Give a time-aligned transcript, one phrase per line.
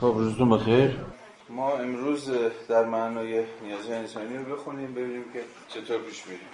[0.00, 0.96] خب روزتون بخیر.
[1.48, 2.30] ما امروز
[2.68, 6.46] در معنای نیازهای انسانی رو بخونیم ببینیم که چطور پیش میریم.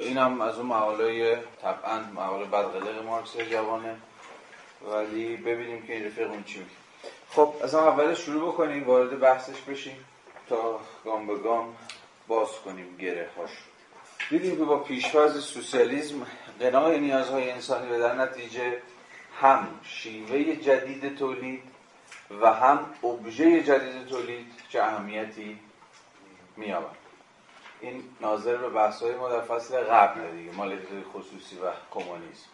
[0.00, 3.96] این هم از اون مقاله طبعا مقاله بدقلق مارکس جوانه
[4.92, 6.70] ولی ببینیم که این رفیق اون چی میگه.
[7.30, 9.96] خب از اول شروع بکنیم وارد بحثش بشیم
[10.48, 11.76] تا گام به گام
[12.28, 13.50] باز کنیم گره هاش
[14.30, 16.26] دیدیم که با پیشواز سوسیالیسم
[16.60, 18.76] قناع نیازهای انسانی به در نتیجه
[19.40, 21.75] هم شیوه جدید تولید
[22.30, 25.58] و هم ابژه جدید تولید چه اهمیتی
[26.56, 26.96] میابند
[27.80, 32.48] این ناظر به بحث های ما در فصل قبل دیگه مالکیت خصوصی و کمونیسم.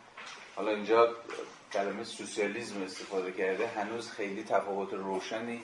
[0.56, 1.16] حالا اینجا
[1.72, 5.62] کلمه سوسیالیسم استفاده کرده هنوز خیلی تفاوت روشنی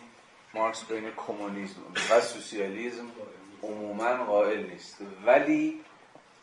[0.55, 1.81] مارکس بین کمونیسم
[2.11, 3.07] و سوسیالیسم
[3.63, 4.97] عموما قائل نیست.
[5.27, 5.81] ولی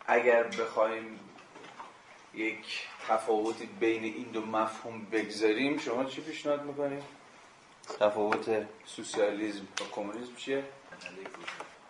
[0.07, 1.19] اگر بخوایم
[2.33, 7.03] یک تفاوتی بین این دو مفهوم بگذاریم شما چی پیشنهاد می‌کنیم؟
[7.99, 10.63] تفاوت سوسیالیسم و کمونیسم چیه؟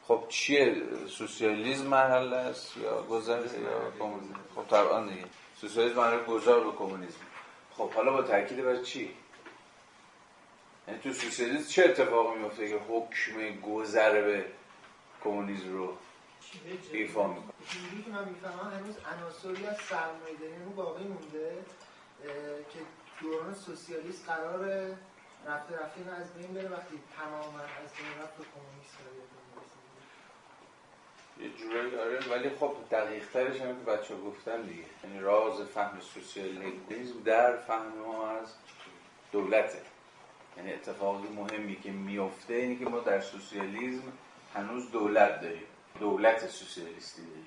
[0.07, 0.75] خب چیه
[1.07, 5.25] سوسیالیسم مرحله است یا گذر یا کمونیسم؟ خب طبعا دیگه.
[5.61, 7.19] سوسیالیسم مرحله گذار به کمونیسم.
[7.77, 9.11] خب حالا با تاکید بر چی؟
[10.87, 14.45] یعنی تو سوسیالیسم چه اتفاقی میفته که حکم گذر به
[15.23, 15.97] کمونیسم رو
[16.91, 21.65] ایفا می‌کنه؟ اینجوری که من می‌فهمم هنوز عناصری از سرمایه داری باقی مونده
[22.73, 22.79] که
[23.21, 24.89] دوران سوسیالیست قرار
[25.47, 28.95] رفته رفته این از بین بره وقتی تماما از بین رفت کمونیست
[31.39, 34.83] یه جورایی آره ولی خب دقیق ترش هم که بچه گفتن دیگه.
[35.03, 38.53] یعنی راز فهم سوسیالیسم در فهم ما از
[39.31, 39.81] دولته.
[40.57, 44.03] یعنی اتفاقی مهمی که میفته اینه که ما در سوسیالیسم
[44.53, 45.65] هنوز دولت داریم.
[45.99, 47.45] دولت سوسیالیستی داریم.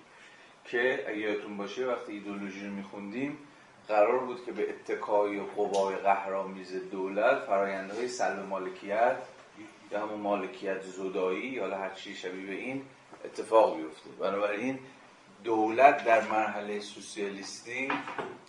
[0.64, 3.38] که اگه یادتون باشه وقتی ایدولوژی رو میخوندیم
[3.88, 9.16] قرار بود که به اتکای قوای قهرآمیز دولت فرایندهای سلب مالکیت
[9.90, 12.82] یا همون مالکیت زدایی یا هر چی شبیه به این
[13.24, 14.10] اتفاق بیفته.
[14.20, 14.78] بنابراین
[15.44, 17.88] دولت در مرحله سوسیالیستی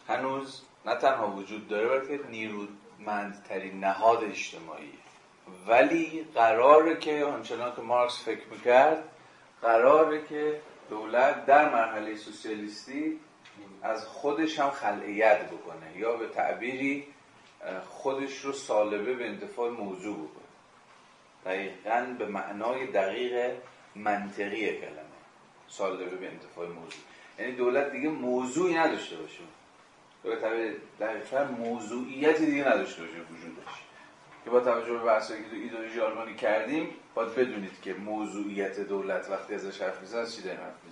[0.07, 4.93] هنوز نه تنها وجود داره بلکه نیرومندترین نهاد اجتماعی.
[5.67, 9.03] ولی قراره که آنچنان که مارکس فکر می‌کرد
[9.61, 13.19] قراره که دولت در مرحله سوسیالیستی
[13.83, 17.07] از خودش هم خلعیت بکنه یا به تعبیری
[17.89, 20.49] خودش رو سالبه به انتفاع موضوع بکنه.
[21.45, 23.51] دقیقا به معنای دقیق
[23.95, 25.19] منطقی کلمه.
[25.67, 27.01] سالبه به انتفاع موضوع.
[27.39, 29.39] یعنی دولت دیگه موضوعی نداشته باشه.
[30.23, 33.83] به تعبیر دقیقا موضوعیتی دیگه نداشته باشه وجودش
[34.43, 35.49] که با توجه به بحثایی که
[35.95, 40.59] تو آلمانی کردیم باید بدونید که موضوعیت دولت وقتی ازش حرف می‌زنیم از چی داریم
[40.59, 40.83] حرف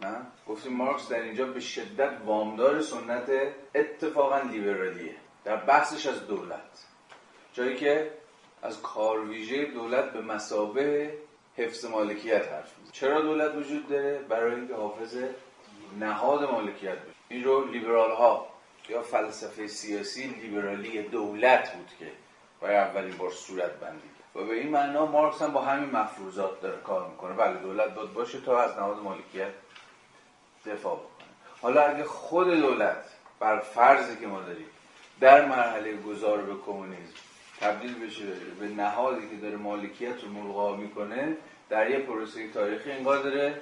[0.00, 0.16] نه؟
[0.48, 3.30] گفتیم مارکس در اینجا به شدت وامدار سنت
[3.74, 5.14] اتفاقا لیبرالیه.
[5.44, 6.86] در بحثش از دولت.
[7.52, 8.10] جایی که
[8.62, 11.14] از کارویژه دولت به مسابه
[11.56, 12.92] حفظ مالکیت حرف می‌زنه.
[12.92, 15.16] چرا دولت وجود داره؟ برای اینکه حافظ
[16.00, 17.16] نهاد مالکیت باشه.
[17.28, 18.48] این رو لیبرال ها
[18.88, 22.06] یا فلسفه سیاسی لیبرالی دولت بود که
[22.60, 26.76] برای اولین بار صورت بندی و به این معنا مارکس هم با همین مفروضات داره
[26.76, 27.34] کار می‌کنه.
[27.34, 29.48] بله دولت باید باشه تا از نهاد مالکیت
[30.66, 31.28] دفاع بکنه.
[31.62, 33.04] حالا اگه خود دولت
[33.40, 34.66] بر فرضی که ما داریم
[35.20, 37.14] در مرحله گذار به کمونیسم
[37.60, 38.24] تبدیل بشه
[38.60, 41.36] به نهادی که داره مالکیت رو ملغا می‌کنه
[41.68, 43.60] در یه پروسه تاریخی انگار داره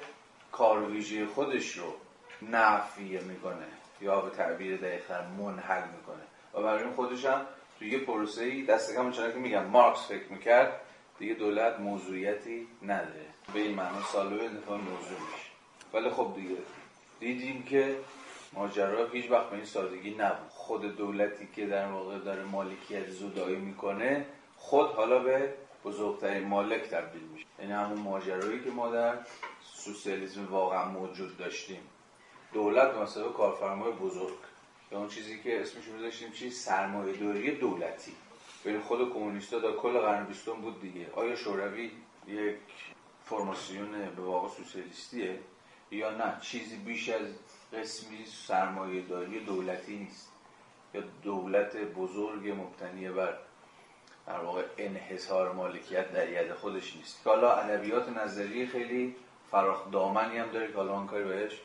[0.53, 1.94] کارویژه خودش رو
[2.43, 3.66] نفیه می‌کنه
[4.00, 6.22] یا به تعبیر دقیقتر منحل می‌کنه.
[6.54, 7.47] و برای خودش هم
[7.78, 10.81] توی یه پروسه ای دست کم که میگم مارکس فکر می‌کرد
[11.19, 13.26] دیگه دولت موضوعیتی نداره.
[13.54, 15.48] به این معنا سالوه انتفاع موضوع میشه.
[15.93, 16.56] ولی خب دیگه
[17.20, 17.97] دیدیم که
[18.52, 20.48] ماجرا هیچ وقت به این سادگی نبود.
[20.48, 24.26] خود دولتی که در واقع داره مالکیت زدایی می‌کنه
[24.56, 25.54] خود حالا به
[25.84, 27.47] بزرگترین مالک تبدیل میشه.
[27.58, 29.19] یعنی همون ماجرایی که ما در
[29.62, 31.80] سوسیالیسم واقعا موجود داشتیم.
[32.52, 34.38] دولت مثلا کارفرمای بزرگ.
[34.92, 38.12] یا اون چیزی که اسمش رو داشتیم چی؟ سرمایه داری دولتی.
[38.64, 41.06] بین خود کمونیستا در کل قرن بیستم بود دیگه.
[41.16, 41.90] آیا شوروی
[42.26, 42.56] یک
[43.25, 45.38] فرماسیون به واقع سوسیالیستیه؟
[45.90, 47.26] یا نه چیزی بیش از
[47.72, 50.32] قسمی سرمایه داری دولتی نیست.
[50.94, 53.38] یا دولت بزرگ مبتنی بر
[54.26, 57.25] در واقع انحصار مالکیت در ید خودش نیست.
[57.25, 59.16] که حالا ادبیات نظری خیلی
[59.50, 61.60] فراخ دامنی هم داره که حالا کاری بهش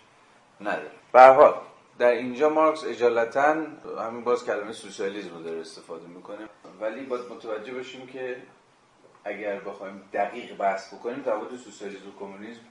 [0.61, 0.91] نداره.
[1.11, 1.53] به
[1.99, 3.55] در اینجا مارکس اجالتا
[3.99, 6.49] همین باز کلمه سوسیالیسم رو داره استفاده می‌کنه.
[6.81, 8.41] ولی باید متوجه باشیم که
[9.23, 12.61] اگر بخوایم دقیق بحث بکنیم تفاوت سوسیالیسم و کمونیسم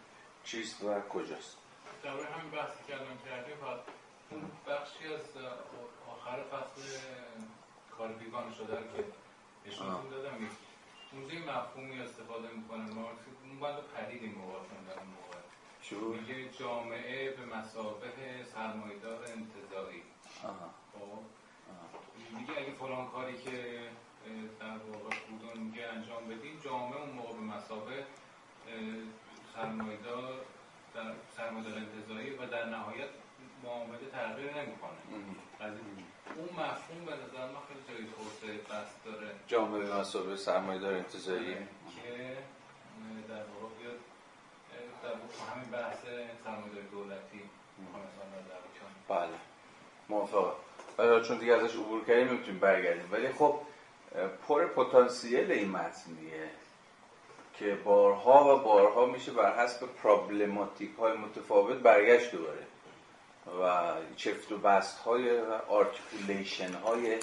[0.44, 1.56] چیست و کجاست؟
[2.02, 3.56] در همین بحثی که الان کردیم
[4.30, 5.20] اون بخشی از
[6.08, 6.98] آخر فصل
[7.98, 9.04] کار بیگانه شده که
[9.66, 10.36] نشونتون دادم
[11.12, 12.94] اونجا مفهومی استفاده می‌کنه.
[12.94, 15.38] مارکس اون بند پدید این موقع خوندن اون موقع.
[16.20, 18.12] میگه جامعه به مسابه
[18.54, 20.02] سرمایدار انتظاری
[20.44, 20.70] آها.
[20.92, 21.22] خب.
[22.38, 23.88] میگه اگه فلان کاری که
[24.60, 28.06] در واقع بودون میگه انجام بدیم جامعه اون موقع به مسابه
[29.58, 30.34] سرمایدار
[30.94, 33.08] در سرمایدار انتظاری و در نهایت
[33.64, 34.98] معامله تغییر نمی‌کنه.
[36.36, 39.30] اون مفهوم به نظر من خیلی جای توسعه بست داره.
[39.46, 41.54] جامعه به مسابقه سرمایه دار انتظاری.
[41.54, 42.36] که
[43.28, 43.98] در واقع بیاد
[45.02, 46.02] در واقع همین بحث
[46.44, 47.42] سرمایه‌داری دولتی
[49.08, 49.28] بله.
[50.08, 50.52] موافقم.
[50.98, 53.08] ولی چون دیگه ازش عبور کردیم نمی‌تونیم برگردیم.
[53.12, 53.60] ولی خب
[54.48, 56.50] پر پتانسیل این متن دیگه
[57.58, 62.66] که بارها و بارها میشه بر حسب problematic های متفاوت برگشت دوباره.
[63.62, 67.18] و چفت و بست های و articulation های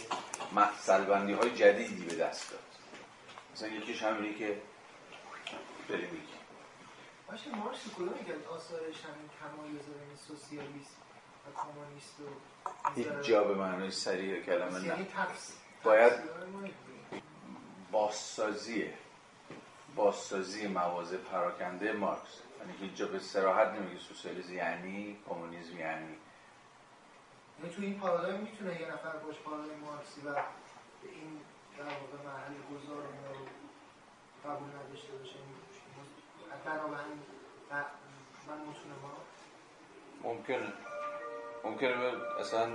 [1.34, 2.60] های جدیدی به دست داد.
[3.54, 4.62] مثلا یکیش همینه که
[5.90, 6.36] بریم میگیم
[7.28, 10.96] باشه مارکس کدوم از آثارش همین تمایز بین سوسیالیسم
[11.46, 14.88] و کمونیست و هیچ جا به معنای صریح کلمه نه.
[14.88, 15.08] یعنی
[15.84, 16.14] باید-
[17.92, 18.94] اینجوریه.
[19.96, 22.42] بازسازی مواضع پراکنده مارکس.
[22.60, 26.16] یعنی هیچ جا به سراحت نمیگه سوسیالیسم یعنی کمونیسم یعنی.
[27.60, 31.40] یعنی تو این پارادایم می‌تونه یه نفر باش پارادایم مارکسی و به این
[31.78, 33.36] در واقع محل گذار رو
[34.52, 35.36] قبول نداشته باشه.
[36.66, 37.20] بنابراین
[37.72, 37.74] ب-
[38.48, 39.12] من می‌تونه ما
[40.24, 40.74] ممکنه
[41.64, 42.70] ممکنه اصلا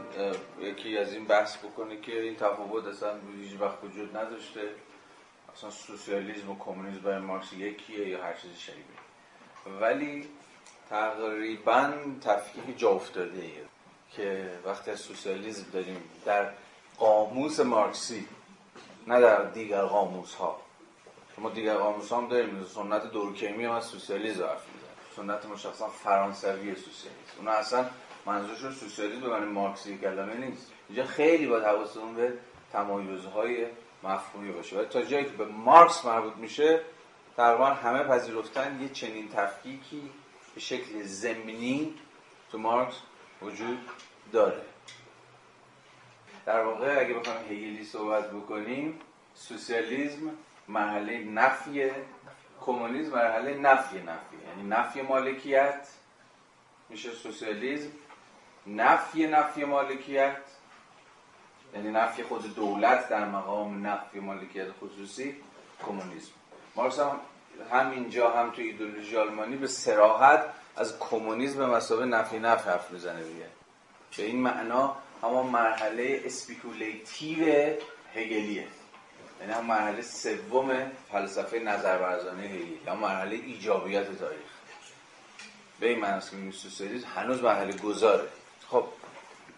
[0.61, 4.75] یکی از این بحث بکنه که این تفاوت اصلا هیچ وقت وجود نداشته.
[5.57, 9.81] اصلا سوسیالیسم و کمونیسم برای مارکس یکیه یا هر چیز شبیه.
[9.81, 10.29] ولی
[10.91, 13.65] تقریبا تفکیک جا افتاده ایه
[14.13, 16.51] که وقتی از سوسیالیسم داریم در
[16.99, 18.29] قاموس مارکسی
[19.07, 20.61] نه در دیگر قاموس ها
[21.39, 22.65] ما دیگر قاموس هم داریم.
[22.65, 24.67] سنت دورکیمی هم از سوسیالیسم حرف
[25.17, 27.87] سنت مشخصا فرانسوی سوسیالیسم اونا اصلا
[28.27, 30.73] منظورشون سوسیالیسم به معنی مارکسی کلمه نیست.
[30.89, 32.33] اینجا خیلی با حواستون به
[32.73, 33.67] تمایزهای
[34.03, 34.77] مفهومی باشه.
[34.77, 36.81] ولی تا جایی که به مارکس مربوط میشه
[37.37, 40.11] تقریبا همه پذیرفتن یه چنین تفکیکی
[40.55, 41.95] به شکل زمینی
[42.53, 42.95] تو مارکس
[43.43, 43.79] وجود
[44.33, 44.63] داره.
[46.47, 49.01] در واقع اگه بخوایم هگلی صحبت بکنیم
[49.35, 50.31] سوسیالیسم
[50.69, 51.91] مرحله نفی
[52.61, 54.37] کمونیسم مرحله نفی نفی.
[54.49, 55.89] یعنی نفی مالکیت
[56.89, 57.91] میشه سوسیالیسم
[58.67, 60.37] نفی نفی مالکیت.
[61.75, 65.37] یعنی نفی خود دولت در مقام نفی مالکیت خصوصی
[65.87, 66.31] کمونیسم.
[66.77, 67.21] مارکس هم
[67.73, 70.45] همینجا هم تو ایدئولوژی آلمانی به صراحت
[70.77, 73.47] از کمونیسم به مثابه نفی نفی حرف می‌زنه دیگه.
[74.17, 77.45] به این معنا همون مرحله speculative
[78.15, 78.67] هگلیه.
[79.41, 84.51] یعنی هم مرحله سوم فلسفه نظرورزانه هگل یا مرحله ایجابیت تاریخ.
[85.81, 88.29] به این معنی است که هنوز مرحله گذاره.
[88.69, 88.85] خب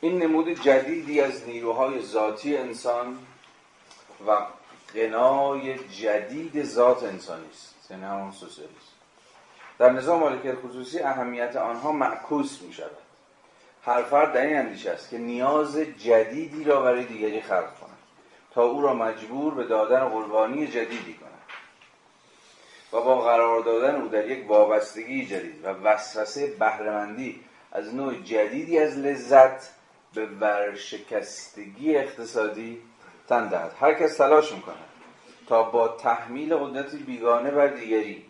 [0.05, 3.19] این نمود جدیدی از نیروهای ذاتی انسان
[4.27, 4.37] و
[4.95, 7.91] قنای جدید ذات انسانی است.
[7.91, 8.93] یعنی همون سوسیالیسم.
[9.79, 12.91] در نظام مالکیت خصوصی اهمیت آنها معکوس می شود
[13.85, 17.99] هر فرد در این اندیشه است که نیاز جدیدی را برای دیگری خلق کند
[18.55, 21.33] تا او را مجبور به دادن قربانی جدیدی کند
[22.93, 27.41] و با قرار دادن او در یک وابستگی جدید و وسوسه بهرهمندی
[27.73, 29.82] از نوع جدیدی از لذت
[30.15, 32.83] به ورشکستگی اقتصادی
[33.29, 33.75] تن دهد.
[33.81, 34.77] هر کس تلاش می‌کند
[35.47, 38.25] تا با تحمیل قدرتی بیگانه بر دیگری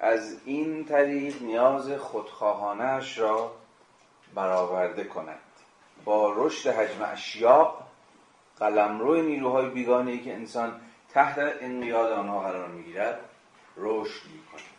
[0.00, 3.52] از این طریق نیاز خودخواهانش را
[4.34, 5.38] برآورده کند.
[6.04, 7.74] با رشد حجم اشیاء
[8.58, 10.80] قلمرو نیروهای بیگانه ای که انسان
[11.14, 13.20] تحت انقیاد آنها قرار می‌گیرد
[13.76, 14.78] رشد می‌کند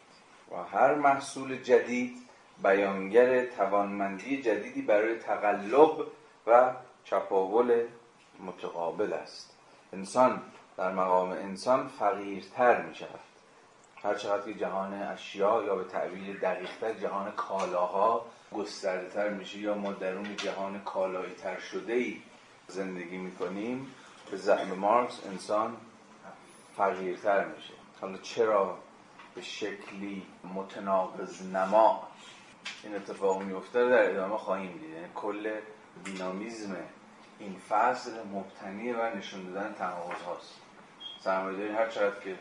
[0.51, 2.17] و هر محصول جدید
[2.63, 6.07] بیانگر توانمندی جدیدی برای تقلب
[6.47, 7.85] و چپاول
[8.39, 9.53] متقابل است.
[9.93, 10.41] انسان
[10.77, 13.19] در مقام انسان فقیرتر می شود
[14.03, 19.73] هر چقدر که جهان اشیا یا به تعبیر دقیقتر جهان کالاها گسترده تر میشه یا
[19.75, 22.21] ما درون جهان کالایی تر شده ای
[22.67, 23.95] زندگی می‌کنیم
[24.31, 25.77] به زعم مارکس انسان
[26.77, 27.73] فقیرتر میشه.
[28.01, 28.77] حالا چرا
[29.35, 32.07] به شکلی متناقض نما
[32.83, 34.89] این اتفاق میفته در ادامه خواهیم دید.
[34.89, 35.59] یعنی کل
[36.03, 36.75] دینامیزم
[37.39, 40.53] این فصل مبتنی بر نشون دادن تناقض هاست.
[41.19, 42.35] سرمایه‌داری هر چقدر که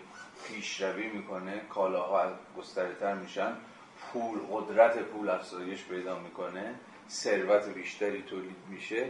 [0.45, 3.53] پیشروی می‌کنه کالاها گسترتر میشن
[4.13, 6.75] پول قدرت پول افزایش پیدا می‌کنه
[7.11, 9.09] ثروت بیشتری تولید میشه.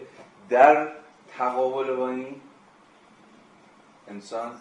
[0.49, 0.93] در
[1.39, 2.41] تقابل با این
[4.09, 4.61] انسان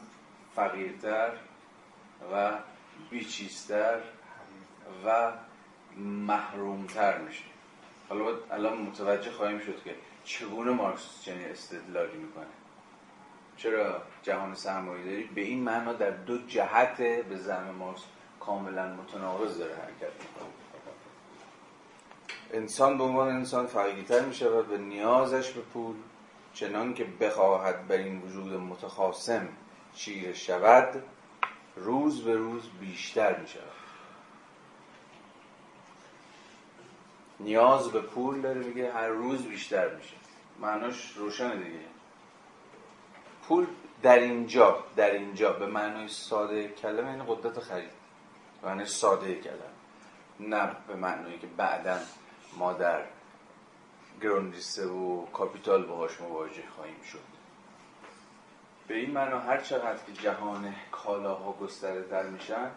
[0.55, 1.31] فقیرتر
[2.33, 2.51] و
[3.09, 4.01] بیچیستر
[5.05, 5.31] و
[5.97, 7.43] محرومتر میشه.
[8.09, 12.45] حالا الان متوجه خواهیم شد که چگونه مارکس چنین استدلالی می‌کنه.
[13.57, 18.01] چرا جهان سرمایه‌داری به این معنا در دو جهت به زعم مارکس
[18.39, 20.47] کاملا متناقض داره حرکت می‌کنه.
[22.53, 25.95] انسان به عنوان انسان فقیرتر می شود و نیازش به پول
[26.53, 29.47] چنان که بخواهد بر این وجود متخاصم
[29.95, 31.03] چیره شود
[31.75, 33.76] روز به روز بیشتر می شود
[37.39, 40.15] نیاز به پول داره میگه هر روز بیشتر میشه.
[40.59, 41.79] معناش روشنه دیگه.
[43.47, 43.67] پول
[44.01, 45.53] در اینجا در اینجا.
[45.53, 47.89] به معنای ساده کلمه یعنی قدرت خرید.
[48.61, 49.57] به معنای ساده کلمه.
[50.39, 51.97] نه به معنایی که بعدا
[52.57, 53.03] ما در
[54.21, 57.37] گروندیسه و کاپیتال باهاش مواجه خواهیم شد.
[58.87, 62.71] به این معنا هر چقدر که جهان کالاها گسترده تر میشن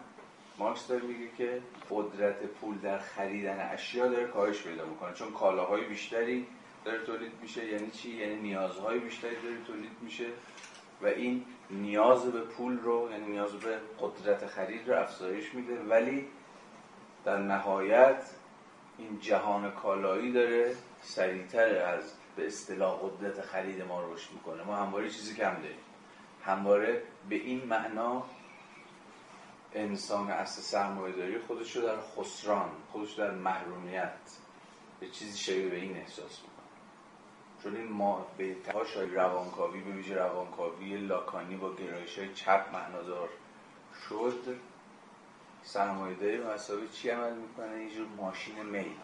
[0.61, 5.13] مارکس داره میگه که قدرت پول در خریدن اشیا داره کاهش پیدا می‌کنه.
[5.13, 6.47] چون کالاهای بیشتری
[6.85, 7.65] داره تولید میشه.
[7.65, 10.25] یعنی چی؟ یعنی نیازهای بیشتری داره تولید میشه.
[11.01, 15.79] و این نیاز به پول رو یعنی نیاز به قدرت خرید رو افزایش میده.
[15.79, 16.27] ولی
[17.25, 18.23] در نهایت
[18.97, 24.63] این جهان کالایی داره سریعتر از به اصطلاح قدرت خرید ما رشد می‌کنه.
[24.63, 25.77] ما همواره چیزی کم داریم.
[26.45, 28.25] همواره به این معنا
[29.73, 34.19] انسان اصل سرمایه داری خودش رو در خسران خودش در محرومیت
[34.99, 36.61] به چیزی شبیه به این احساس می‌کنه.
[37.63, 43.29] چون این ما به تهاشای روانکاوی به ویژه روانکاوی لاکانی با گرایش های چپ معنادار
[44.09, 44.57] شد.
[45.63, 48.95] سرمایه داری مسابقه چی عمل می‌کنه؟ اینجور ماشین میل.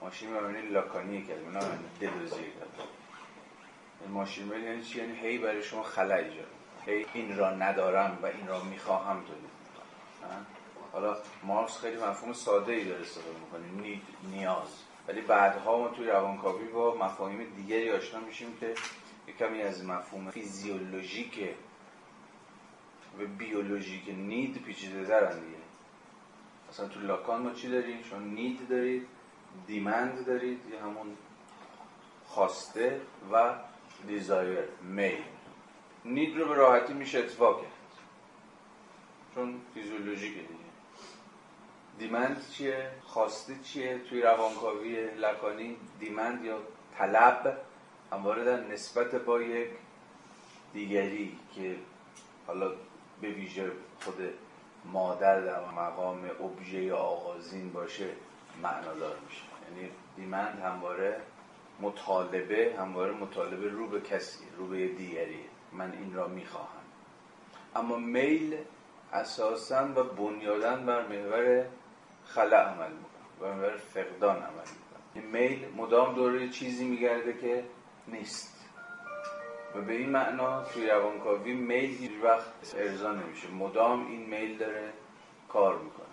[0.00, 2.44] ماشین مبنی لاکانی کرد نه دلوزی.
[4.08, 6.55] ماشین میل یعنی چی؟ یعنی هی برای شما خلا ایجاد
[6.86, 9.56] این را ندارم و این را می‌خواهم تولید
[10.92, 14.82] حالا مارکس خیلی مفهوم ساده ای داره استفاده می‌کنه نید نیاز.
[15.08, 18.74] ولی بعدها ما توی روانکاوی با مفاهیم دیگری آشنا میشیم که
[19.38, 21.48] کمی از مفهوم فیزیولوژیک
[23.18, 25.56] و بیولوژیک نید پیچیده دارن دیگه.
[26.70, 29.06] مثلا تو لاکان ما چی داریم؟ شما نید دارید
[29.66, 31.16] دیمند دارید یا همون
[32.26, 33.00] خواسته
[33.32, 33.54] و
[34.06, 35.35] دیزایر میل.
[36.06, 37.70] نید رو به راحتی میشه اتفاق کرد
[39.34, 40.64] چون فیزیولوژیکه دیگه
[41.98, 46.58] دیمند چیه؟ خواسته چیه؟ توی روانکاوی لکانی دیمند یا
[46.98, 47.58] طلب
[48.12, 49.68] همواره در نسبت با یک
[50.72, 51.76] دیگری که
[52.46, 52.72] حالا
[53.20, 54.34] به ویژه خود
[54.84, 58.08] مادر در مقام ابژه آغازین باشه
[58.62, 61.20] معنادار میشه یعنی دیمند همواره
[61.80, 65.40] مطالبه همواره مطالبه رو به کسی رو به دیگری
[65.78, 66.68] من این را می‌خواهم.
[67.76, 68.56] اما میل
[69.12, 71.66] اساسا و بنیادن بر محور
[72.26, 77.64] خلع عمل می‌کنه و محور فقدان عمل می‌کنه این میل مدام دوره چیزی میگرده که
[78.08, 78.56] نیست.
[79.74, 83.48] و به این معنا توی روانکاوی میل هیچ وقت ارضا نمیشه.
[83.50, 84.92] مدام این میل داره
[85.48, 86.06] کار می‌کنه.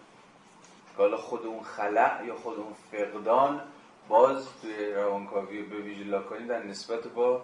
[0.97, 3.61] حالا خود اون خلأ یا خود اون فقدان
[4.07, 7.41] باز توی روانکاوی به ویژه لاکانی در نسبت با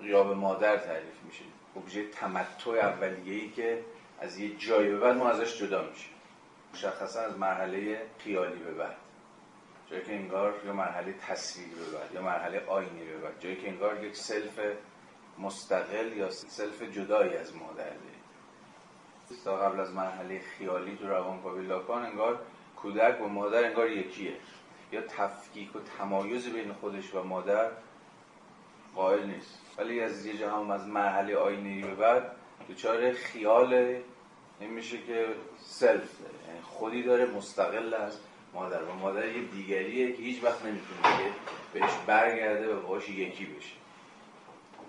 [0.00, 1.44] غیاب مادر تعریف میشه.
[1.76, 3.84] ابژه تمتع اولیه‌ای که
[4.20, 6.08] از یه جایی به بعد ما ازش جدا میشه
[6.72, 8.96] مشخصا از مرحله خیالی به بعد.
[9.90, 13.40] جایی که انگار یا مرحله تصویری به بعد یا مرحله آینه‌ای به بعد.
[13.40, 14.60] جایی که انگار یک self
[15.38, 18.18] مستقل یا self جدایی از مادر دارید
[19.44, 22.38] تا قبل از مرحله خیالی تو روانکاوی لاکان انگار
[22.76, 24.36] کودک و مادر انگار یکیه.
[24.92, 27.70] یا تفکیک و تمایز بین خودش و مادر
[28.98, 29.58] قائل نیست.
[29.78, 32.30] ولی از یه جهان از مرحله آینی به بعد
[32.68, 33.74] دوچار خیال
[34.60, 35.26] این میشه که
[35.58, 36.10] سلف
[36.48, 38.18] یعنی خودی داره مستقل از
[38.54, 41.30] مادر و مادر یه دیگریه که هیچ وقت نمی‌تونه که
[41.72, 43.74] بهش برگرده و باش یکی بشه.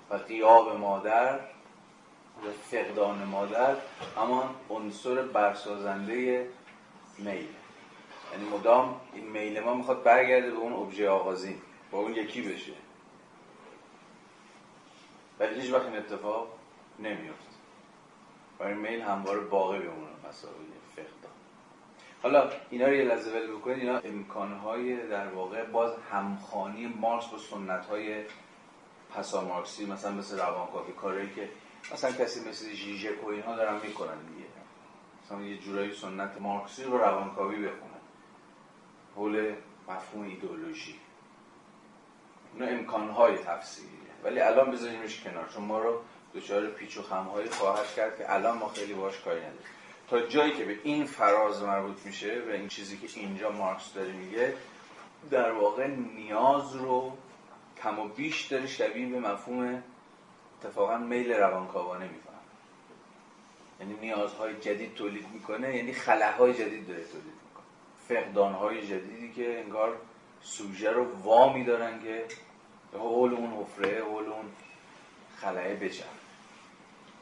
[0.09, 1.39] و قیاب مادر
[2.45, 3.75] و فقدان مادر
[4.17, 6.47] اما عنصر برسازنده
[7.17, 7.47] میل.
[8.31, 11.57] یعنی مدام این میل ما می‌خواد برگرده به اون ابژه آغازین
[11.91, 12.73] با اون یکی بشه.
[15.39, 16.47] ولی هیچ وقت این اتفاق
[16.99, 17.47] نمیفت
[18.59, 20.53] و این میل همواره باقی بمونه مسائل
[20.95, 21.31] فقدان.
[22.23, 23.79] حالا اینا رو یه لحظه ولی بکنید.
[23.79, 28.23] اینا امکانهای در واقع باز همخانی مارکس با سنتهای
[29.15, 31.49] پسا مارکسی مثلا مثل روانکاوی کاری که
[31.93, 34.47] مثلا کسی مثل ژیژک و اینها دارن می‌کنن دیگه.
[35.25, 37.99] مثلا یه جورایی سنت مارکسی رو روانکاوی بخونن
[39.15, 39.55] حول
[39.89, 40.99] مفهوم ایدئولوژی.
[42.53, 45.49] اینا امکانهای تفسیریه ولی الان بذاریمش کنار.
[45.53, 46.01] چون ما رو
[46.35, 49.61] دچار پیچ و خمهایی خواهد کرد که الان ما خیلی باش کاری نداریم.
[50.09, 54.11] تا جایی که به این فراز مربوط میشه و این چیزی که اینجا مارکس داره
[54.11, 54.53] میگه
[55.31, 57.17] در واقع نیاز رو
[57.83, 59.83] کم و بیش داره شبیه به مفهوم
[60.59, 62.35] اتفاقا میل روانکاوانه می‌کنه
[63.79, 67.65] یعنی نیازهای جدید تولید می‌کنه یعنی خلاهای جدید داره تولید می‌کنه.
[68.07, 69.97] فقدانهای جدیدی که انگار
[70.41, 72.25] سوژه رو وا میدارن که
[72.93, 74.45] حول اون حفره حول اون
[75.37, 76.03] خلاه بچن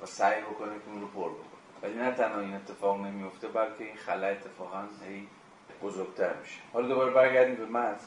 [0.02, 1.44] و سعی بکنه که اون رو پر بکنه.
[1.82, 5.28] ولی نه تنها این اتفاق نمیفته بلکه این خلا اتفاقا هی
[5.84, 6.60] بزرگتر میشه.
[6.74, 8.06] حالا دوباره برگردیم به متن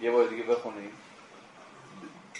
[0.00, 0.90] یه بار دیگه بخونیم.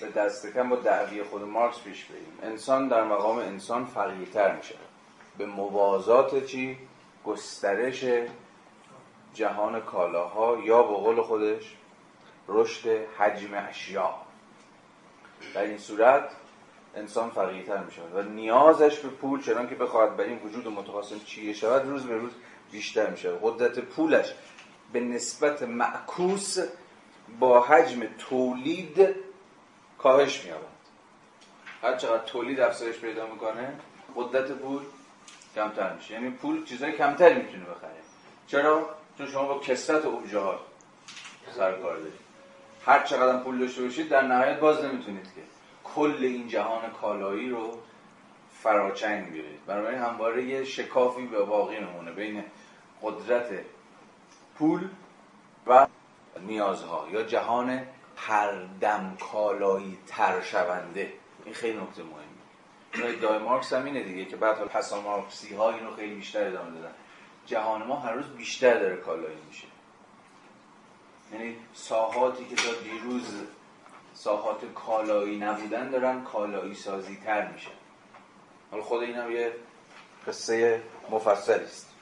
[0.01, 2.39] به دست کم با دعوی خود مارکس پیش بریم.
[2.43, 4.75] انسان در مقام انسان فقیرتر میشه.
[5.39, 6.79] به موازات چی؟
[7.25, 8.05] گسترش
[9.35, 11.77] جهان کالاها یا به قول خودش
[12.49, 14.15] رشد حجم اشیا
[15.55, 16.31] در این صورت
[16.95, 21.21] انسان فقیرتر می شود و نیازش به پول چنان که بخواهد بر این وجود متخاصم
[21.25, 22.33] چیه شود روز به روز
[22.73, 24.35] بیشتر می شود قدرت پولش
[24.93, 26.59] به نسبت معکوس
[27.41, 29.09] با حجم تولید
[29.99, 30.77] کاهش می یابد
[31.83, 33.73] هر چقدر تولید افزایش پیدا می‌کنه
[34.17, 34.83] قدرت پول
[35.55, 36.15] کمتر میشه.
[36.15, 37.91] یعنی پول چیزای کمتری می‌تونه بخره.
[38.47, 40.61] چرا؟ چون شما با کسرت اوبژه ها
[41.57, 42.26] سر کار دارید.
[42.87, 45.41] هر چقدر پول داشته باشید در نهایت باز نمی‌تونید که
[45.85, 47.79] کل این جهان کالایی رو
[48.51, 49.67] فراچنگ بیارید.
[49.67, 52.45] برای همواره یه شکافی به باقی نمونه بین
[53.03, 53.47] قدرت
[54.59, 54.89] پول
[55.67, 55.87] و
[56.41, 57.83] نیازها یا جهان
[58.17, 61.13] هر دم کالایی تر شونده.
[61.45, 65.95] این خیلی نکته مهمه ادعای مارکس هم اینه دیگه که بعد پسا مارکسی ها اینو
[65.97, 66.95] خیلی بیشتر ادامه دادن.
[67.47, 69.67] جهان ما هر روز بیشتر داره کالایی میشه.
[71.33, 73.43] یعنی ساحاتی که تا دیروز
[74.15, 77.71] ساحات کالایی نبودن دارن کالایی سازی تر میشن
[78.71, 79.53] حالا خود این هم یه
[80.27, 81.93] قصه مفصلی است.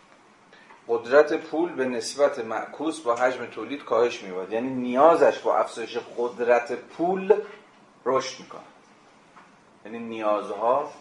[0.88, 6.72] قدرت پول به نسبت معکوس با حجم تولید کاهش میبود یعنی نیازش با افزایش قدرت
[6.72, 7.34] پول
[8.04, 8.60] رشد می‌کنه.
[9.84, 10.92] یعنی نیازها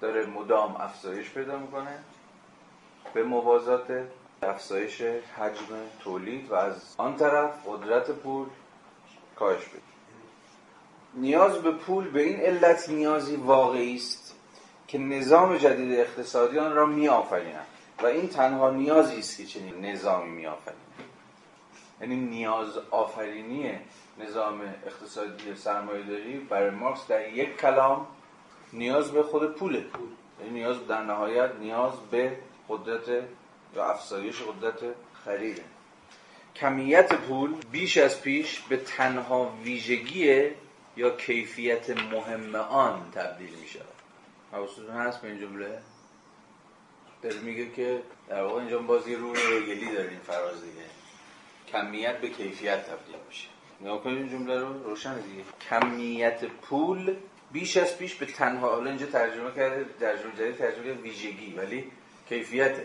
[0.00, 1.98] داره مدام افزایش پیدا می‌کنه
[3.14, 4.04] به موازات
[4.42, 5.02] افزایش
[5.38, 8.46] حجم تولید و از آن طرف قدرت پول
[9.36, 9.82] کاهش پیدا
[11.14, 14.34] نیاز به پول به این علت نیازی واقعی است
[14.88, 17.66] که نظام جدید اقتصادی آن را می آفریند
[18.02, 20.82] و این تنها نیازی است که چنین نظامی می آفریند
[22.00, 23.78] یعنی نیاز آفرینی
[24.18, 28.06] نظام اقتصادی سرمایه داری برای مارکس در یک کلام
[28.72, 29.84] نیاز به خود پوله.
[30.40, 32.36] یعنی نیاز در نهایت نیاز به
[32.68, 33.24] قدرت
[33.76, 35.62] یا افزایش قدرت خریده.
[36.56, 40.50] کمیت پول بیش از پیش به تنها ویژگی
[40.96, 43.84] یا کیفیت مهم آن تبدیل می شود.
[44.52, 45.78] حواستون هست به این جمله؟
[47.22, 50.84] داره میگه که در واقع اینجا بازی رو هگلی داره این فراز دیگه.
[51.72, 53.48] کمیت به کیفیت تبدیل میشه.
[53.80, 55.42] نگاه کنید این جمله رو روشن دیگه.
[55.70, 57.16] کمیت پول
[57.52, 61.84] بیش از پیش به تنها حالا اینجا ترجمه کرده ترجمه جدید ترجمه ویژگی ولی
[62.28, 62.76] کیفیت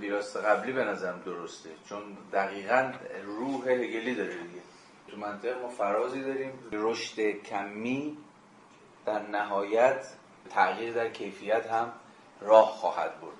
[0.00, 1.70] ویراست قبلی به نظرم درسته.
[1.88, 2.02] چون
[2.32, 2.92] دقیقا
[3.24, 4.62] روح هگلی داره دیگه.
[5.08, 6.52] تو منطق ما فرازی داریم.
[6.72, 8.16] رشد کمی
[9.06, 10.06] در نهایت
[10.50, 11.92] تغییر در کیفیت هم
[12.40, 13.32] راه خواهد برد.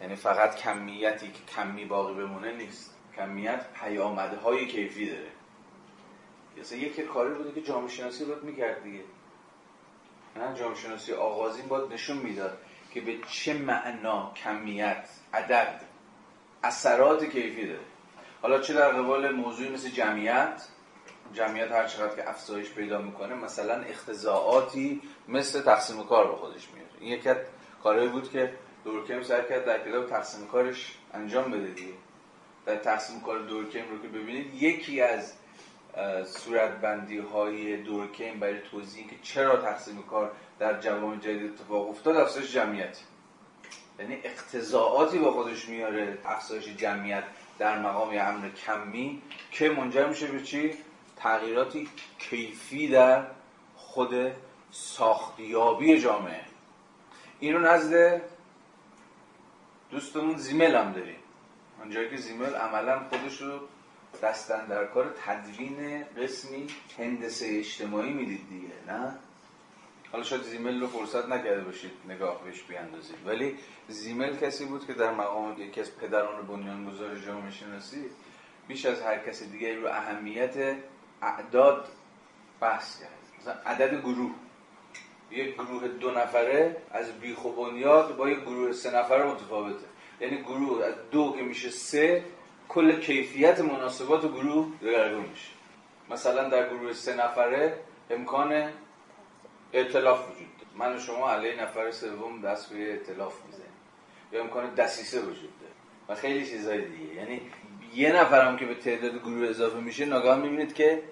[0.00, 2.94] یعنی فقط کمیتی که کمی باقی بمونه نیست.
[3.16, 5.30] کمیت پیامده های کیفی داره.
[6.60, 9.04] مثلا یکی کاری بوده که جامعه شناسی باید می‌کرد دیگه.
[10.36, 12.58] نه جامعه شناسی آغازین باید نشون می‌داد
[12.90, 15.80] که به چه معنا کمیت عدد
[16.64, 17.80] اثرات کیفی داره.
[18.42, 20.62] حالا چه در قبال موضوعی مثل جمعیت؟
[21.32, 26.90] جمعیت هر چقدر که افزایش پیدا می‌کنه مثلا اختزاعاتی مثل تقسیم کار به خودش میاره
[27.00, 27.30] این یکی
[27.82, 28.52] کارهایی بود که
[28.84, 31.92] دورکیم سر کرد در کتاب تقسیم کارش انجام بده دیگه.
[32.66, 35.32] در تقسیم کار دورکیم رو که ببینید یکی از
[36.26, 42.52] صورتبندی های دورکیم برای توضیح که چرا تقسیم کار در جوامع جدید اتفاق افتاد افزایش
[42.52, 42.98] جمعیت
[43.98, 47.24] یعنی اقتضاعاتی با خودش میاره افزایش جمعیت
[47.58, 50.74] در مقام امر کمی که منجر میشه به چی؟
[51.16, 53.26] تغییراتی کیفی در
[53.76, 54.32] خود
[54.70, 56.40] ساختیابی جامعه.
[57.40, 58.22] این نزد
[59.90, 61.18] دوستمون زیمل هم داریم.
[61.78, 63.60] اونجایی که زیمل عملا خودش رو
[64.22, 66.66] دستن در کار تدوین قسمی
[66.98, 69.18] هندسه اجتماعی می‌دید دیگه نه؟
[70.12, 73.16] حالا شاید زیمل رو فرصت نکرده باشید نگاه بهش بیاندازید.
[73.26, 73.56] ولی
[73.88, 78.04] زیمل کسی بود که در مقام یکی از پدران بنیانگذار جامعه شناسی
[78.68, 80.76] بیش از هر کسی دیگه رو اهمیت
[81.22, 81.88] اعداد
[82.60, 83.10] بحث کرد.
[83.40, 84.30] مثلا عدد گروه.
[85.30, 89.86] یک گروه دو نفره از بیخ و بنیاد با یک گروه سه نفره متفاوته.
[90.20, 92.24] یعنی گروه از دو که میشه سه
[92.68, 95.52] کل کیفیت مناسبات گروه دگرگون میشه.
[96.10, 97.78] مثلا در گروه سه نفره
[98.10, 98.72] امکان
[99.72, 100.90] اعتلاف وجود داره.
[100.90, 103.64] من و شما علیه نفر سوم دست به اعتلاف می‌زنیم.
[104.32, 105.72] یا امکان دسیسه وجود داره.
[106.08, 107.14] و خیلی چیزهای دیگه.
[107.14, 107.40] یعنی
[107.94, 111.02] یه نفرم که به تعداد گروه اضافه میشه ناگهان می‌بینید که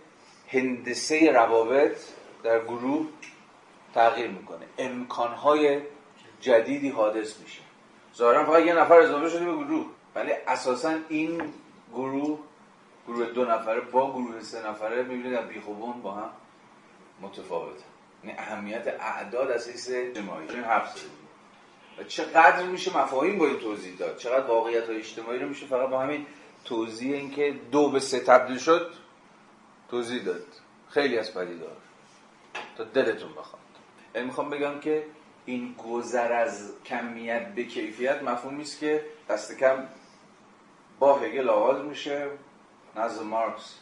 [0.48, 1.96] هندسه روابط
[2.42, 3.06] در گروه
[3.94, 4.66] تغییر می‌کنه.
[4.78, 5.80] امکانهای
[6.40, 7.62] جدیدی حادث میشه.
[8.16, 9.86] ظاهرا فقط یه نفر اضافه شده به گروه.
[10.14, 11.42] ولی اساسا این
[11.92, 12.38] گروه
[13.06, 16.30] گروه دو نفره با گروه سه نفره می‌بینید در بیخوبون با هم
[17.22, 17.84] متفاوته
[18.24, 20.48] اهمیت اعداد اساس اجتماعی.
[20.48, 21.04] این حرف
[21.98, 25.88] و چقدر میشه مفاهیم با این توضیح داد؟ چقدر واقعیت های اجتماعی رو میشه فقط
[25.88, 26.26] با همین
[26.64, 28.92] توضیح اینکه دو به سه تبدیل شد
[29.90, 30.46] توضیح داد.
[30.90, 31.76] خیلی از پدیدار.
[32.76, 33.62] تا دلتون بخواد.
[34.14, 35.06] یعنی می‌خوام بگم که
[35.46, 39.88] این گذر از کمیت به کیفیت مفهومی است که دست کم
[40.98, 42.28] با هگل آغاز میشه.
[42.96, 43.78] نزد مارکس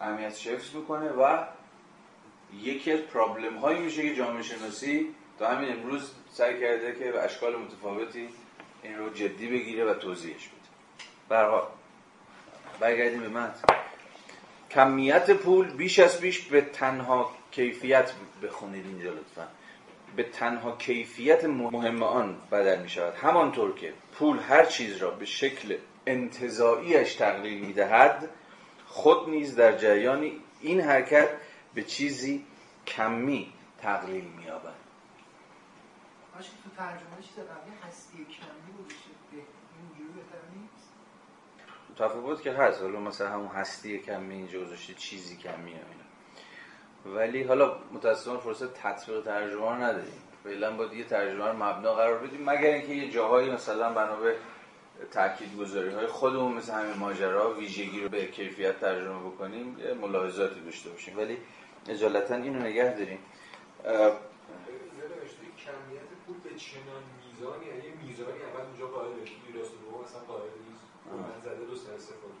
[0.00, 1.44] اهمیت حفظ می‌کنه و
[2.60, 7.22] یکی از پرابلم هایی میشه که جامعه شناسی تا همین امروز سعی کرده که به
[7.22, 8.28] اشکال متفاوتی
[8.82, 10.56] این رو جدی بگیره و توضیحش بده.
[11.28, 11.68] برها
[12.80, 13.54] برگردیم به من
[14.70, 18.12] کمیت پول بیش از بیش به تنها کیفیت
[18.42, 19.48] بخونید اینجا لطفا.
[20.16, 25.24] به تنها کیفیت مهم آن بدل می شود همانطور که پول هر چیز را به
[25.24, 28.28] شکل انتظاییش تقلیل می دهد
[28.86, 31.28] خود نیز در جریان این حرکت
[31.74, 32.46] به چیزی
[32.86, 34.82] کمی تقلیل می یابد
[36.38, 38.72] تو ترجمه چیز قبلی هستی کمی
[40.60, 40.92] نیست؟
[41.98, 42.82] تفاوت که هست.
[42.82, 47.16] حالا مثلا همون هستی کمی اینجا گذاشته چیزی کمی اینا.
[47.16, 50.22] ولی حالا متاسفانه فرصت تطبیق ترجمه رو نداریم.
[50.44, 54.36] فعلا باید یه ترجمه رو مبنا قرار بدیم مگر اینکه یه جاهایی مثلا بنا به
[55.10, 60.60] تاکید گذاری های خودمون مثل همین ماجرا ویژگی رو به کیفیت ترجمه بکنیم یه ملاحظاتی
[60.60, 61.18] داشته باشیم.
[61.18, 61.38] ولی
[61.88, 63.18] اجالتا اینو نگه داریم
[65.64, 69.12] کمیت پول به چنان میزانی یعنی میزانی اول اونجا قائل
[69.46, 70.84] میراث دوم اصلا قائل نیست
[71.28, 72.36] من زده دو سر صفات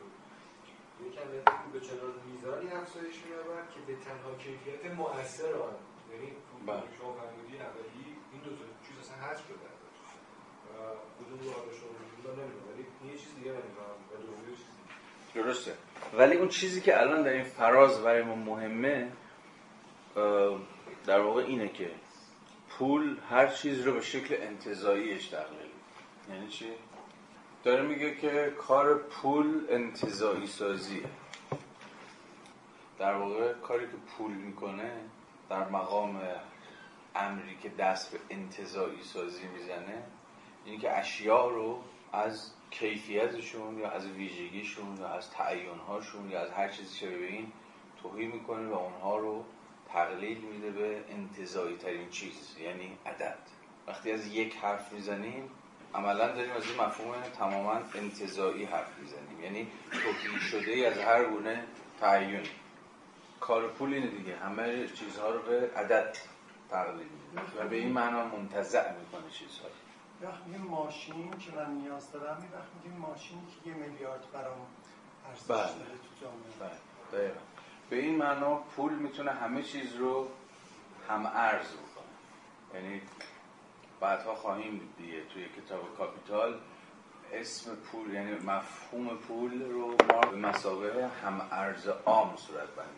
[1.02, 5.76] یه کمیت پول به چنان میزانی افزایش می‌یابد که به تنها کیفیت مؤثر آن
[6.12, 6.28] یعنی.
[6.98, 9.68] شما فرمودین اولی این دو تا چیز اصلا حذف شده
[11.18, 14.74] کدوم رو شما وجود نمی‌دونم ولی یه چیز دیگه نمی‌دونم و دومی چیز
[15.34, 15.72] درسته
[16.18, 19.12] ولی اون چیزی که الان در این فراز برای ما مهمه
[21.06, 21.90] در واقع اینه که
[22.68, 25.70] پول هر چیز رو به شکل انتظاییش تقلیل
[26.30, 26.66] یعنی چی؟
[27.64, 31.04] داره میگه که کار پول انتظایی سازیه
[32.98, 34.92] در واقع کاری که پول می‌کنه
[35.50, 36.20] در مقام
[37.14, 40.02] امری که دست به انتظایی سازی می‌زنه
[40.64, 41.78] اینی که اشیاء رو
[42.12, 47.52] از کیفیتشون یا از ویژگیشون یا از تعیینهاشون یا از هر چیزی شبیه به این
[48.02, 49.44] توهی می‌کنه و اونها رو
[49.92, 53.38] تقلیل میده به انتظایی ترین چیز یعنی عدد.
[53.86, 55.50] وقتی از یک حرف می‌زنیم
[55.94, 59.42] عملا داریم از این مفهوم تماما انتظایی حرف می‌زنیم.
[59.42, 61.64] یعنی توهی شده ای از هر گونه
[62.00, 62.42] تعیین
[63.40, 64.36] کار پول اینه دیگه.
[64.36, 66.16] همه چیزها رو به عدد
[66.70, 67.64] تقلیل میده.
[67.64, 69.68] و به این معنا منتزع می‌کنه چیزها.
[70.52, 74.66] یه ماشین که من نیاز دارم یه وقت میگیم ماشینی که یه میلیارد برام
[75.28, 75.58] ارزش بله.
[75.58, 76.52] داره تو جامعه.
[76.60, 77.20] بله.
[77.20, 77.40] دقیقا.
[77.92, 80.28] به این معنا پول می‌تونه همه چیز رو
[81.08, 82.04] هم ارز بکنه
[82.74, 83.00] یعنی
[84.00, 86.60] بعدها خواهیم دیگه توی کتاب کاپیتال
[87.32, 92.90] اسم پول یعنی مفهوم پول رو ما به مسابقه هم ارز عام صورت بندی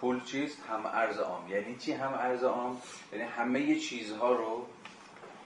[0.00, 2.80] پول چیست؟ هم ارز عام یعنی چی هم ارز عام؟
[3.12, 4.66] یعنی همه چیزها رو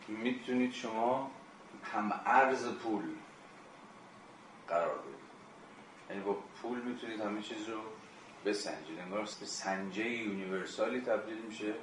[0.08, 1.30] می‌تونید شما
[1.82, 3.04] هم ارز پول
[4.68, 5.14] قرار بدید
[6.10, 7.80] یعنی با پول می‌تونید همه چیز رو
[8.48, 11.74] بسنجید انگار به سنجه یونیورسالی تبدیل میشه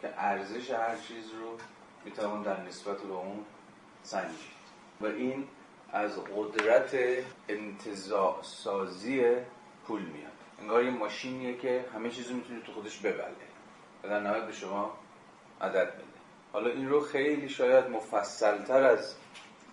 [0.00, 1.58] که ارزش هر چیز رو
[2.04, 3.44] می‌توان در نسبت به اون
[4.02, 4.54] سنجید.
[5.00, 5.48] و این
[5.92, 6.96] از قدرت
[7.48, 9.24] انتظاع سازی
[9.86, 10.32] پول میاد.
[10.60, 13.34] انگار یه ماشینیه که همه چیز رو می‌تونه تو خودش ببله.
[14.02, 14.98] و در نهایت به شما
[15.60, 16.04] عدد بده.
[16.52, 19.14] حالا این رو خیلی شاید مفصلتر از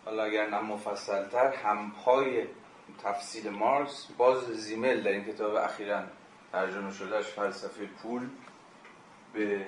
[0.06, 2.48] حالا اگر نه مفصلتر همپای
[3.04, 6.04] تفصیل مارکس باز زیمل در این کتاب اخیرا
[6.52, 8.30] ترجمه شدهش فلسفه پول
[9.34, 9.66] به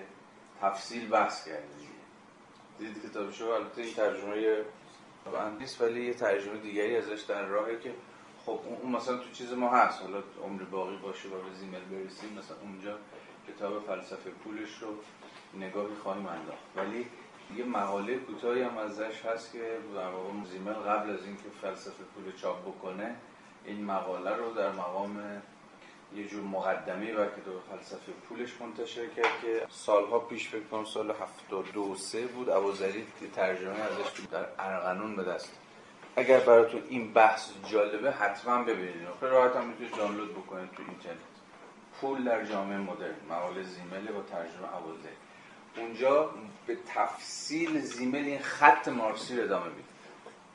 [0.62, 1.68] تفصیل بحث کرده
[2.80, 4.64] دیدید کتابشو؟ البته این ترجمه
[5.60, 7.94] نیست ولی یه ترجمه دیگری ازش در راهه که
[8.46, 10.02] خب اون مثلا تو چیز ما هست.
[10.02, 12.98] حالا عمر باقی باشه و به زیمل برسیم مثلا اونجا
[13.48, 14.88] کتاب فلسفه پولش رو
[15.60, 16.64] نگاهی خواهیم انداخت.
[16.76, 17.08] ولی
[17.58, 22.32] یه مقاله کوتاهی هم ازش هست که در واقع زیمل قبل از اینکه فلسفه پول
[22.42, 23.16] چاپ بکنه
[23.66, 25.42] این مقاله رو در مقام
[26.16, 31.12] یه جور مقدمه و کتاب فلسفه پولش منتشر کرد که سالها پیش فکر کنم سال
[31.12, 35.52] 72 سه بود ابوذری ترجمه ازش در ارغنون به دست
[36.16, 39.08] اگر براتون این بحث جالبه حتما ببینید.
[39.20, 41.18] خیلی راحت هم می‌تونید دانلود بکنید تو اینترنت.
[42.02, 43.16] پول در جامعه مدرن.
[43.30, 45.23] مقاله زیمله با ترجمه ابوذری
[45.78, 46.30] اونجا
[46.68, 49.84] به تفصیل زیمل این خط مارکسی رو ادامه میده.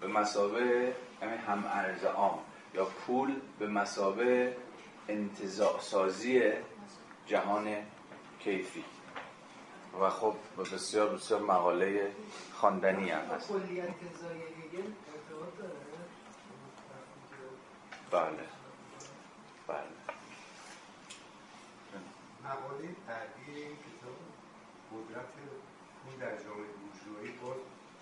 [0.00, 2.38] به مسابه همین هم ارز عام
[2.74, 4.56] یا پول به مسابه
[5.08, 6.52] انتظاع سازی
[7.26, 7.76] جهان
[8.40, 8.84] کیفی.
[10.00, 10.34] و خب
[10.74, 12.12] بسیار بسیار مقاله
[12.54, 13.50] خواندنی هم هست.
[15.58, 15.74] داره.
[18.10, 18.44] بله.
[19.66, 19.82] بله.
[22.44, 23.97] مقاله کتاب
[24.98, 25.26] قدرت
[26.04, 27.38] پول در جامعه بورژوایی.
[27.42, 27.56] باز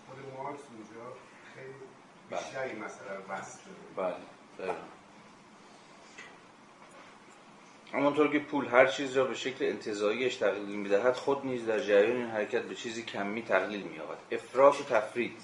[0.07, 1.17] خود مارکس اونجا
[1.55, 1.75] خیلی
[2.31, 3.45] بیشتر این مسئله رو داره
[3.97, 4.25] بله
[4.59, 4.75] دقیقاً.
[7.93, 12.17] همانطور که پول هر چیز را به شکل انتظاییش تقلیل می‌دهد خود نیز در جریان
[12.17, 14.19] این حرکت به چیزی کمی تقلیل مییابد.
[14.33, 15.37] افراط و تفرید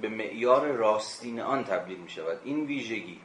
[0.00, 3.20] به معیار راستین آن تبدیل می شود این ویژگی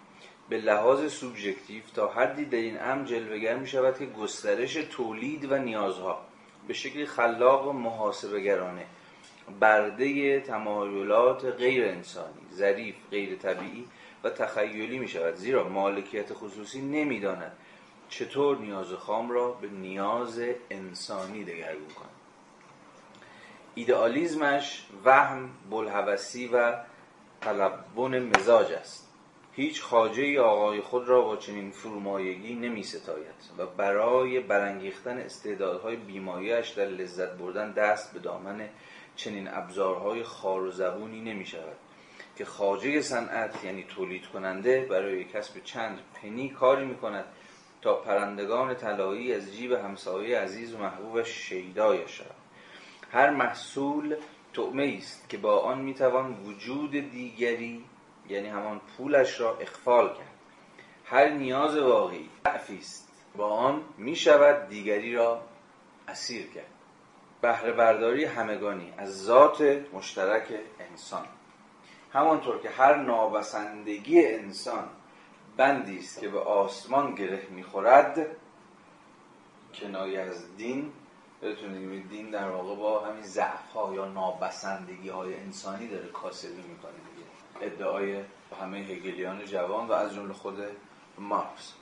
[0.50, 5.58] به لحاظ سوبژکتیو تا حدی در این امر جلوگر می شود که گسترش تولید و
[5.58, 6.26] نیازها
[6.68, 8.86] به شکل خلاق و محاسبگرانه
[9.60, 13.88] برده تمایلات غیر انسانی ظریف غیر طبیعی
[14.24, 15.36] و تخیلی می شود.
[15.36, 17.52] زیرا مالکیت خصوصی نمی‌داند
[18.10, 22.10] چطور نیاز خام را به نیاز انسانی دگرگون کند
[23.76, 26.74] ایدئالیزمش وهم بلحوثی و
[27.42, 29.05] تلبن مزاج است.
[29.56, 36.70] هیچ خاجه آقای خود را با چنین فرومایگی نمی ستاید و برای برانگیختن استعدادهای بیمایش
[36.70, 38.70] در لذت بردن دست به دامن
[39.16, 41.78] چنین ابزارهای خار و زبونی نمی شود
[42.36, 47.26] که خاجه صنعت یعنی تولید کننده برای کسب چند پنی کاری می کند
[47.82, 52.36] تا پرندگان طلایی از جیب همسایه عزیز و محبوبش شیدایش شود
[53.12, 54.16] هر محصول
[54.54, 57.84] تعمه است که با آن می‌توان وجود دیگری
[58.30, 60.36] یعنی همان پولش را اخفال کرد.
[61.06, 63.10] هر نیاز واقعی ضعفی است.
[63.36, 65.42] با آن می‌شود دیگری را
[66.08, 66.66] اسیر کرد.
[67.42, 69.62] بهره برداری همگانی از ذات
[69.94, 71.26] مشترک انسان.
[72.14, 74.90] همانطور که هر نابسندگی انسان
[75.58, 78.28] بندی است که به آسمان گره می‌خورد
[79.74, 80.92] کنایه از دین
[81.42, 86.76] بتونید دین در واقع با همین ضعف ها یا نابسندگی های انسانی داره کاسبی دیگه
[87.62, 88.24] ادعای
[88.62, 90.58] همه هگلیان جوان و از جمله خود
[91.18, 91.74] مارکس.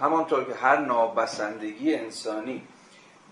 [0.00, 2.62] همانطور که هر نابسندگی انسانی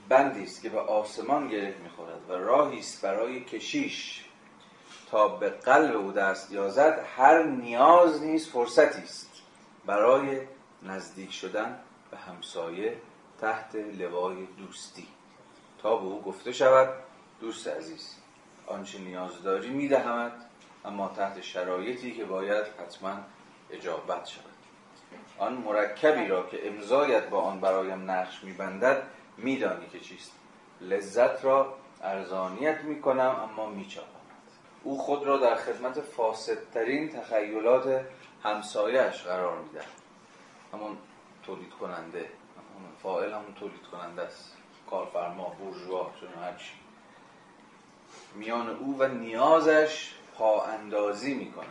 [0.08, 4.24] بندی است که به آسمان گره می‌خورد و راهی است برای کشیش
[5.10, 9.42] تا به قلب او دست یازد هر نیاز نیز فرصتی است
[9.86, 10.40] برای
[10.82, 11.78] نزدیک شدن
[12.10, 12.96] به همسایه
[13.40, 15.06] تحت لوای دوستی.
[15.82, 16.88] تا به او گفته شود
[17.40, 18.14] دوست عزیز
[18.66, 20.47] آنچه نیاز داری میدهمت.
[20.84, 23.16] اما تحت شرایطی که باید حتما
[23.70, 24.44] اجابت شود.
[25.38, 29.02] آن مرکبی را که امضایت با آن برایم نقش میبندد
[29.36, 30.32] میدانی که چیست.
[30.80, 34.08] لذت را ارزانیت می‌کنم اما میچاپمت
[34.82, 38.04] او خود را در خدمت فاسدترین تخیلات
[38.42, 39.80] همسایش قرار میده
[40.72, 40.98] همون
[41.42, 44.56] تولید کننده همون فاعل همون تولید کننده است.
[44.90, 46.72] کارفرما بورژوا چون هرچی
[48.34, 51.66] میان او و نیازش پا اندازی می‌کنه.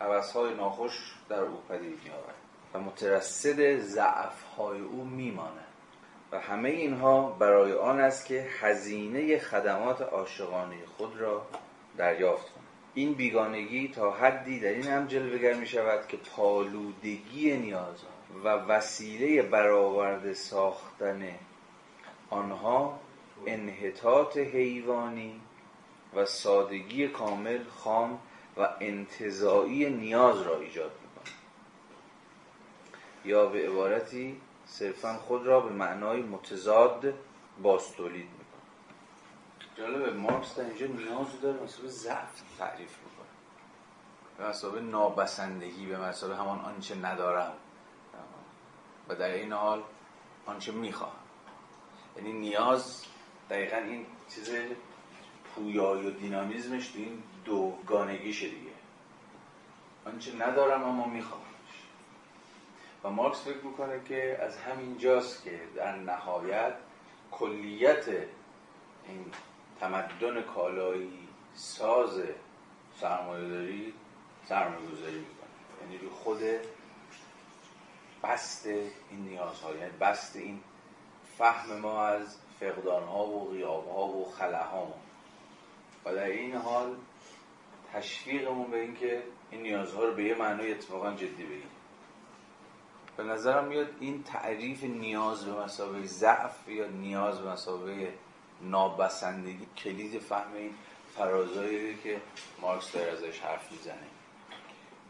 [0.00, 2.34] حوث های ناخوش در او پدید میآورد
[2.74, 5.64] و مترصد ضعف های او میماند
[6.32, 11.46] و همه اینها برای آن است که هزینه خدمات عاشقانه خود را
[11.96, 12.64] دریافت کند.
[12.94, 18.08] این بیگانگی تا حدی در این هم جلوگر می شود که پالودگی نیازها
[18.44, 21.28] و وسیله برآورده ساختن
[22.30, 23.00] آنها
[23.46, 25.40] انحطاط حیوانی
[26.14, 28.20] و سادگی کامل خام
[28.56, 31.34] و انتظایی نیاز را ایجاد می‌کنه
[33.24, 37.14] یا به عبارتی صرفا خود را به معنای متضاد
[37.62, 38.48] باستولید می‌کنه
[39.76, 43.26] جالب مارکس در اینجا نیاز داره مثلا ضعف تعریف می‌کنه.
[44.38, 47.52] به مسابه نابسندگی به مسابه همان آنچه ندارم.
[49.08, 49.82] و در این حال
[50.46, 51.12] آنچه می‌خوام
[52.16, 53.04] یعنی نیاز
[53.50, 54.50] دقیقا این چیز
[55.58, 58.70] پویایی و دینامیزمش تو این دوگانگیشه دیگه.
[60.06, 61.40] آنچه ندارم اما می‌خوام
[63.04, 66.74] و مارکس فکر می‌کنه که از همین جاست که در نهایت
[67.30, 69.24] کلیت این
[69.80, 72.22] تمدن کالایی ساز
[73.00, 73.94] سرمایه داری
[74.48, 75.48] سرمایه گذاری می‌کنه.
[75.82, 76.40] یعنی رو خود
[78.22, 80.60] بست این نیازها یعنی بست این
[81.38, 85.07] فهم ما از فقدان ها و غیاب ها و خلاها ما.
[86.04, 86.96] و در این حال
[87.92, 91.70] تشویقمون به اینکه این نیازها رو به یه معنای اتفاقا جدی بگیریم
[93.16, 98.14] به نظرم میاد این تعریف نیاز به مسابقه ضعف یا نیاز به مسابقه
[98.62, 100.70] نابسندگی کلید فهم این
[101.16, 102.20] فرازایی که
[102.60, 104.06] مارکس داره ازش حرف می‌زنه.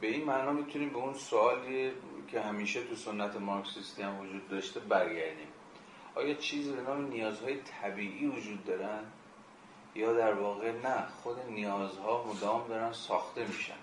[0.01, 1.93] به این معنا می‌تونیم به اون سوالی
[2.29, 5.49] که همیشه تو سنت مارکسیستی هم وجود داشته برگردیم.
[6.15, 9.05] آیا چیزی به نام نیازهای طبیعی وجود دارن؟
[9.95, 13.79] یا در واقع نه خود نیازها مدام دارن ساخته میشن.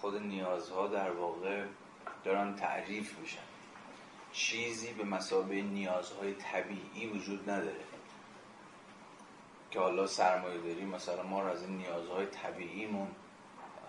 [0.00, 1.64] خود نیازها در واقع
[2.24, 3.42] دارن تعریف میشن.
[4.32, 7.84] چیزی به مسابقه نیازهای طبیعی وجود نداره.
[9.70, 13.08] که حالا سرمایه داری مثلا ما رو از این نیازهای طبیعیمون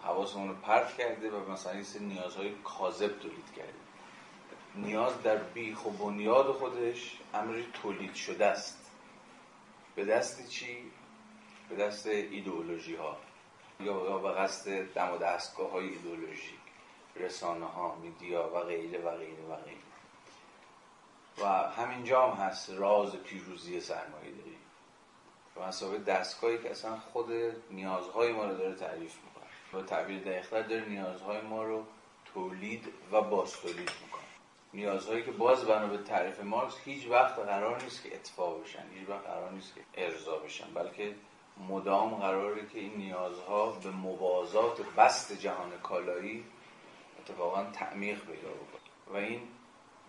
[0.04, 3.74] حواسمون رو پرت کرده و مثلا این نیازهای کاذب تولید کرده.
[4.76, 8.92] نیاز در بیخ و بنیاد خودش امری تولید شده است.
[9.96, 10.78] به دست چی؟
[11.70, 13.18] به دست ایدئولوژی ها
[13.80, 16.60] یا به قصد دم و دستگاه های ایدئولوژیک
[17.16, 19.78] رسانه ها میدیا و غیره و غیره و غیره.
[21.38, 24.58] و همینجا هم هست راز پیروزی سرمایه داری.
[25.56, 27.32] و مسابقه دستگاهی که اصلا خود
[27.72, 29.82] نیازهای ما رو داره تعریف می‌کنه.
[29.82, 31.86] و تعبیر دقیقتر داره نیازهای ما رو
[32.34, 34.24] تولید و باز تولید می‌کنه.
[34.74, 39.10] نیازهایی که باز بنا به تعریف مارکس هیچ وقت قرار نیست که اتفاق بشن هیچ
[39.10, 41.16] وقت قرار نیست که ارضا بشن بلکه
[41.58, 46.46] مدام قراره که این نیازها به موازات بست جهان کالایی
[47.20, 48.82] اتفاقا تعمیق پیدا بکنه.
[49.08, 49.42] و این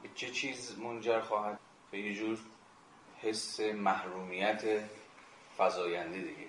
[0.02, 1.58] به چه چیز منجر خواهد؟
[1.90, 2.38] به یه جور
[3.22, 4.62] حس محرومیت
[5.58, 6.48] فضاینده دیگه.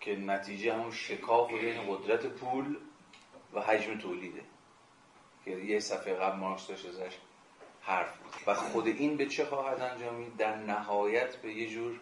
[0.00, 2.76] که نتیجه همون شکاف بین قدرت پول
[3.54, 4.42] و حجم تولیده.
[5.44, 7.16] که یه صفحه قبل مارکس داشت ازش
[7.80, 8.32] حرف بود.
[8.46, 12.00] و خود این به چه خواهد انجامید؟ در نهایت به یه جور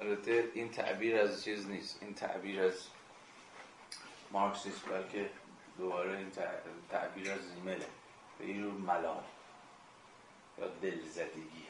[0.00, 1.98] البته این تعبیر از چیز نیست.
[2.02, 2.86] این تعبیر از
[4.30, 5.30] مارکس بلکه
[5.78, 6.30] دوباره این
[6.90, 7.86] تعبیر از زیمله
[8.38, 9.24] به یه جور ملال
[10.58, 11.66] یا دلزدگی.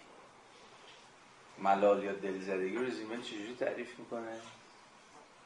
[1.59, 4.41] ملال یا دلزدگی رو زیمل چجوری تعریف می‌کنه؟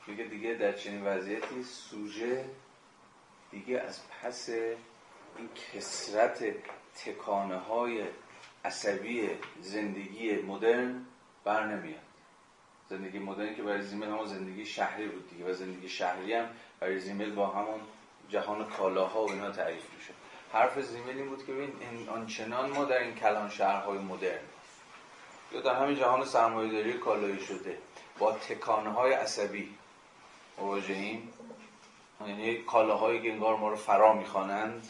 [0.06, 2.44] میگه دیگه در چنین وضعیتی سوژه
[3.50, 6.44] دیگه از پس این کسرت
[6.96, 8.04] تکانه های
[8.64, 11.04] عصبی زندگی مدرن
[11.44, 12.03] بر نمیاد.
[12.90, 16.48] زندگی مدرنی که برای زیمل همون زندگی شهری بود دیگه و زندگی شهری هم
[16.80, 17.80] برای زیمل با همون
[18.28, 20.12] جهان کالاها و اینا تعریف میشه.
[20.52, 24.38] حرف زیمل این بود که ببین آنچنان ما در این کلان شهرهای مدرن.
[25.52, 27.78] یا در همین جهان سرمایه‌داری کالایی شده.
[28.18, 29.74] با تکانه های عصبی
[30.58, 31.32] مواجهیم
[32.26, 34.88] یعنی کالاهایی که انگار ما رو فرا می‌خوانند.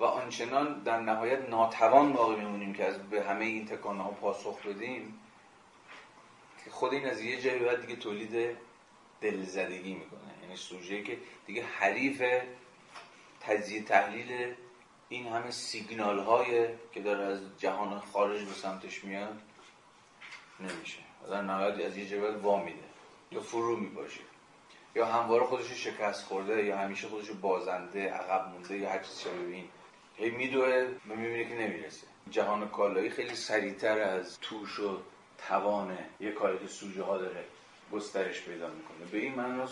[0.00, 4.66] و آنچنان در نهایت ناتوان باقی میمونیم که از به همه این تکانه ها پاسخ
[4.66, 5.20] بدیم.
[6.68, 8.56] که خود این از یه جایی بعد دیگه تولید
[9.20, 10.34] دلزدگی می‌کنه.
[10.42, 12.22] یعنی سوژه که دیگه حریف
[13.40, 14.54] تجزیه تحلیل
[15.08, 19.40] این همه سیگنال های که داره از جهان خارج به سمتش میاد
[20.60, 20.98] نمیشه.
[21.30, 22.78] در نهایت از یه جایی وا میده.
[23.32, 24.20] یا فرو می‌باشه.
[24.94, 29.56] یا همواره خودش شکست خورده یا همیشه خودش بازنده عقب مونده یا هر چیزی شبیه
[29.56, 29.68] این
[30.16, 32.06] هی میدوه و می‌بینه که نمی‌رسه.
[32.30, 34.98] جهان کالایی خیلی سریعتر از توش و
[35.38, 37.44] توان یه کاری که سوژه ها داره
[37.92, 39.04] گسترش پیدا می‌کنه.
[39.12, 39.68] به این معنی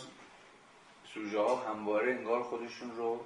[1.15, 3.25] سوژه ها همواره انگار خودشون رو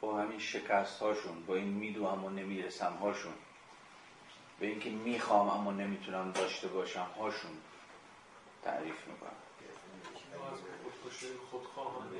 [0.00, 3.32] با همین شکست هاشون با این میدو اما نمی‌رسم هاشون
[4.60, 7.50] به اینکه می‌خوام اما نمی‌تونم داشته باشم هاشون
[8.62, 9.30] تعریف می‌کنم.
[11.50, 12.18] خودخواهانه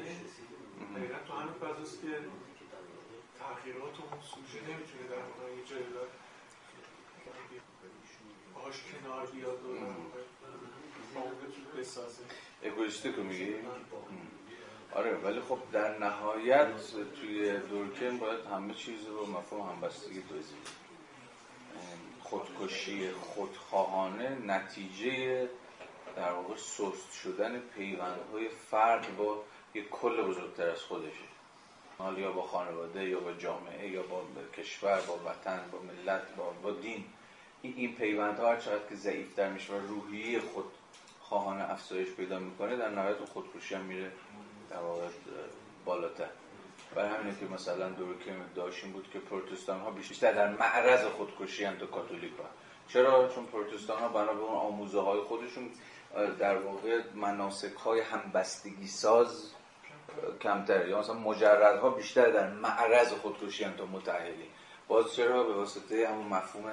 [0.96, 2.08] دقیقا تو همین فضاست که
[3.38, 5.84] تغییرات اون سوژه نمی‌تونه در واقع یه جایی
[8.60, 9.78] باهاش کنار بیاد و
[11.78, 12.22] بسازه.
[12.62, 13.54] اگویستیک رو میگی؟
[14.94, 16.72] آره ولی خب در نهایت
[17.20, 20.58] توی دورکن باید همه چیز رو مفهوم همبستگی توضیح
[22.22, 25.48] خودکشی خودخواهانه نتیجه
[26.16, 29.44] در واقع سست شدن پیوندهای فرد با
[29.74, 31.30] یک کل بزرگتر از خودشه.
[31.98, 34.22] حال یا با خانواده یا با جامعه یا با
[34.56, 37.04] کشور با وطن با ملت با, با دین.
[37.62, 40.64] این پیوندها هر چقدر که ضعیفتر میشه و روحیه خود
[41.20, 44.12] خواهانه افزایش پیدا می‌کنه در نهایت خودکشی هم میره
[44.70, 45.06] در واقع
[45.84, 46.28] بالاتر.
[46.94, 48.14] برای همینه که مثلا دور
[48.54, 52.44] داشتیم بود که پروتستان ها بیشتر در معرض خودکشی هم تا کاتولیک ها.
[52.88, 55.70] چرا؟ چون پروتستان ها بنا به اون آموزه های خودشون
[56.38, 59.50] در واقع مناسک های همبستگی ساز
[60.40, 64.48] کمتر یا مثلا مجردها بیشتر در معرض خودکشی هم تا متعهلی
[64.88, 66.72] باز چرا؟ به واسطه همون مفهوم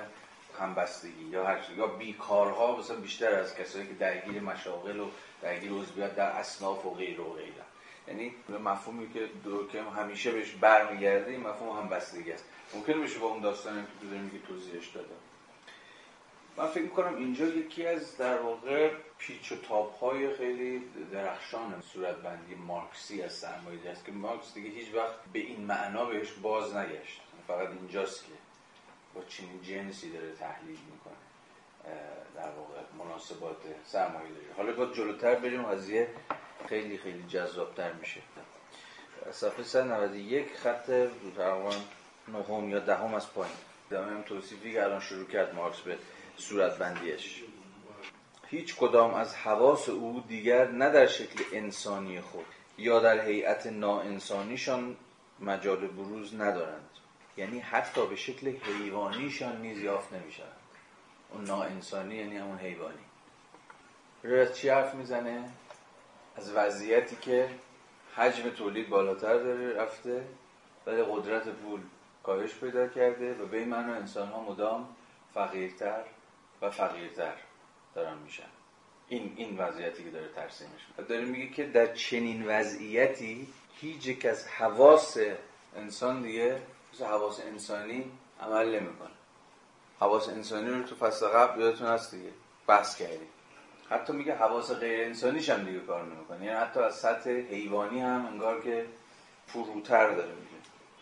[0.60, 5.08] همبستگی یا هر یا بیکارها مثلا بیشتر از کسایی که درگیر مشاغل و
[5.42, 7.54] درگیر عضویت در اصناف و غیر و غیره.
[8.08, 9.30] یعنی مفهومی که
[9.72, 12.46] که همیشه بهش برمیگرده این مفهوم همبستگی است.
[12.74, 15.08] ممکن بشه با اون داستانی که تو که توضیحش دادم.
[16.58, 22.56] من فکر می‌کنم اینجا یکی از در واقع پیچ و تاب های خیلی درخشان صورتبندی
[22.56, 27.22] مارکسی از سرمایه است که مارکس دیگه هیچ وقت به این معنا بهش باز نگشت.
[27.48, 28.32] فقط اینجاست که
[29.18, 31.14] با چنین جنسی داره تحلیل می‌کنه
[32.36, 34.46] در واقع مناسبات سرمایه داری.
[34.58, 36.08] حالا با جلوتر بریم قضیه
[36.70, 38.22] خیلی خیلی جذابتر میشه.
[39.32, 40.86] صفحه 191 خط
[41.38, 41.72] تقریبا
[42.28, 43.56] نهم یا دهم از پایین.
[43.90, 45.98] دمیم توصیفی که الان شروع کرد مارکس به
[46.38, 47.44] صورتبندیش
[48.48, 52.46] هیچ کدام از حواس او دیگر نه در شکل انسانی خود
[52.78, 54.98] یا در هیئت ناانسانیشان
[55.40, 56.90] مجال بروز ندارند.
[57.38, 60.58] یعنی حتی به شکل حیوانیشان نیز یافت نمی‌شوند
[61.34, 63.06] اون ناانسانی یعنی همون حیوانی.
[64.24, 65.50] از چی حرف می‌زنه؟
[66.36, 67.50] از وضعیتی که
[68.16, 70.24] حجم تولید بالاتر داره رفته
[70.86, 71.80] ولی قدرت پول
[72.24, 74.96] کاهش پیدا کرده و به این انسان ها مدام
[75.34, 76.04] فقیرتر
[76.62, 77.34] و فقیرتر
[77.96, 78.44] دارن میشن.
[79.08, 81.06] این این وضعیتی که داره ترسیمش می‌کنه.
[81.06, 85.18] داره میگه که در چنین وضعیتی هیچ یک از حواس
[85.76, 86.62] انسان دیگه
[86.98, 89.10] مثل حواس انسانی عمل نمی‌کنه.
[90.00, 92.30] حواس انسانی رو تو فصل قبل یادتون هست دیگه.
[92.68, 93.28] بحث کردیم.
[93.90, 96.46] حتی میگه حواس غیر انسانیش هم دیگه کار نمی‌کنه.
[96.46, 98.86] یعنی حتی از سطح حیوانی هم انگار که
[99.48, 100.58] فروتر داره میگه.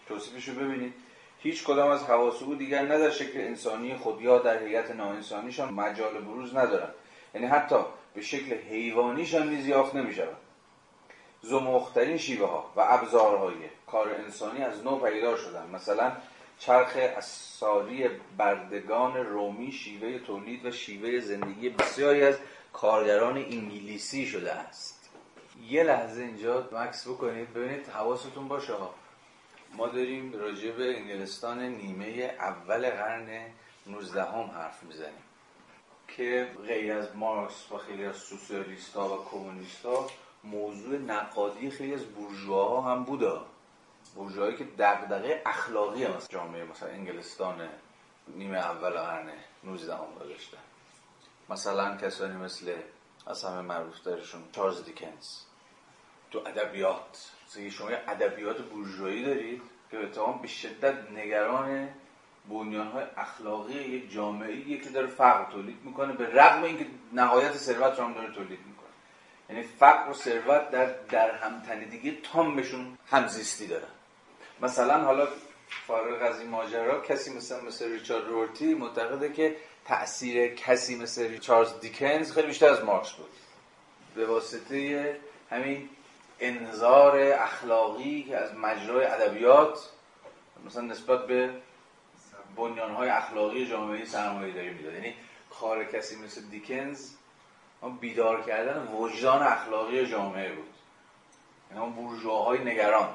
[0.08, 0.94] توصیفش رو ببینید.
[1.40, 5.74] هیچ کدام از حواس او دیگر نه در شکل انسانی خود یا در هیئت ناانسانیشان
[5.74, 6.90] مجال بروز ندارن.
[7.34, 7.76] یعنی حتی
[8.14, 10.38] به شکل حیوانیشان نیز یافت نمی‌شوند
[11.50, 13.56] زمخترین شیوه ها و ابزارهای
[13.88, 15.70] کار انسانی از نو پیدا شدن.
[15.74, 16.12] مثلا
[16.60, 22.36] چرخ اساری بردگان رومی شیوه تولید و شیوه زندگی بسیاری از
[22.74, 25.10] کارگران انگلیسی شده است.
[25.70, 27.54] یه لحظه اینجا مکس بکنید.
[27.54, 28.94] ببینید حواستون باشه ها.
[29.74, 33.28] ما داریم راجع به انگلستان نیمه اول قرن
[33.88, 35.24] 19 هم حرف می‌زنیم
[36.08, 40.08] که غیر از مارکس و خیلی از سوسیالیست ها و کمونیست ها
[40.52, 43.40] موضوع نقادی خیلی از بورژواها هم بوده.
[44.16, 47.70] بورژوایی که دغدغه اخلاقی از جامعه مثلا انگلستان
[48.28, 49.30] نیمه اول قرن
[49.64, 50.58] 19 هم داشتن
[51.50, 52.74] مثلا کسانی مثل
[53.28, 55.40] از همه معروف دارشون چارلز دیکنز.
[56.32, 57.32] تو ادبیات
[57.72, 61.90] شما ادبیات بورژوایی دارید که به تمام به شدت نگران
[62.50, 68.00] بنیان های اخلاقی یک جامعه که داره فقر تولید می‌کنه به رغم اینکه نهایت ثروت
[68.00, 68.75] رو هم داره تولید می‌کنه.
[69.50, 73.88] یعنی فقر و ثروت در در همتنیدگی تامشون همزیستی دارن
[74.62, 75.28] مثلا حالا
[75.88, 81.80] فارغ از این ماجرا کسی مثل مثل ریچارد رورتی معتقده که تاثیر کسی مثل ریچارد
[81.80, 83.30] دیکنز خیلی بیشتر از مارکس بود.
[84.16, 85.20] به واسطه
[85.52, 85.90] همین
[86.40, 89.80] انظار اخلاقی که از مجرای ادبیات
[90.66, 91.50] مثلا نسبت به
[92.98, 94.94] های اخلاقی جامعه سرمایه داری می‌داد.
[94.94, 95.14] یعنی
[95.60, 97.12] کار کسی مثل دیکنز
[97.90, 100.74] بیدار کردن وجدان اخلاقی جامعه بود.
[101.72, 103.10] یعنی بورژواهای نگران.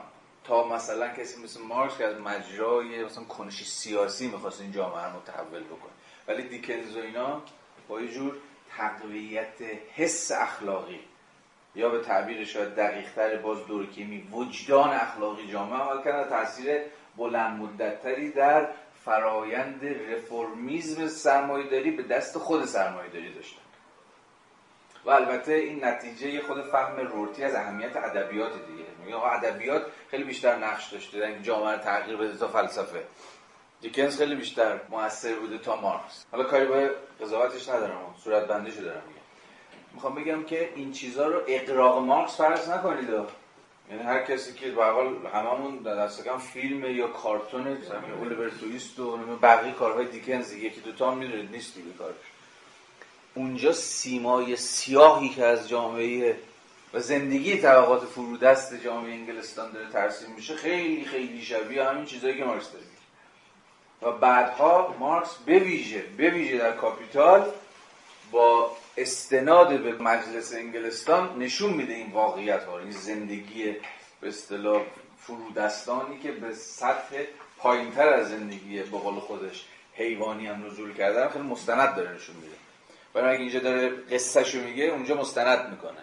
[0.45, 5.17] تا مثلا کسی مثل مارکس که از مجرای مثلا کنشی سیاسی می‌خواست این جامعه رو
[5.17, 5.93] متحول بکنه.
[6.29, 7.43] ولی دیکنز و اینا
[7.89, 8.37] با یه جور
[8.77, 9.63] تقویت
[9.95, 11.01] حس اخلاقی.
[11.75, 16.81] یا به تعبیر شاید دقیقتر باز دورکیمی وجدان اخلاقی جامعه عمل کردن تاثیر
[17.17, 18.69] بلند مدتتری در
[19.05, 23.70] فرایند رفرمیزم سرمایه‌داری به دست خود سرمایه‌داری داشتن.
[25.05, 28.85] و البته این نتیجه خود فهم رورتی از اهمیت ادبیات دیگه.
[29.05, 33.05] میگه ادبیات خیلی بیشتر نقش داشته در جامعه تغییر بده تا فلسفه.
[33.81, 36.25] دیکنز خیلی بیشتر موثر بوده تا مارکس.
[36.33, 36.91] حالا کاری به
[37.21, 39.21] قضاوتش ندارم صورت بندیشو دارم میگم.
[39.95, 43.09] می‌خوام بگم که این چیزها رو اقراق مارکس فرض نکنید.
[43.91, 49.01] یعنی هر کسی که به حال هممون در دست کم فیلم یا کارتون الیور تویست
[49.01, 52.15] و بقیه کارهای دیکنز یکی دو تا می‌دونید نیست دیگه کارش.
[53.35, 56.37] اونجا سیمای سیاهی که از جامعه
[56.95, 62.45] و زندگی طبقات فرودست جامعه انگلستان داره ترسیم میشه خیلی خیلی شبیه همین چیزایی که
[62.45, 62.85] مارکس داره
[64.03, 67.53] و بعدها مارکس بویژه بویژه در کاپیتال
[68.31, 73.77] با استناد به مجلس انگلستان نشون میده این واقعیت ها این زندگی
[74.21, 74.83] به اصطلاح
[75.19, 77.25] فرودستانی که به سطح
[77.59, 79.65] پایینتر از زندگی به قول خودش
[79.95, 82.57] حیوانی هم نزول کردن خیلی مستند داره نشون میده.
[83.15, 86.01] برای اینجا داره قصهشو میگه اونجا مستند می‌کنه.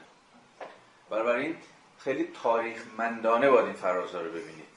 [1.10, 1.56] بنابراین
[2.00, 4.68] خیلی تاریخ مندانه باید این فرازها رو ببینید.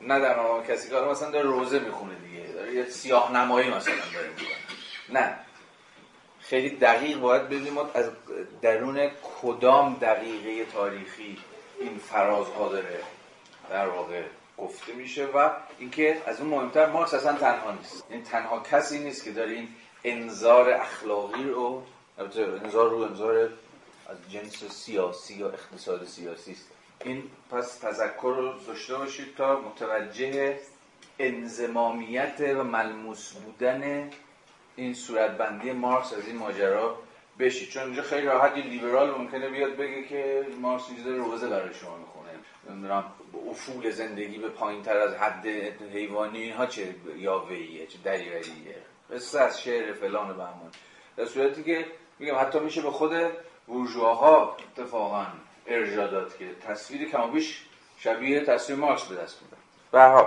[0.00, 3.94] نه در مقام کسی که مثلا داره روزه می‌خونه دیگه داره یه سیاه نمایی مثلا
[4.14, 5.20] داره می‌کنه.
[5.20, 5.38] نه.
[6.40, 8.10] خیلی دقیق باید ببینیم از
[8.62, 9.10] درون
[9.42, 11.38] کدام دقیقه تاریخی
[11.80, 13.00] این فرازها داره
[13.70, 14.22] در واقع
[14.58, 18.04] گفته میشه و اینکه از اون مهمتر مارکس اصلا تنها نیست.
[18.10, 19.68] این تنها کسی نیست که داره این
[20.08, 21.82] انظار اخلاقی رو
[22.18, 23.50] انظار رو انظار
[24.08, 26.70] از جنس سیاسی یا اقتصاد سیاسی است.
[27.04, 30.58] این پس تذکر رو داشته باشید تا متوجه
[31.18, 34.10] انزمامیت و ملموس بودن
[34.76, 36.98] این صورتبندی مارکس از این ماجرا
[37.38, 37.68] بشید.
[37.68, 41.96] چون اینجا خیلی راحت یه لیبرال ممکنه بیاد بگه که مارکس داره روزه برای شما
[41.96, 42.30] می‌خونه.
[42.70, 43.04] نمی‌دونم
[43.50, 45.46] افول زندگی به پایین تر از حد
[45.92, 48.76] حیوانی اینها چه یاوهیه چه دریوریه
[49.10, 50.70] قصه از شعر فلان بهمان.
[51.16, 51.86] در صورتی که
[52.18, 53.12] میگم حتی میشه به خود
[53.66, 55.26] بورژواها اتفاقا
[55.66, 57.66] ارجا داد که تصویر کمابیش
[57.98, 59.56] شبیه تصویر مارکس به دست میده
[59.92, 60.24] به هر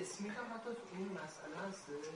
[0.00, 2.10] اسمیت هم حتی تو این مسئله هستش.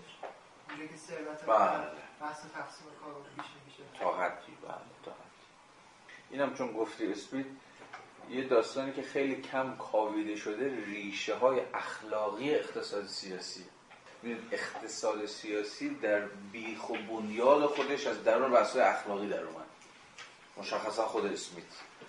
[0.70, 1.86] اونجا که ثروت بله.
[2.20, 4.74] بحث تقسیم کار میشه تا حدی بله
[5.04, 5.44] تا حدی
[6.30, 7.46] اینم چون گفتی اسپید
[8.30, 13.64] یه داستانی که خیلی کم کاویده شده ریشه های اخلاقی اقتصاد سیاسی.
[14.52, 16.20] اقتصاد سیاسی در
[16.52, 19.64] بیخ و بنیاد خودش از درون بحث اخلاقی در اومد.
[20.56, 21.64] مشخصا خود اسمیت.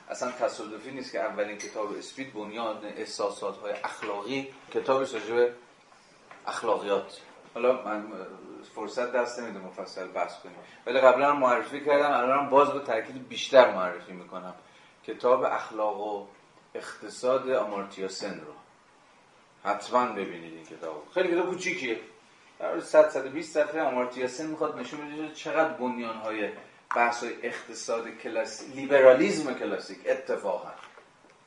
[0.10, 5.50] اصلا تصادفی نیست که اولین کتاب اسپید بنیاد احساسات های اخلاقی کتاب راجع
[6.48, 7.20] اخلاقیات.
[7.54, 8.04] حالا من
[8.76, 10.56] فرصت دست نمیده مفصل بحث کنیم.
[10.86, 14.54] ولی قبلا معرفی کردم الان باز به تاکید بیشتر معرفی می‌کنم.
[15.08, 16.28] کتاب اخلاق و
[16.76, 18.54] اقتصاد آمارتیا سن رو.
[19.66, 21.08] حتما ببینید این کتاب.
[21.14, 22.00] خیلی کتاب کوچیکیه.
[22.60, 23.82] در 100 120 صفحه.
[23.82, 26.50] آمارتیا سن می‌خواد نشون بده چقدر بنیان های
[26.96, 29.98] بحث های اقتصاد کلاسیک لیبرالیزم کلاسیک.
[30.06, 30.72] اتفاقا.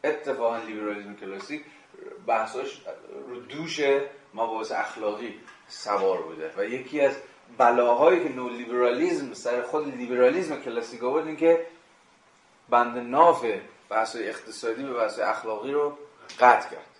[0.04, 1.64] اتفاقا لیبرالیزم کلاسیک.
[2.26, 2.82] بحثاش
[3.28, 3.80] رو دوش
[4.34, 6.50] مباحث اخلاقی سوار بوده.
[6.56, 7.16] و یکی از
[7.58, 11.66] بلاهایی که نو لیبرالیزم سر خود لیبرالیزم کلاسیک آورد این که
[12.68, 13.44] بند ناف
[13.88, 15.98] بحث اقتصادی به بحث اخلاقی رو
[16.40, 16.97] قطع کرد.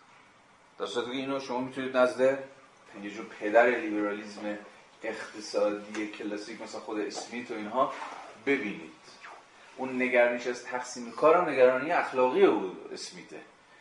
[0.78, 2.38] در صورتی که اینو شما می‌تونید نزد
[3.02, 4.58] یه جور پدر لیبرالیزم
[5.02, 7.92] اقتصادی کلاسیک مثلا خود اسمیت و اینها
[8.46, 8.92] ببینید.
[9.76, 13.40] اون نگرانیش از تقسیم کار هم نگرانی اخلاقی او اسمیته.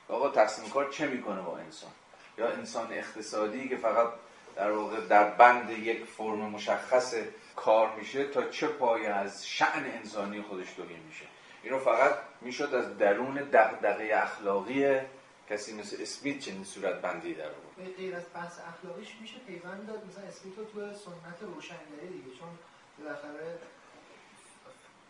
[0.09, 1.91] آقا تقسیم کار چه می‌کنه با انسان؟
[2.37, 4.07] یا انسان اقتصادی که فقط
[4.55, 7.15] در واقع در بند یک فرم مشخص
[7.55, 11.25] کار میشه تا چه پایه از شعن انسانی خودش دوری میشه.
[11.63, 14.99] این رو فقط می‌شد از درون دغدغه اخلاقی
[15.49, 20.05] کسی مثل اسمیت چنین صورت بندی در بود غیر از بحث اخلاقیش میشه پیوند داد.
[20.05, 22.49] مثلا اسمیت رو تو سنت روشنگری دیگه چون
[22.99, 23.59] بالاخره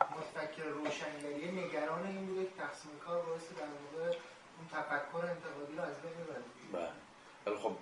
[0.02, 4.18] متفکر روشنگری نگران این بوده که تقسیم کار باعث در واقع
[4.58, 6.92] اون تفکر انتقادی رو از بین ببره.
[7.46, 7.58] بله.
[7.58, 7.76] خب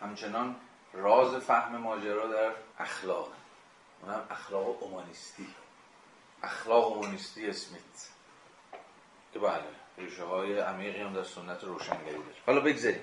[0.00, 0.56] همچنان
[0.92, 3.32] راز فهم ماجرا در اخلاق.
[4.02, 5.46] اونم اخلاق اومانیستی.
[6.42, 8.08] اخلاق اومانیستی اسمیت.
[9.32, 9.81] که بله.
[9.98, 12.36] ریشه های عمیقی هم در سنت روشنگری داره.
[12.46, 13.00] حالا بگذاریم.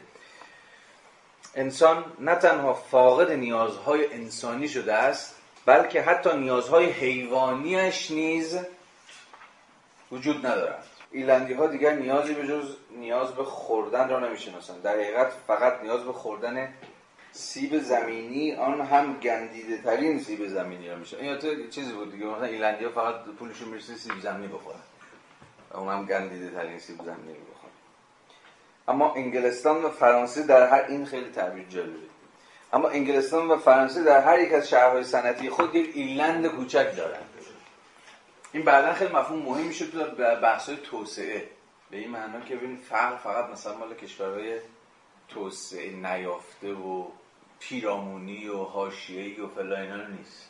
[1.56, 5.36] انسان نه تنها فاقد نیازهای انسانی شده است
[5.66, 8.60] بلکه حتی نیازهای حیوانیش نیز
[10.12, 14.82] وجود ندارد ایلندی ها دیگر نیازی به جز نیاز به خوردن را نمی‌شناسند.
[14.82, 16.74] در حقیقت فقط نیاز به خوردن
[17.32, 22.26] سیب زمینی آن هم گندیده ترین سیب زمینی را میشه این چیزی بود دیگه.
[22.26, 24.80] مثلا ایلندی ها فقط پولشون می‌رسه سیب زمینی بخورن.
[25.72, 27.74] و اون هم گندیده ترین سیب زمینی بخورن
[28.88, 32.00] اما انگلستان و فرانسه در هر این خیلی تعبیر جالبه.
[32.74, 37.30] اما انگلستان و فرانسه در هر یک از شهرهای صنعتی خود یک ایلند کوچک دارند
[38.54, 40.06] این بعدا خیلی مفهوم مهم میشه تو
[40.42, 41.50] بحث توسعه.
[41.92, 44.60] به این معنا که ببین فقر فقط مثلا مال کشورهای
[45.28, 47.06] توسعه نیافته و
[47.60, 50.50] پیرامونی و حاشیه‌ای و فلا اینا نیست.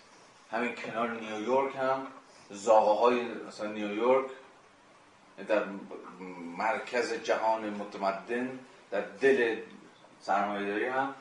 [0.52, 2.08] همین کنار نیویورک هم
[2.50, 4.32] زاغه های مثلا نیویورک
[5.48, 5.64] در
[6.58, 8.60] مرکز جهان متمدن
[8.92, 9.62] در دل
[10.22, 11.16] سرمایه‌داری هم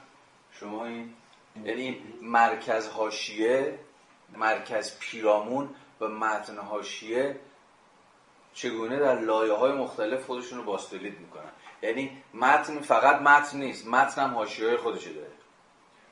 [0.52, 1.14] شما این
[1.64, 3.78] یعنی مرکز حاشیه
[4.36, 5.68] مرکز پیرامون
[6.00, 7.40] و متن حاشیه
[8.54, 11.50] چگونه در لایه های مختلف خودشون رو باستولید می‌کنن.
[11.82, 15.32] یعنی متن فقط متن نیست متن هم حاشیه های خودشو داره.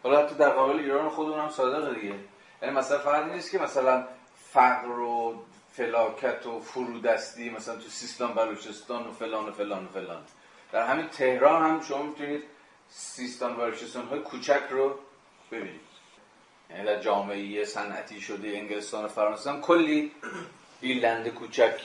[0.03, 2.15] حالا حتی در قابل ایران خودمون هم صادقه دیگه.
[2.63, 5.45] یعنی مثلا فقط نیست که مثلا فقر و
[5.77, 10.23] فلاکت و فرودستی مثلا تو سیستان بلوچستان و فلان و فلان و فلان.
[10.73, 12.43] در همین تهران هم شما می‌تونید
[12.91, 14.99] سیستان بلوچستان های کوچک رو
[15.53, 15.81] ببینید.
[16.71, 20.13] یعنی در جامعه صنعتی شده انگلستان و فرانسه هم کلی
[20.81, 21.81] ایرلند کوچک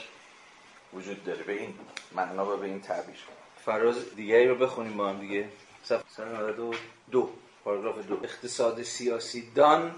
[0.93, 1.43] وجود داره.
[1.43, 1.73] به این
[2.11, 3.19] معنا و به این تعبیر.
[3.65, 5.49] فراز دیگری رو بخونیم با هم دیگه.
[5.83, 7.29] صفحه 92
[7.63, 8.19] پاراگراف دو.
[8.23, 9.95] اقتصاد سیاسی دان.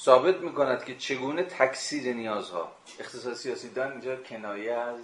[0.00, 2.72] ثابت می‌کند که چگونه تکثیر نیازها.
[3.00, 4.98] اقتصاد سیاسی دان اینجا کنایه از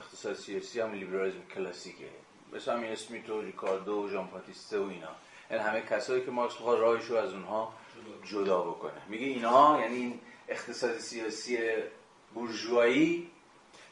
[0.00, 2.08] اقتصاد سیاسی هم لیبرالیسم کلاسیکه.
[2.52, 5.08] مثل همین اسمیت و ریکاردو و ژان پاتیسته و اینا.
[5.50, 7.72] این همه کسایی که مارکس بخواد راهش رو از اونها
[8.24, 9.02] جدا بکنه.
[9.08, 11.58] میگه اینها یعنی این اقتصاد سیاسی
[12.34, 13.30] بورژوایی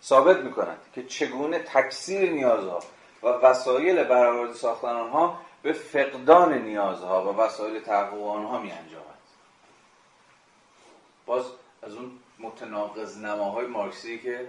[0.03, 2.81] ثابت می‌کنند که چگونه تکثیر نیازها
[3.23, 9.08] و وسایل برآورده ساختن آنها به فقدان نیازها و وسایل تحقق آنها می انجامد
[11.29, 11.53] باز
[11.83, 14.49] از اون متناقض نماهای مارکسی که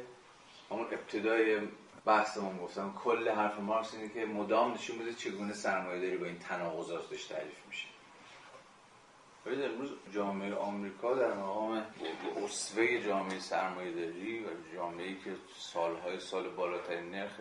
[0.72, 1.60] همون ابتدای
[2.06, 6.40] بحثمون گفتم کل حرف مارکس اینه که مدام نشون بده چگونه سرمایه داری با این
[6.40, 7.88] تناقضاتش تعریف میشه.
[9.46, 11.86] ولی امروز جامعه آمریکا در مقام
[12.44, 17.32] اصوه جامعه سرمایه داری و جامعه که سالهای سال بالاترین نرخ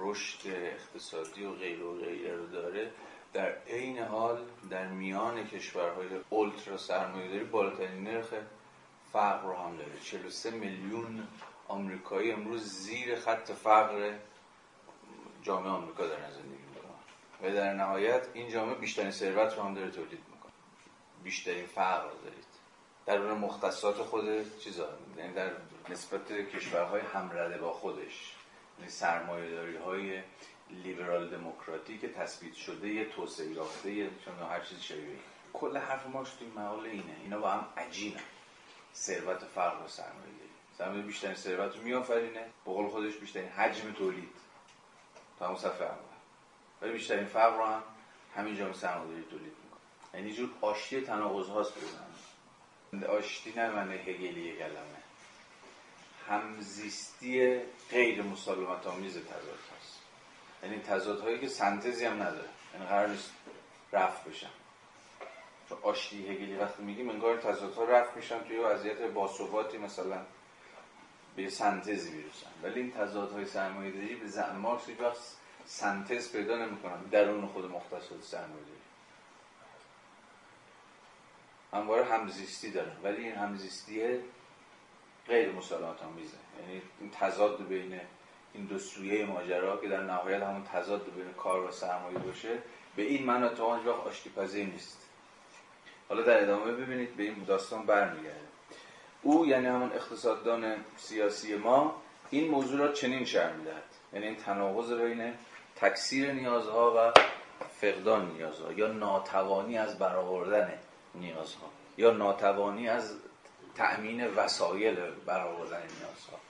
[0.00, 2.90] رشد اقتصادی و غیر و غیره رو داره
[3.32, 8.34] در عین حال در میان کشورهای اولترا سرمایه داری بالاترین نرخ
[9.12, 10.00] فقر رو هم داره.
[10.04, 11.28] 43 میلیون
[11.68, 14.12] آمریکایی امروز زیر خط فقر
[15.42, 16.94] جامعه آمریکا دارن زندگی می‌کنن.
[17.42, 20.52] و در نهایت این جامعه بیشترین ثروت رو هم داره تولید می‌کنه.
[21.24, 22.46] بیشترین فقر رو دارید.
[23.06, 24.88] در اون مختصات خود چیزا.
[25.18, 25.50] یعنی در
[25.88, 28.34] نسبت کشورهای همرده با خودش.
[28.78, 30.22] یعنی سرمایه داری های
[30.70, 35.16] لیبرال دموکراتی که تثبیت شده یه توسعه یافته چون هر چیز شبیه.
[35.52, 37.16] کل حرف ما توی مقاله اینه.
[37.22, 38.20] اینا با هم عجینه
[38.94, 40.32] ثروت فرق و سرمایه
[40.78, 42.40] سرمایه بیشترین ثروت رو میآفرینه.
[42.64, 44.32] به قول خودش بیشترین حجم تولید.
[45.38, 45.98] تا همون صفحه اول
[46.82, 47.82] ولی بیشترین فرق رو هم
[48.36, 49.80] همین جامعه سرمایه تولید می‌کنه.
[50.14, 52.06] یعنی جور آشتی تناقض هاست بزنن
[53.04, 55.02] آشتی نه معنی هگلی کلمه
[56.28, 57.60] همزیستی
[57.90, 59.58] غیر مسالمت آمیز تضاد
[60.66, 62.48] یعنی تضاد هایی که سنتزی هم نداره.
[62.74, 63.30] یعنی قرار نیست
[63.92, 64.50] رفت بشن.
[65.68, 70.20] چون آشتی هگلی وقتی میگیم انگار تضادها رفت میشن توی وضعیت باثباتی مثلا
[71.36, 72.50] به یه سنتزی می‌رسن.
[72.62, 75.18] ولی این تضادهای سرمایه داری به زعم مارکس هیچ وقت
[75.66, 77.02] سنتز پیدا نمی‌کنن.
[77.02, 78.80] درون خود مختصات سرمایه داری
[81.72, 82.96] همواره همزیستی دارن.
[83.02, 84.18] ولی این همزیستی
[85.28, 88.00] غیر مسالمت آمیزه یعنی این تضاد بین
[88.56, 92.58] این دو سویه ماجرا که در نهایت همون تضاد بین کار و سرمایه باشه
[92.96, 94.04] به این معنا تا آنجا
[94.36, 94.98] پذیر نیست.
[96.08, 98.40] حالا در ادامه ببینید به این داستان برمیگرده.
[99.22, 103.82] او یعنی همون اقتصاددان سیاسی ما این موضوع را چنین شرح می‌دهد.
[104.12, 105.34] یعنی این تناقض بین
[105.76, 107.12] تکثیر نیازها و
[107.80, 110.78] فقدان نیازها یا ناتوانی از برآوردن
[111.14, 113.16] نیازها یا ناتوانی از
[113.74, 114.96] تأمین وسایل
[115.26, 116.45] برآوردن نیازها.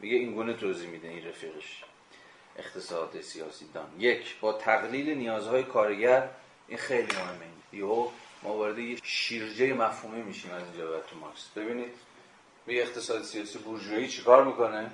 [0.00, 1.84] میگه این گونه توضیح میده این رفیقش
[2.56, 3.86] اقتصاد سیاسی دان.
[3.98, 6.28] یک با تقلیل نیازهای کارگر
[6.68, 7.46] این خیلی مهمه.
[7.72, 8.08] یهو
[8.42, 11.48] ما وارد یه شیرجه مفهومی میشیم از اینجا بعد تو مارکس.
[11.56, 11.94] ببینید
[12.66, 14.90] میگه اقتصاد سیاسی بورژوایی چیکار می‌کنه؟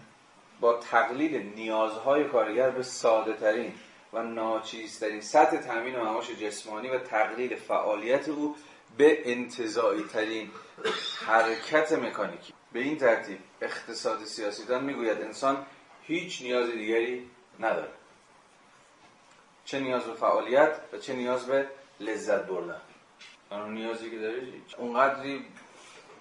[0.60, 3.72] با تقلیل نیازهای کارگر به ساده ترین
[4.12, 8.56] و ناچیزترین سطح تامین معاش جسمانی و تقلیل فعالیت او
[8.96, 10.50] به انتظایی ترین
[11.26, 12.52] حرکت مکانیکی.
[12.74, 15.66] به این ترتیب اقتصاد سیاسی دان می‌گوید انسان
[16.02, 17.88] هیچ نیاز دیگری نداره
[19.64, 21.68] چه نیاز به فعالیت و چه نیاز به
[22.00, 22.80] لذت بردن.
[23.50, 24.42] اون نیازی که داره
[24.78, 25.44] اونقدری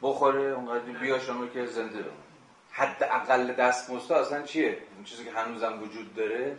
[0.02, 2.24] بخوره اونقدری بیاشامه که زنده بمونه.
[2.72, 6.58] حد اقل دستمزد اصلا چیه؟ اون چیزی که هنوزم وجود داره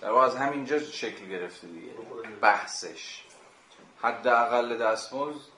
[0.00, 1.92] در واقع از همینجا شکل گرفته دیگه.
[2.40, 3.24] بحثش.
[4.02, 5.53] حد اقل دستمزد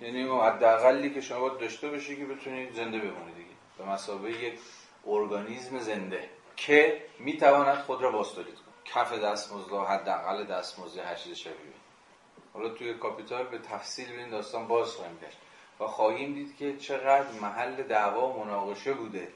[0.00, 3.50] یعنی حداقلی که شما باید داشته باشی که بتونید زنده بمونید دیگه.
[3.78, 4.58] به مسابقه یک
[5.06, 8.74] ارگانیسم زنده که می‌تواند خود را باستولید کنه.
[8.84, 11.74] کف دستمزد حداقل دستمزد هر چیز شبیه.
[12.52, 15.38] حالا توی کاپیتال به تفصیل به این داستان باز خواهیم گشت.
[15.80, 19.28] و خواهیم دید که چقدر محل دعوا و مناقشه بوده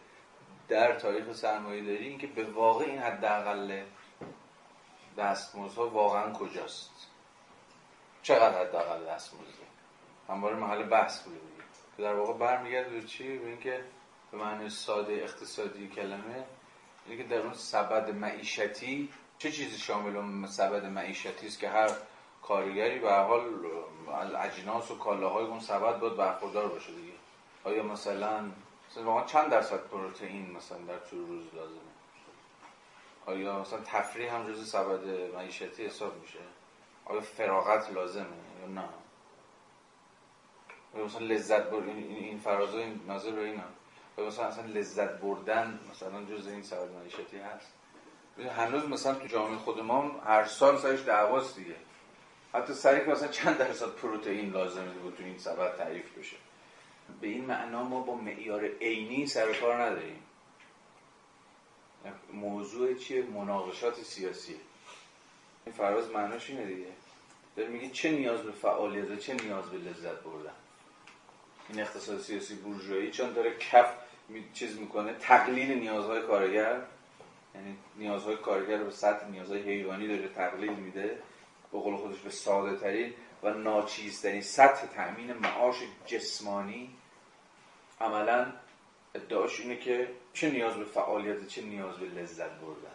[0.68, 2.08] در تاریخ سرمایه داری.
[2.08, 3.82] اینکه به واقع این حداقل
[5.18, 6.90] دستمزدها واقعا کجاست.
[8.22, 9.57] چقدر حداقل دستمزده
[10.28, 11.64] همواره محل بحث بوده دیگه.
[11.96, 13.84] که در واقع برمیگرده به چی؟ به اینکه
[14.30, 16.44] به معنی ساده اقتصادی کلمه
[17.06, 19.08] اینه که در اون سبد معیشتی
[19.38, 21.90] چه چیزی شامل سبد معیشتی است که هر
[22.42, 23.42] کارگری به حال
[24.36, 27.12] اجناس و کالاهای اون سبد باید برخوردار باشه دیگه.
[27.64, 28.44] آیا مثلا
[28.90, 31.78] مثلا واقعا چند درصد پروتئین مثلا در طول روز لازمه؟
[33.26, 36.38] آیا مثلا تفریح هم جز سبد معیشتی حساب میشه؟
[37.04, 38.26] آیا فراغت لازمه
[38.60, 38.88] یا نه؟
[40.94, 43.62] مثلا لذت بر این این, فرازه این نظر رو اینا.
[44.18, 47.72] مثلا اصلا لذت بردن مثلا جز این سبب معیشتی هست.
[48.56, 51.74] هنوز مثلا تو جامعه خود ما هر سال سرش دعواست دیگه.
[52.52, 56.36] حتی سری که مثلا چند درصد پروتئین لازمه بود تو این سبب تعریف بشه.
[57.20, 60.22] به این معنا ما با معیار عینی سر کار نداریم.
[62.32, 64.56] موضوع چیه؟ مناقشات سیاسی.
[65.66, 66.86] این فراز معناش اینه دیگه.
[67.56, 70.52] داره میگه چه نیاز به فعالیت چه نیاز به لذت بردن.
[71.68, 73.94] این اقتصاد سیاسی بورژوایی چون داره کف
[74.28, 74.44] می...
[74.54, 76.80] چیز می‌کنه تقلیل نیازهای کارگر.
[77.54, 81.22] یعنی نیازهای کارگر به سطح نیازهای حیوانی داره تقلیل میده
[81.72, 86.90] به قول خودش به ساده ترین و ناچیزترین سطح تأمین معاش جسمانی.
[88.00, 88.52] عملا
[89.14, 92.94] ادعاش اینه که چه نیاز به فعالیت چه نیاز به لذت بردن.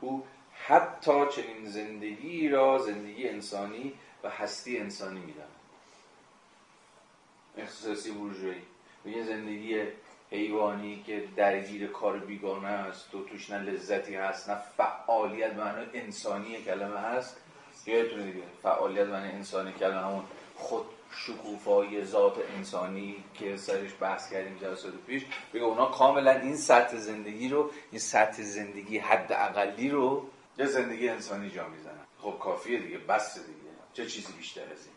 [0.00, 0.26] او
[0.66, 5.48] حتی چنین زندگی را زندگی انسانی و هستی انسانی میدن
[7.58, 8.62] اختصاصی بورژوایی.
[9.06, 9.82] یه زندگی
[10.30, 16.62] حیوانی که درگیر کار بیگانه است و توش نه لذتی هست نه فعالیت معنی انسانی
[16.62, 17.36] کلمه هست.
[17.86, 20.24] یادتونه دیگه فعالیت معنی انسانی کلمه همون
[20.56, 20.86] خود
[21.16, 25.24] شکوفای ذات انسانی که سرش بحث کردیم جلسات پیش.
[25.54, 30.26] بگه اونا کاملا این سطح زندگی رو این سطح زندگی حد اقلی رو
[30.58, 32.04] یه زندگی انسانی جا می‌زنن.
[32.18, 33.58] خب کافیه دیگه بس دیگه.
[33.92, 34.94] چه چیزی بیشتر از این؟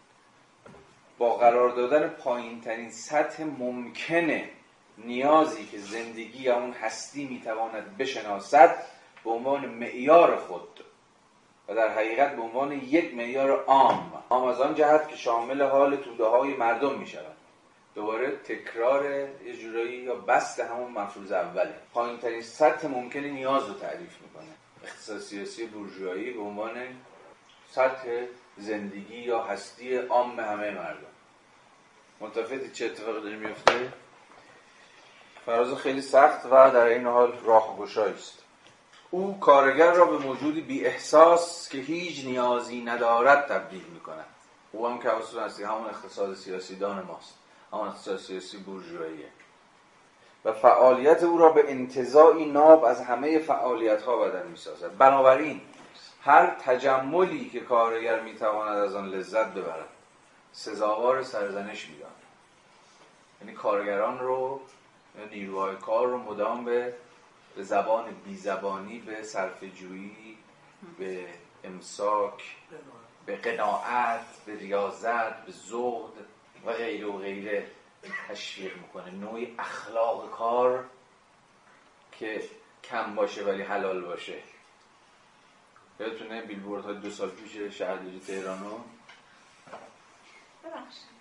[1.18, 4.50] با قرار دادن پایین ترین سطح ممکنه
[4.98, 8.76] نیازی که زندگی یا اون هستی می‌تواند بشناسد
[9.24, 10.84] به عنوان معیار خود
[11.68, 15.96] و در حقیقت به عنوان یک معیار عام عام از آن جهت که شامل حال
[15.96, 17.38] توده های مردم می شود
[17.96, 19.12] دوباره تکرار
[19.46, 21.74] یه جورایی یا بست همون مفروض اوله.
[21.94, 24.54] پایین ترین سطح ممکن نیاز رو تعریف می‌کنه.
[24.84, 26.74] اقتصاد سیاسی بورژوایی به عنوان
[27.72, 28.26] سطح
[28.58, 31.08] زندگی یا هستی عام همه مردم.
[32.20, 33.94] متفقی چه اتفاقی داره میفته؟
[35.46, 37.78] فراز خیلی سخت و در این حال راه
[38.16, 38.44] است.
[39.12, 44.26] او کارگر را به موجودی بی احساس که هیچ نیازی ندارد تبدیل می کند
[44.72, 45.10] او هم که
[45.42, 47.34] هستی همون اقتصاد سیاسی دان ماست.
[47.74, 49.28] همون اقتصاد سیاسی بورژواییه.
[50.46, 55.62] و فعالیت او را به انتظاعی ناب از همه فعالیت ها بدن می سازد بنابراین
[56.28, 59.90] هر تجملی که کارگر می تواند از آن لذت ببرد
[60.52, 61.96] سزاوار سرزنش می
[63.42, 64.62] یعنی کارگران رو
[65.32, 66.94] نیروهای کار رو مدام به
[67.58, 70.38] زبان بیزبانی به صرف جویی
[71.00, 71.26] به
[71.64, 72.56] امساک
[73.26, 76.14] به قناعت به ریاضت به زهد
[76.66, 77.68] و غیره و غیره
[78.28, 79.12] تشویق می‌کنه.
[79.12, 80.86] نوعی اخلاق کار
[82.12, 82.44] که
[82.84, 84.34] کم باشه ولی حلال باشه.
[86.00, 88.80] یادتونه بیلبورد های دو سال پیش شهرداری تهرانو؟
[90.64, 91.18] ببخشید.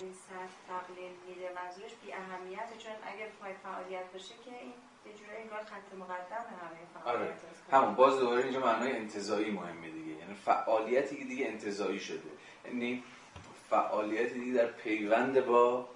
[0.00, 1.50] این سطح تقلیل میده.
[1.54, 4.72] منظورش بی اهمیته چون اگر پای فعالیت باشه که این
[5.06, 7.30] یه جورایی انگار خط مقدم همه فعالیت
[7.70, 7.82] آره.
[7.82, 10.10] همون باز دوباره اینجا معنای انتظایی مهمه دیگه.
[10.10, 12.30] یعنی فعالیتی که دیگه انتظایی شده.
[12.64, 13.04] یعنی
[13.70, 15.88] فعالیتی دیگه در پیوند با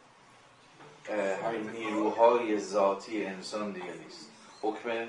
[1.45, 4.31] همین نیروهای ذاتی انسان دیگه نیست.
[4.63, 5.09] حکم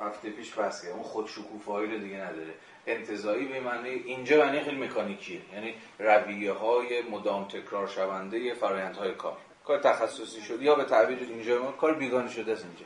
[0.00, 2.54] هفته پیش بس اون خود شکوفایی رو دیگه نداره.
[2.86, 5.40] انتظایی به معنی اینجا معنی خیلی مکانیکیه.
[5.52, 9.36] یعنی رویه های مدام تکرار شونده فرایندهای کار.
[9.64, 12.84] کار تخصصی شد یا به تعبیر اینجا ما کار بیگانه شده است اینجا.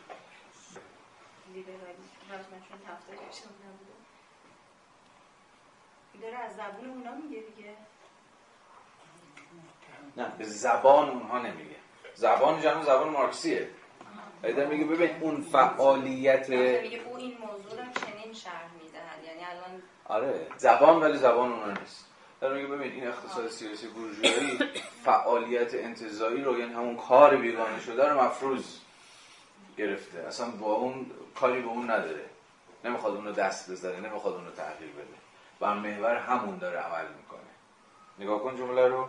[6.22, 7.76] داره از زبون اونا میگه دیگه.
[10.16, 11.76] نه به زبان اونها نمیگه.
[12.14, 13.68] زبان جنو زبان مارکسیه.
[14.44, 19.24] ایده میگه ببین اون فعالیت میگه او این موضوع رو چنین شرح می‌دهد.
[19.26, 22.06] یعنی الان آره زبان ولی زبان اونها نیست.
[22.40, 24.58] در میگه ببین این اقتصاد سیاسی بورژوایی
[25.04, 28.76] فعالیت انتظایی رو یعنی همون کار بیگانه شده رو مفروض
[29.76, 30.18] گرفته.
[30.18, 32.24] اصلا با اون کاری به اون نداره.
[32.84, 35.20] نمی‌خواد اون رو دست بزنه نمی‌خواد اون رو تغییر بده.
[35.60, 37.40] و محور همون داره عمل می‌کنه.
[38.18, 39.08] نگاه کن جمله رو.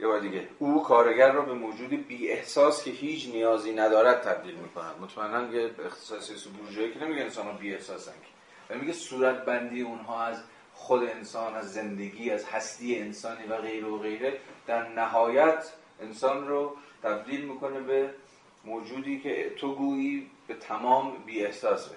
[0.00, 0.48] یه بار دیگه.
[0.58, 5.00] او کارگر رو به موجودی بی احساس که هیچ نیازی ندارد تبدیل می‌کند.
[5.00, 8.12] مطمئنا یه اختصاصی سو که نمیگه انسان ها بی احساسن
[8.70, 10.42] و میگه صورت بندی اونها از
[10.74, 16.76] خود انسان از زندگی از هستی انسانی و غیره و غیره در نهایت انسان رو
[17.02, 18.10] تبدیل می‌کنه به
[18.64, 21.94] موجودی که تو گویی به تمام بی احساسه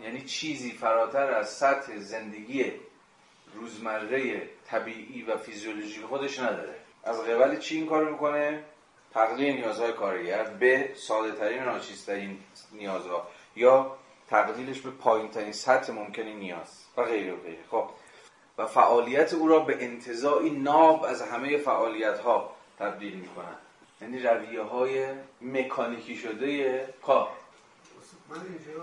[0.00, 2.72] یعنی چیزی فراتر از سطح زندگی
[3.54, 6.81] روزمره طبیعی و فیزیولوژیک خودش نداره.
[7.04, 8.64] از قبل چی این کار می‌کنه؟
[9.14, 12.38] تقلیل نیازهای کارگر به ساده ترین و ناچیزترین
[12.72, 13.28] نیازها.
[13.56, 13.96] یا
[14.30, 16.84] تقلیلش به پایین ترین سطح ممکنی نیاز.
[16.96, 17.64] و غیره و غیره.
[17.70, 17.88] خب.
[18.58, 23.58] و فعالیت او را به انتظاعی ناب از همه فعالیت ها تبدیل می کنند
[24.00, 25.06] یعنی رویه های
[25.40, 27.28] مکانیکی شده کار
[28.28, 28.78] من اینجا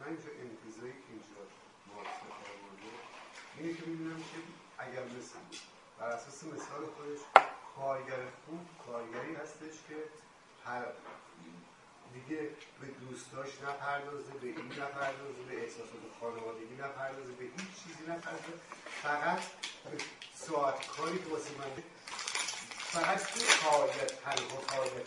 [0.00, 1.42] من اینجا انتظایی که اینجا
[3.58, 4.38] اینه که می‌بینم که
[4.78, 5.38] اگر مثل
[6.02, 7.20] بر اساس مثال خودش
[7.76, 9.96] کارگر خوب کارگری هستش که
[10.66, 10.82] هر
[12.14, 12.40] دیگه
[12.80, 18.58] به دوستاش نپردازه به این نپردازه به احساسات خانوادگی نپردازه به هیچ چیزی نپردازه.
[19.02, 21.82] فقط به ساعت کاری که واسه من
[22.78, 25.06] فقط که فعالیت تنها فعالیت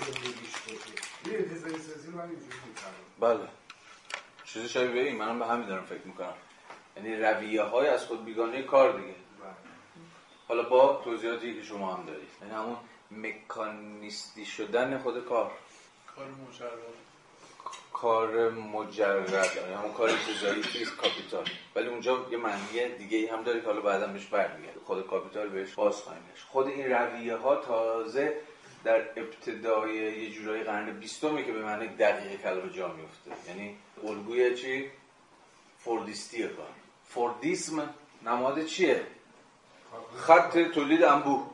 [0.00, 0.90] زندگیش باشه.
[1.24, 3.48] این انتظاری سازی رو من اینجوری می‌کنم بله.
[4.44, 6.34] چیزی شبیه این منم به همین دارم فکر می‌کنم.
[6.96, 9.23] یعنی رویه های از خود بیگانه کار دیگه.
[10.48, 12.28] حالا با توضیحاتی که شما هم دارید.
[12.42, 12.76] یعنی همون
[13.10, 15.52] مکانیستی شدن خود کار.
[16.16, 16.70] کار مجرد.
[17.92, 19.56] کار مجرد.
[19.56, 21.44] یعنی همون کار انتظایی نیست کاپیتال.
[21.76, 24.80] ولی اونجا یه معنی دیگه ای هم داره که حالا بعدا بهش برمیگرده.
[24.86, 26.44] خود کاپیتال بهش باز خواهیم گشت.
[26.44, 28.40] خود این رویه ها تازه
[28.84, 34.54] در ابتدای یه جورایی قرن بیستمه که به معنی دقیق کلمه جا میفته یعنی الگوی
[34.56, 34.90] چی؟
[35.78, 36.66] فوردیستی کار.
[37.04, 39.06] فوردیسم نماد چیه؟
[40.16, 41.50] خط تولید انبوه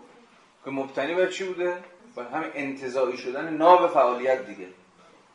[0.65, 1.77] که مبتنی بر چی بوده؟
[2.17, 4.69] بر همین انتزاعی شدن ناب فعالیت دیگه.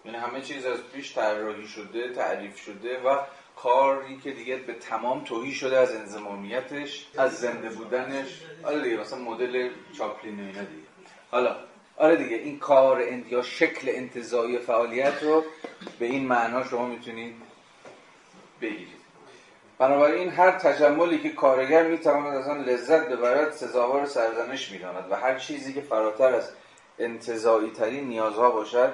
[0.05, 3.17] یعنی همه چیز از پیش طراحی شده تعریف شده و
[3.55, 8.27] کاری که دیگه به تمام توهی شده از انزمامیتش از زنده بودنش.
[8.63, 10.87] آره دیگه مثلا مدل چاپلین و اینا دیگه.
[11.31, 11.55] حالا
[11.97, 13.31] آره دیگه این کار انت...
[13.31, 15.43] یا شکل انتظایی فعالیت رو
[15.99, 17.35] به این معنا شما می‌تونید
[18.61, 18.94] بگیرید.
[19.77, 25.39] بنابراین هر تجملی که کارگر می‌تواند از آن لذت ببرد سزاوار سرزنش می‌داند و هر
[25.39, 26.49] چیزی که فراتر از
[26.99, 28.93] انتظایی ترین نیازها باشد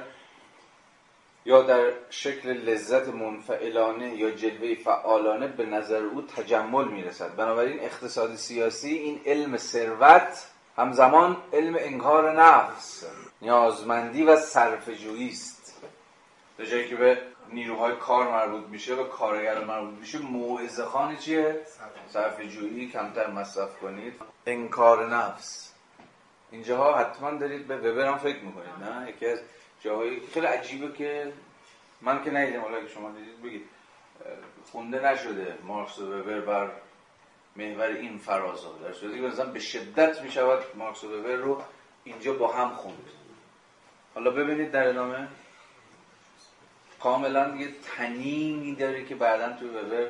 [1.45, 7.35] یا در شکل لذت منفعلانه یا جلوه فعالانه به نظر او تجمل می‌رسد.
[7.35, 13.05] بنابراین اقتصاد سیاسی این علم ثروت همزمان علم انکار نفس
[13.41, 15.81] نیازمندی و صرفه‌جویی است.
[16.57, 17.17] به جایی که به
[17.51, 21.61] نیروهای کار مربوط میشه و کارگر مربوط میشه موعظه خانه چیه؟
[22.07, 24.13] صرف جویی کمتر مصرف کنید.
[24.45, 25.73] انکار نفس.
[26.51, 29.39] اینجاها حتما دارید به وبر فکر می‌کنید نه؟ یکی از
[29.81, 31.33] جاهایی خیلی عجیبه که
[32.01, 33.65] من که ندیدم حالا شما دیدید بگید.
[34.71, 36.71] خونده نشده مارکس و وبر بر
[37.55, 38.77] محور این فرازا.
[38.83, 41.61] در صورتی که مثلا به شدت می‌شود مارکس و وبر رو
[42.03, 43.09] اینجا با هم خوند.
[44.15, 45.27] حالا ببینید در ادامه.
[47.03, 50.07] کاملا یه تنینی داره که بعدا تو وبر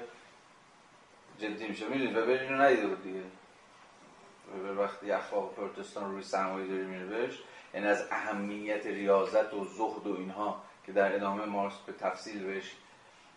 [1.39, 1.87] جدی میشه.
[1.87, 3.23] می‌دونید وبر اینو ندیده بود دیگه.
[4.55, 10.15] وبر وقتی اخلاق پروتستان روی سرمایه داری مینوشت یعنی از اهمیت ریاضت و زهد و
[10.17, 12.71] اینها که در ادامه مارکس به تفصیل بهش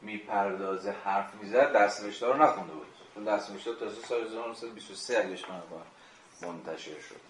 [0.02, 2.86] می‌پردازه حرف می‌زد دستنوشته رو نخونده بود.
[3.14, 7.20] چون دستنوشته تا سال 1923 اگه من منتشر شد.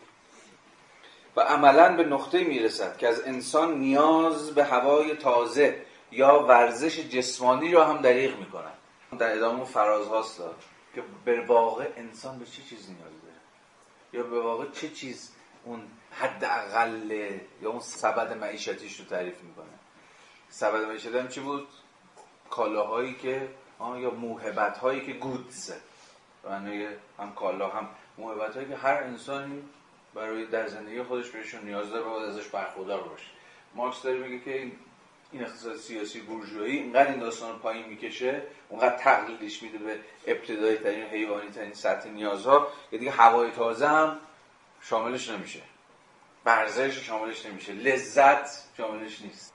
[1.36, 5.82] و عملا به نقطه می‌رسد که از انسان نیاز به هوای تازه
[6.14, 8.72] یا ورزش جسمانی را هم دریغ می‌کنن.
[9.18, 10.62] در ادامه فراز هاست داد
[10.94, 13.34] که به واقع انسان به چه چیز نیاز داره؟
[14.12, 15.32] یا به واقع چه چیز
[15.64, 17.10] اون حد اقل
[17.62, 19.66] یا اون سبد معیشتیش رو تعریف می‌کنه؟
[20.48, 21.68] سبد معیشتی هم چی بود؟
[22.50, 23.48] کالاهایی که
[23.78, 25.72] آه یا موهبت هایی که گودز.
[26.44, 26.86] معنی
[27.18, 27.88] هم کالا هم
[28.18, 29.62] موهبت هایی که هر انسانی
[30.14, 33.26] برای در زندگی خودش بهشون نیاز داره و ازش برخوردار باشه.
[33.74, 34.72] مارکس داره میگه که این
[35.40, 41.04] اقتصاد سیاسی بورژوایی اینقدر این داستان رو پایین می‌کشه اونقدر تقلیدش میده به ابتدایی ترین
[41.04, 44.18] حیوانی ترین سطح نیازها که دیگه هوای تازه هم
[44.82, 45.60] شاملش نمیشه.
[46.44, 47.72] ورزش شاملش نمیشه.
[47.72, 49.52] لذت شاملش نیست.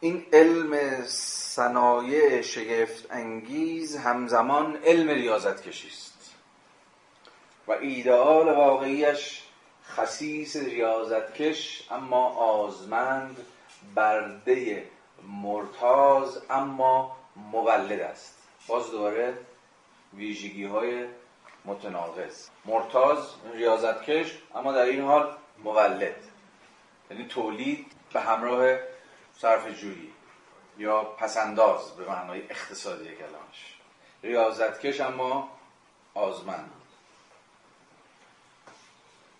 [0.00, 6.34] این علم صنایع شگفت انگیز همزمان علم ریاضت کشیست
[7.68, 9.42] و ایدئال واقعیش
[9.90, 13.46] خصیص ریاضتکش اما آزمند
[13.94, 14.88] برده
[15.42, 18.34] مرتاز اما مولد است.
[18.66, 19.38] باز دوباره
[20.14, 21.06] ویژگی های
[21.64, 22.48] متناقض.
[22.64, 26.24] مرتاز ریاضتکش اما در این حال مولد
[27.10, 28.78] یعنی تولید به همراه
[29.36, 30.12] صرف جویی
[30.78, 33.78] یا پسنداز به معنای اقتصادی کلامش.
[34.22, 35.48] ریاضتکش اما
[36.14, 36.70] آزمند.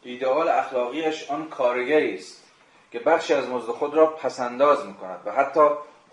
[0.02, 2.47] ایدئال اخلاقیش آن کارگری است
[2.92, 5.68] که بخشی از مزد خود را پسنداز می کند و حتی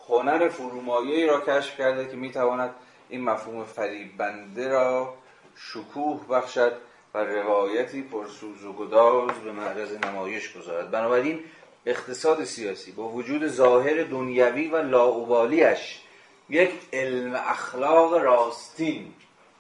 [0.10, 2.76] هنر فرومایه‌ای را کشف کرده که می تواند
[3.10, 5.14] این مفهوم فریبنده را
[5.56, 6.74] شکوه بخشد
[7.14, 10.92] و روایتی پرسوز و گداز به معرض نمایش گذارد.
[10.92, 11.40] بنابراین
[11.86, 16.02] اقتصاد سیاسی با وجود ظاهر دنیوی و لاعبالیش
[16.50, 19.14] یک علم اخلاق راستین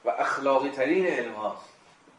[0.05, 1.70] و اخلاقی ترین علم هاست.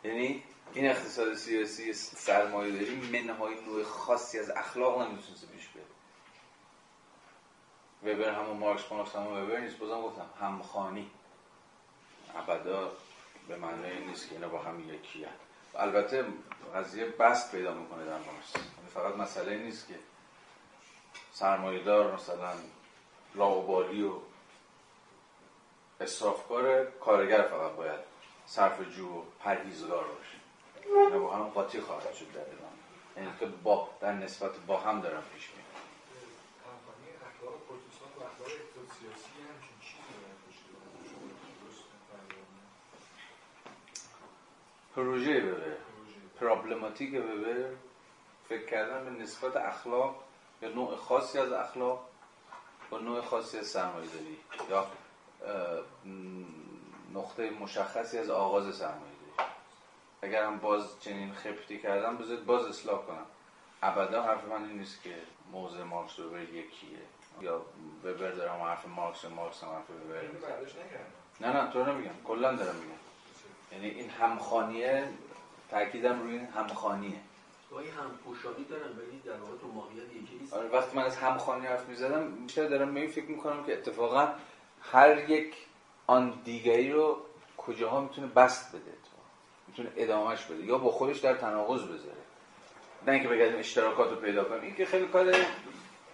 [0.05, 0.43] یعنی
[0.77, 5.87] این اقتصاد سیاسی سرمایه داری منهای نوع خاصی از اخلاق نمی‌تونسته پیش بیاد
[8.03, 11.11] وبر همون مارکس مارکس همون وبر نیست بازم گفتم همخانی
[12.35, 12.93] ابدا
[13.49, 15.35] به معنی نیست که اینا با هم یکی هست.
[15.75, 16.25] البته
[16.75, 18.55] قضیه بست پیدا می‌کنه در مارکس.
[18.55, 19.95] یعنی فقط مسئله نیست که
[21.33, 22.53] سرمایه‌دار مثلا
[23.35, 24.13] لاوبالی و
[26.01, 28.01] اصرافکار کارگر فقط باید
[28.47, 30.26] صرف جو و پرهیزگار باشه.
[30.87, 32.77] اینا با هم قاطی خواهد شد در ادامه
[33.17, 35.67] یعنی که با در نسبت با هم دارن پیش میرن
[44.97, 45.77] و پروژه ببر
[46.41, 47.71] پرابلماتیک ببر
[48.49, 50.23] فکر کردن به نسبت اخلاق
[50.63, 52.09] یا نوع خاصی از اخلاق
[52.91, 54.39] با نوع خاصی از سرمایه داری
[54.71, 54.87] یا
[57.15, 59.16] نقطه مشخصی از آغاز سرمایه
[60.23, 63.27] داری اگر هم باز چنین خبتی کردم بذارید باز اصلاح کنم.
[63.83, 65.15] ابدا حرف من این نیست که
[65.53, 66.99] موضع مارکس وبر یکیه.
[67.41, 67.63] یا
[68.05, 70.21] وبر دارم حرف مارکس و مارکس هم حرف وبر
[71.41, 72.11] نه نه تو نمیگم.
[72.25, 72.97] کلا دارم میگم.
[73.73, 75.09] یعنی این همخانیه
[75.71, 77.21] تاکیدم روی این همخانیه.
[77.71, 80.55] گاهی هم پوشانی دارن ولی در واقع تو ماهیت یکی نیست.
[80.55, 84.29] آره وقتی من از همخانی حرف می‌زدم بیشتر دارم به این فکر می‌کنم که اتفاقا
[84.83, 85.55] هر یک
[86.07, 87.19] آن دیگری رو
[87.57, 88.93] کجاها می‌تونه بست بده؟
[89.79, 92.17] می‌تونه ادامهش بده یا با خودش در تناقض بذاره.
[93.07, 94.63] نه اینکه بگردیم اشتراکات رو پیدا کنیم.
[94.63, 95.35] این که خیلی کار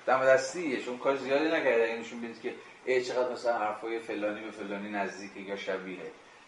[0.07, 1.85] دم دستیه چون کار زیادی نکرده.
[1.85, 2.55] اگه نشون بدید که
[2.85, 5.99] ای چقدر مثلا حرفای فلانی به فلانی نزدیکه یا شبیه.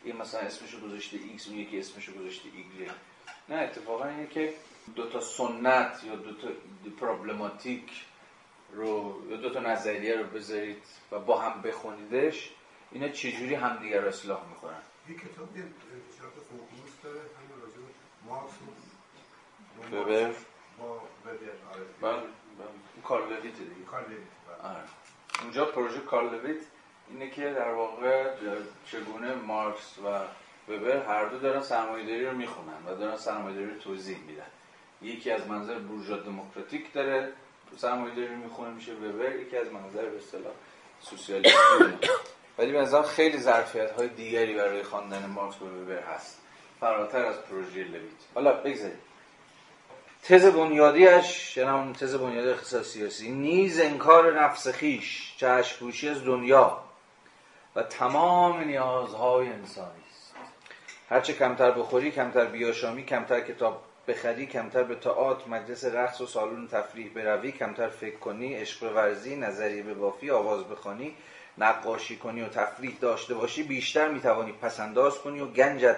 [0.05, 2.95] این مثلا اسمشو گذاشته ایکس اون یکی اسمشو گذاشته ایگرگ
[3.49, 4.55] نه اتفاقا اینه که
[4.97, 6.49] دو تا سنت یا دو تا
[7.01, 8.05] پرابلماتیک
[8.73, 12.51] رو یا دو تا نظریه رو بذارید و با هم بخونیدش
[12.93, 18.14] اینا چجوری همدیگه رو اصلاح می‌کنن؟ یک کتاب انتشارات ققنوس داره همین راجع به مارکس
[18.14, 18.14] و
[19.93, 20.33] وبر
[20.79, 21.51] با وبر
[22.01, 22.23] بله
[23.05, 24.71] کارل لویت دیگه بله.
[24.71, 24.83] آره.
[25.43, 26.63] اونجا پروژه کارل لویت
[27.11, 28.31] اینه که در واقع
[28.87, 30.21] چگونه مارکس و
[30.73, 34.47] وبر هر دو دارن سرمایه‌داری رو می‌خونن و دارن سرمایه‌داری رو توضیح میدن
[35.03, 37.33] یکی از منظر بورژوا دموکراتیک داره
[37.77, 40.53] سرمایه‌داری می‌خونه میشه وبر یکی از منظر به اصطلاح
[41.01, 41.59] سوسیالیستی.
[42.59, 46.44] ولی به خیلی ظرفیت های دیگری برای خواندن مارکس و وبر هست
[46.81, 48.03] فراتر از پروژه لویت.
[48.35, 49.15] حالا بگذارید
[50.23, 56.25] تز بنیادیش یعنی همون تز بنیادی اقتصاد سیاسی نیز انکار نفس خیش چشم پوشی از
[56.25, 56.79] دنیا
[57.77, 60.35] و تمام نیازهای انسانی است.
[61.11, 66.69] هرچه کمتر بخوری کمتر بیاشامی کمتر کتاب بخری کمتر به تئاتر مجلس رقص و سالن
[66.69, 71.15] تفریح بروی کمتر فکر کنی عشق ورزی نظریه به بافی آواز بخوانی
[71.59, 75.97] نقاشی کنی و تفریح داشته باشی بیشتر می‌توانی پسنداز کنی و گنجت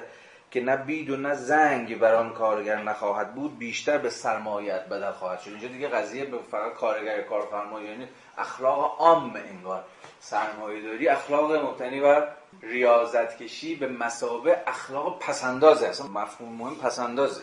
[0.51, 5.11] که نه بید و نه زنگ بر آن کارگر نخواهد بود بیشتر به سرمایت بدل
[5.11, 5.51] خواهد شد.
[5.51, 9.85] اینجا دیگه قضیه به فقط کارگر کارفرما یعنی اخلاق عام انگار.
[10.21, 12.29] سرمایه داری اخلاق مبتنی بر
[12.63, 17.43] ریاضت کشی به مسابه اخلاق پسندازه اصلا مفهوم مهم پسندازه.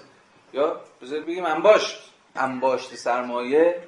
[0.54, 2.14] یا بذارید بگیم انباشت.
[2.36, 3.88] انباشت سرمایه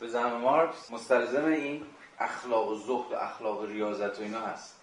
[0.00, 1.86] به زعم مارکس مستلزم این
[2.18, 4.80] اخلاق زهد و اخلاق ریاضت و اینا هست.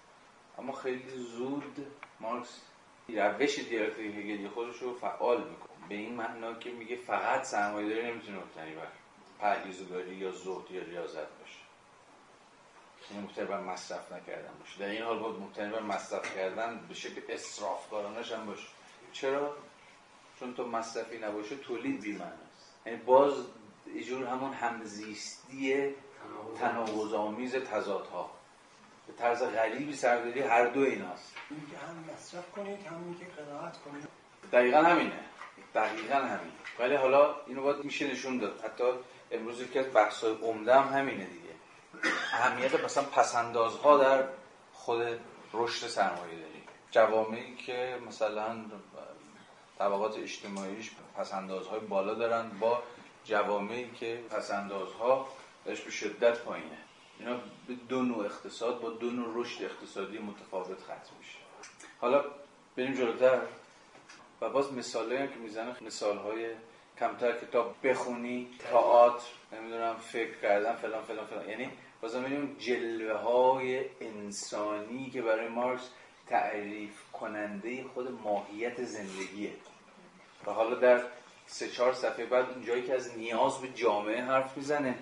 [0.59, 1.87] اما خیلی زود
[2.19, 2.59] مارکس
[3.07, 5.87] روش دیالکتیک هگلی خودش رو فعال می‌کنه.
[5.89, 8.87] به این معنا که میگه فقط سرمایه داری نمی‌تونه مبتنی بر
[9.39, 11.59] پرهیزگاری یا زهد یا ریاضت باشه.
[13.09, 14.79] این مبتنی بر مصرف نکردن باشه.
[14.79, 18.67] در این حال باید مبتنی بر مصرف کردن به شکل اصرافکارانش هم باشه.
[19.13, 19.55] چرا؟
[20.39, 23.33] چون تو مصرفی نباشه تولید بی‌معناست یعنی باز
[23.85, 25.93] ایجور همون همزیستی
[26.59, 28.31] تناقض‌آمیز تضادها.
[29.07, 31.33] به طرز غریبی سرداری هر دو ایناست.
[31.49, 34.07] این که هم مصرف کنید هم که قناعت کنید.
[34.51, 35.19] دقیقا همینه.
[35.75, 38.61] دقیقا همین ولی حالا اینو باید میشه نشون داد.
[38.63, 38.83] حتی
[39.31, 41.53] امروز یکی از بحث‌های عمده هم همینه دیگه.
[42.33, 44.23] اهمیت مثلا پسندازها در
[44.73, 45.19] خود
[45.53, 46.63] رشد سرمایه داری.
[46.91, 48.55] جوامعی که مثلا
[49.79, 52.83] طبقات اجتماعیش پسندازهای بالا دارن با
[53.25, 55.27] جوامعی که پسندازها
[55.65, 56.77] داشت به شدت پایینه.
[57.19, 61.37] اینا به دو نوع اقتصاد با دو نوع رشد اقتصادی متفاوت ختم میشه.
[62.01, 62.25] حالا
[62.77, 63.41] بریم جلوتر
[64.41, 66.49] و باز مثالی هم که می‌زنه مثال های
[66.99, 71.49] کمتر کتاب بخونی تئاتر نمی‌دونم فکر کردن فلان فلان فلان.
[71.49, 71.69] یعنی
[72.01, 75.89] بازم می‌بینیم جلوه های انسانی که برای مارکس
[76.27, 79.53] تعریف کننده خود ماهیت زندگیه.
[80.45, 81.03] و حالا در
[81.45, 84.99] سه چهار صفحه بعد اونجایی که از نیاز به جامعه حرف می‌زنه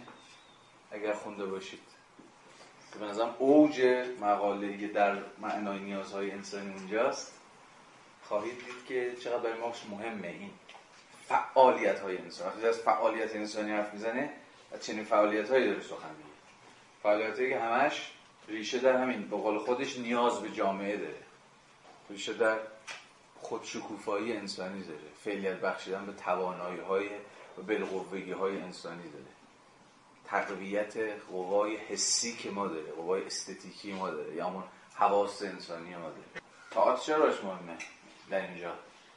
[0.91, 1.90] اگر خونده باشید.
[2.93, 3.81] که به نظرم اوج
[4.21, 7.33] مقاله در معنای نیازهای انسانی اونجاست.
[8.23, 10.51] خواهید دید که چقدر برای مارکس مهمه این
[11.27, 14.29] فعالیت های انسان وقتی از فعالیت انسانی حرف می‌زنه
[14.73, 16.29] از چنین فعالیت هایی داره سخن میگه.
[17.03, 18.11] فعالیت هایی که همش
[18.47, 21.21] ریشه در همین به قول خودش نیاز به جامعه داره.
[22.09, 22.57] ریشه در
[23.39, 24.99] خودشکوفایی انسانی داره.
[25.23, 27.09] فعلیت بخشیدن به توانایی های
[27.57, 29.40] و بالقوگی های انسانی داره.
[30.31, 30.97] تقویت
[31.31, 34.63] قوای حسی که ما داره قوای استتیکی ما داره یا همون
[34.95, 37.77] حواس انسانی ما داره تاعت چرا مهمه؟
[38.29, 38.73] در اینجا.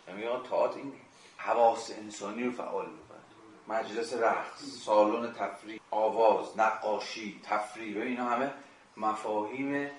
[0.08, 0.92] یعنی تاعت این
[1.36, 3.78] حواس انسانی رو فعال می‌کنه.
[3.78, 8.50] مجلس رقص سالن تفریح آواز نقاشی تفریح اینا همه
[8.96, 9.90] مفاهیم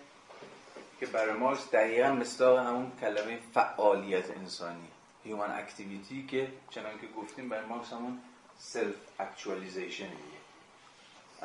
[1.00, 4.88] که برای مارکس دقیقا مثل همون کلمه فعالیت انسانی.
[5.24, 8.22] human activity که چنان که گفتیم برای مارکس همون
[8.58, 10.10] self actualization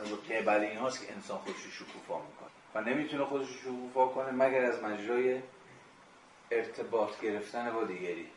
[0.01, 2.51] از بعد این‌هاست که انسان خودش شکوفا می‌کنه.
[2.75, 5.41] و نمی‌تونه خودش شکوفا کنه مگر از مجرای
[6.51, 8.29] ارتباط گرفتن با دیگری.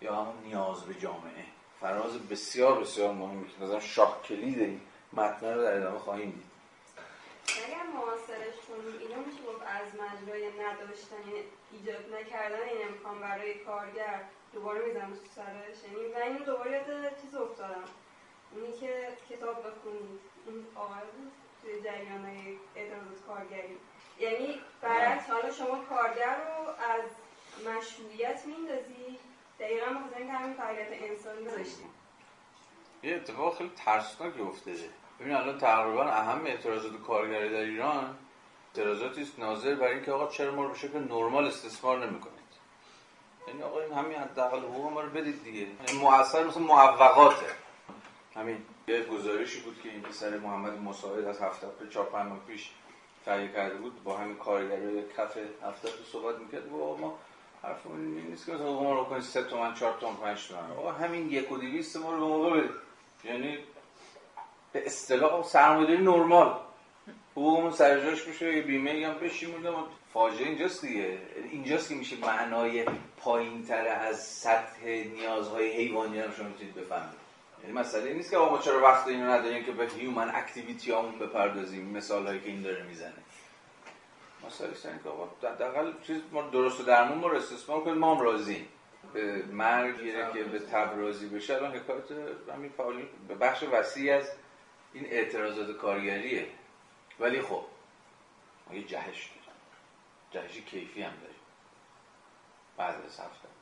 [0.00, 1.44] یا همون نیاز به جامعه.
[1.80, 4.80] فراز بسیار بسیار مهمی که نظرم شاک کلید این
[5.12, 6.54] متن رو در ادامه خواهیم دید.
[7.66, 11.24] اگر معاصرش کنیم اینو میشه گفت از مجرای نداشتن
[11.72, 14.20] ایجاد نکردن این امکان برای کارگر
[14.54, 17.84] دوباره می‌زنم سرش یعنی و اینو دوباره یاد چیز افتادم.
[18.54, 21.32] اونی که کتاب بخونید این آقای بود
[21.62, 22.24] توی جریان
[22.76, 23.76] اعتراضات کارگری.
[24.18, 27.04] یعنی برعکس حالا شما کارگر رو از
[27.66, 29.18] مشروعیت میندازی.
[29.60, 31.90] دقیقا بخاطر اینکه همین فعالیت انسانی داشتیم
[33.02, 34.90] یه اتفاق خیلی ترسناکی افتاده.
[35.20, 38.18] ببین الان تقریبا اهم اعتراضات کارگری در ایران.
[38.76, 42.34] اعتراضاتی است ناظر بر اینکه آقا چرا ما رو به شکل نرمال استثمار نمی‌کنید؟
[43.48, 45.60] یعنی آقا این همین حداقل حقوق ما رو بدید دیگه.
[45.60, 47.46] یعنی مؤثر مثل معوقاته
[48.34, 48.56] همین
[48.88, 52.70] یه گزارشی بود که این پسر محمد مساعد از هفته به چهار پنج ماه پیش
[53.24, 54.04] تهیه کرده بود.
[54.04, 56.72] با همین کارگرای کف هفته صحبت می‌کرد.
[56.72, 57.18] و ما
[57.62, 60.70] حرفمون این نیست که مثلا ما رو کنید سه تومن چهار تومن پنج تومن.
[60.70, 62.70] آقا همین یک و دیویست ما رو به موقع بدید.
[63.24, 63.58] یعنی
[64.72, 66.58] به اصطلاح سرمایه‌داری نرمال.
[67.32, 69.54] حقوقمون سر جاش بشه یه بیمه هم بشیم
[70.12, 71.18] فاجعه اینجاست دیگه.
[71.52, 72.84] اینجاست که میشه معنای
[73.16, 77.23] پایین تر از سطح نیازهای حیوانی هم شما می‌تونید بفهمید.
[77.64, 81.88] یعنی مسئله نیست که ما چرا وقت اینو نداریم که به هیومن اکتیویتی همون بپردازیم
[81.88, 83.22] مثال هایی که این داره می‌زنه.
[84.46, 88.14] مسئله اینه که آقا حداقل چیز ما درست و درمون ما رو استثمار کنیم ما
[88.14, 88.68] هم راضیم.
[89.12, 89.96] به مرگ
[90.32, 92.04] که به تب راضی بشه الان حکایت
[92.54, 94.30] همین فعالی به بخش وسیعی از
[94.92, 96.46] این اعتراضات کارگریه.
[97.20, 97.64] ولی خب
[98.70, 99.30] ما یه جهش
[100.30, 100.48] داریم.
[100.48, 101.36] جهش کیفی هم داریم.
[102.76, 103.53] بعد از هفته.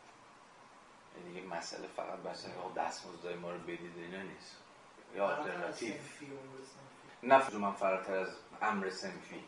[1.17, 2.47] یعنی یه مسئله فقط بس
[2.77, 4.57] دستمزدای ما رو بدید اینا نیست.
[5.17, 5.95] یا آلترناتیو
[7.23, 8.29] نه من فراتر از
[8.63, 9.45] امر سنفی.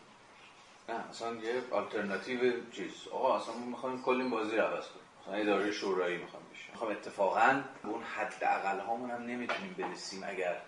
[0.88, 3.08] نه اصلا یه آلترناتیو چیز.
[3.08, 5.04] آقا اصلا ما می‌خوایم کلی بازی رو عوض کنیم.
[5.22, 6.70] مثلا اداره شورایی می‌خوام بشه.
[6.70, 10.60] می‌خوام اتفاقا به اون حد اقل هامون هم نمی‌تونیم برسیم اگر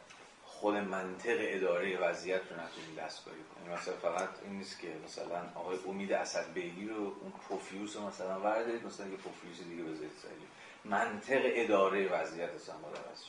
[0.44, 3.72] خود منطق اداره وضعیت رو نتونیم دستکاری کنیم.
[3.72, 8.40] مثلا فقط این نیست که مثلا آقای امید اسد بیگی رو اون پوفیوس رو مثلا
[8.40, 10.46] وردارید مثلا یه پوفیوس دیگه بذارید سری
[10.90, 13.22] منطق اداره وضعیت باید عوض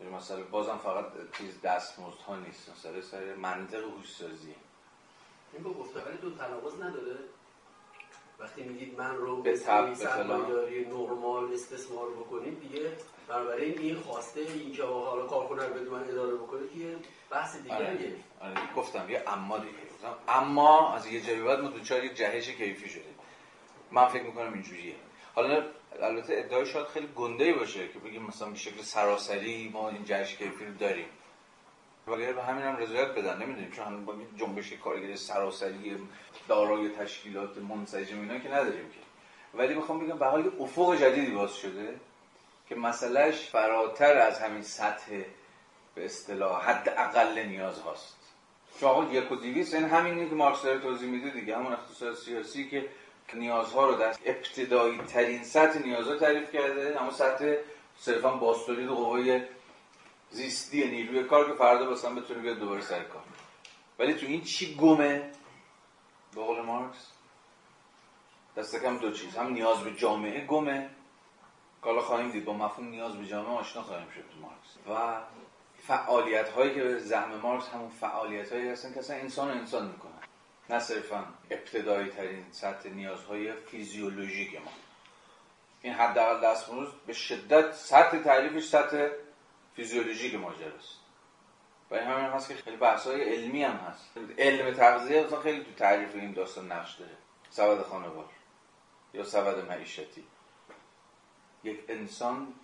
[0.00, 1.04] یعنی مثلا بازم فقط
[1.38, 4.54] چیز دستمزد ها نیست مثلا سر منطق هوشسازی
[5.52, 7.16] این با گفتگوی دو تناقض نداره.
[8.38, 12.92] وقتی میگید من رو به سرمایه‌داری نرمال استثمار بکنید دیگه
[13.28, 16.96] بنابراین این خواسته اینکه حالا کارکنه رو بدون اداره بکنید یه
[17.30, 18.14] بحث دیگه آره.
[18.40, 19.72] آره گفتم یه اما دیگه.
[20.28, 23.14] اما از یه جایی بعد ما دوچار یه جهش کیفی شدیم.
[23.90, 24.94] من فکر می‌کنم اینجوریه.
[25.34, 25.64] حالا
[26.00, 30.36] البته ادعای شاید خیلی گنده باشه که بگیم مثلا به شکل سراسری ما این جهش
[30.36, 31.06] کیفی رو داریم.
[32.06, 33.42] ولی به همین هم رضایت بدن.
[33.42, 35.96] نمی‌دونیم چون با جنبش کارگری سراسری
[36.48, 38.98] دارای تشکیلات منسجم اینا که نداریم که.
[39.58, 42.00] ولی می‌خوام بگم به حال افق جدیدی باز شده
[42.68, 45.22] که مسئلهش فراتر از همین سطح
[45.94, 48.16] به اصطلاح حد اقل نیاز هاست.
[48.80, 51.56] چون آقا یک و دیویست این همینی که مارکس داره توضیح میده دیگه.
[51.56, 52.88] همون اقتصاد سیاسی که
[53.34, 57.54] نیازها رو در ابتدایی ترین سطح نیازها تعریف کرده همون سطح
[57.98, 59.42] صرفا باستولید قوای
[60.30, 63.22] زیستی نیروی کار که فردا مثلا بتونه بیاد دوباره سر کار.
[63.98, 65.30] ولی تو این چی گمه؟
[66.34, 67.06] به قول مارکس؟
[68.56, 69.36] دست کم دو چیز.
[69.36, 70.90] هم نیاز به جامعه گمه.
[71.80, 72.44] حالا خواهیم دید.
[72.44, 74.76] با مفهوم نیاز به جامعه آشنا خواهیم شد تو مارکس.
[74.88, 75.20] و
[75.86, 80.11] فعالیت هایی که به مارکس همون فعالیت هایی هستن که اصلا انسان و انسان می‌کنن
[80.72, 84.70] نه صرفا ابتدایی ترین سطح نیازهای فیزیولوژیک ما.
[85.82, 89.08] این حداقل دستمزد به شدت سطح تعریفش سطح
[89.76, 90.98] فیزیولوژیک ماجراست.
[91.90, 94.10] و این همین هست که خیلی بحث های علمی هم هست.
[94.38, 97.12] علم تغذیه مثلا خیلی تو تعریف این داستان نقش داره.
[97.50, 98.28] سبد خانوار
[99.14, 100.24] یا سبد معیشتی.
[101.64, 102.54] یک انسان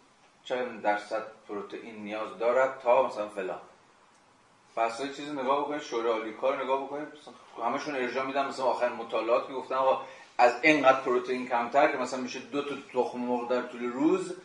[0.45, 3.61] چند درصد پروتئین نیاز دارد تا مثلا فلان.
[4.77, 7.09] پس چیزی نگاه بکنید شورای کار نگاه بکنید
[7.65, 10.05] همشون ارجاع میدن مثلا آخر مطالعات که گفتن آقا
[10.39, 14.37] از اینقدر پروتئین کمتر که مثلا میشه دو تا تخم مرغ در طول روز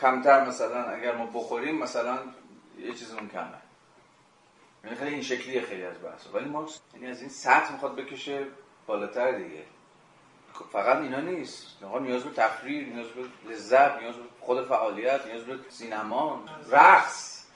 [0.00, 2.18] کمتر مثلا اگر ما بخوریم مثلا
[2.78, 3.46] یه چیزمون کمه.
[4.84, 8.46] یعنی خیلی این شکلیه خیلی از بحث ولی ما یعنی از این سطح می‌خواد بکشه
[8.86, 9.62] بالاتر دیگه.
[10.72, 11.82] فقط اینا نیست.
[11.84, 17.46] آقا نیاز به تفریح نیاز به لذت نیاز به خود فعالیت نیاز به سینما رقص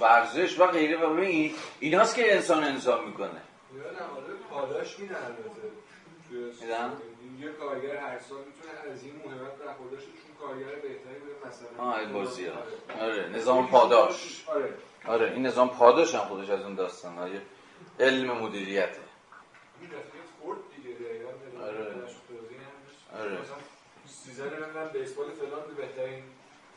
[0.00, 1.06] ورزش و غیره.
[1.06, 3.40] و این ایناست که انسان انسان می‌کنه.
[3.78, 5.36] نماده پاداش میدن
[7.40, 11.98] یه کارگر هر سال می‌تونه از این مهمت برخورداشت چون کارگر بهتری به مثلا آه
[11.98, 12.62] این بازی ها
[13.00, 14.44] آره نظام پاداش.
[14.48, 14.74] آره.
[15.06, 17.40] آره این نظام پاداش هم خودش از اون داستان های
[18.00, 18.30] علم
[19.86, 20.96] رفیق خورد دیگه
[21.62, 21.94] آره.
[23.20, 23.38] آره.
[24.06, 24.50] سیزن
[24.92, 26.22] بیسبال فلان بهترین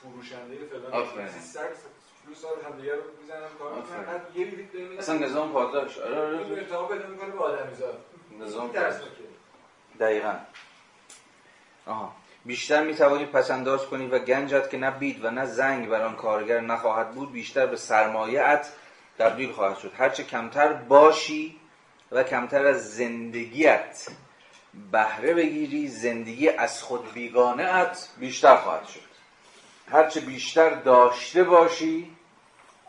[0.02, 1.08] فروشنده فلان.
[2.26, 4.06] شروع سال همدیگه رو می‌زنن کار می‌کنن آفرین.
[4.06, 5.98] بعد یه لیت بمیدن اصلا نظام پاداش.
[5.98, 6.38] آره آره.
[6.38, 8.06] ارتباط پیدا می‌کنه به آدمیزاد
[8.40, 9.02] نظام درس
[10.00, 10.36] دقیقا.
[11.86, 12.16] آها.
[12.46, 16.16] بیشتر می توانی پسنداز کنی و گنجت که نه بید و نه زنگ بر آن
[16.16, 18.74] کارگر نخواهد بود بیشتر به سرمایه‌ات
[19.20, 19.92] تبدیل خواهد شد.
[19.98, 21.60] هرچه کمتر باشی
[22.12, 24.08] و کمتر از زندگیت
[24.92, 29.13] بهره بگیری زندگی از خود بیگانه ات بیشتر خواهد شد.
[29.92, 32.12] هرچه بیشتر داشته باشی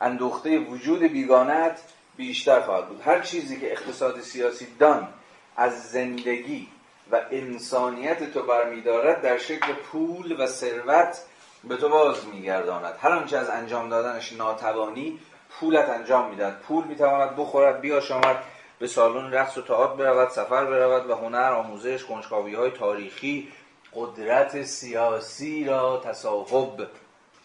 [0.01, 1.81] اندوخته وجود بیگانت
[2.17, 3.03] بیشتر خواهد بود.
[3.03, 5.09] هر چیزی که اقتصاد سیاسی دان
[5.57, 6.69] از زندگی
[7.13, 11.19] و انسانیت تو برمیدارد در شکل پول و ثروت
[11.65, 12.95] به تو باز میگرداند.
[13.01, 15.19] هر آنچه از انجام دادنش ناتوانی
[15.61, 16.61] پولت انجام می‌دهد.
[16.61, 18.37] پول می‌تواند بخورد بیاشامد
[18.79, 23.49] به سالن رقص و تئاتر برود سفر برود و هنر آموزش کنجکاوی های تاریخی
[23.95, 26.89] قدرت سیاسی را تصاحب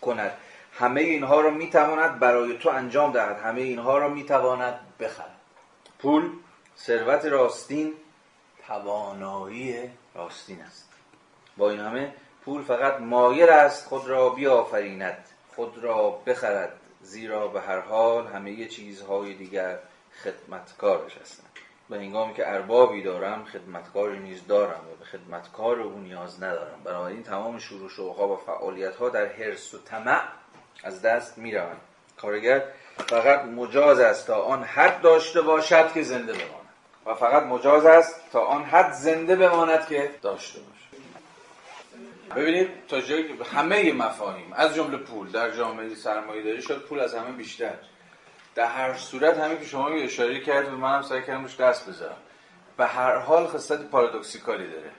[0.02, 0.32] کند.
[0.74, 3.40] همه اینها را می‌تواند برای تو انجام دهد.
[3.40, 5.36] همه اینها را می‌تواند بخرد.
[6.00, 6.30] پول
[6.78, 7.94] ثروت راستین
[8.68, 10.90] توانایی راستین است.
[11.58, 12.14] با این همه
[12.46, 18.66] پول فقط مایل است خود را بیافریند خود را بخرد زیرا به هر حال همه
[18.66, 19.80] چیزهای دیگر
[20.24, 21.49] خدمتکارش هستند.
[21.90, 26.82] به هنگامی که اربابی دارم خدمتکاری نیز دارم و به خدمتکار او نیاز ندارم.
[26.84, 30.22] بنابراین تمام شروع شوقها و فعالیت ها در حرص و طمع
[30.84, 31.82] از دست می روند
[32.18, 32.64] کارگر
[33.08, 36.70] فقط مجاز است تا آن حد داشته باشد که زنده بماند
[37.06, 40.80] و فقط مجاز است تا آن حد زنده بماند که داشته باشد.
[42.36, 47.16] ببینید تا جایی همه مفاهیم از جمله پول در جامعه سرمایه داری شد پول از
[47.16, 47.74] همه بیشتر.
[48.60, 52.18] در هر صورت همین که شما اشاره کرد و منم سعی کردم روش دست بذارم.
[52.78, 54.92] به هر حال خصلت پارادوکسیکالی داره.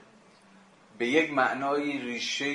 [0.99, 2.47] به یک معنای ریشه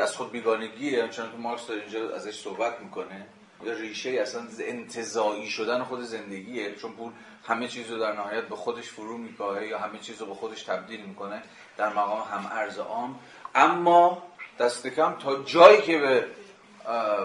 [0.00, 3.26] از خود بیگانگیه چون که مارکس داره اینجا ازش صحبت می‌کنه
[3.64, 7.12] یا ریشه اصلا انتزاعی شدن خود زندگیه چون پول
[7.46, 10.62] همه چیز رو در نهایت به خودش فرو میکاهه یا همه چیز رو به خودش
[10.62, 11.42] تبدیل می‌کنه
[11.76, 13.18] در مقام هم ارز عام.
[13.54, 14.22] اما
[14.58, 16.26] دست کم تا جایی که به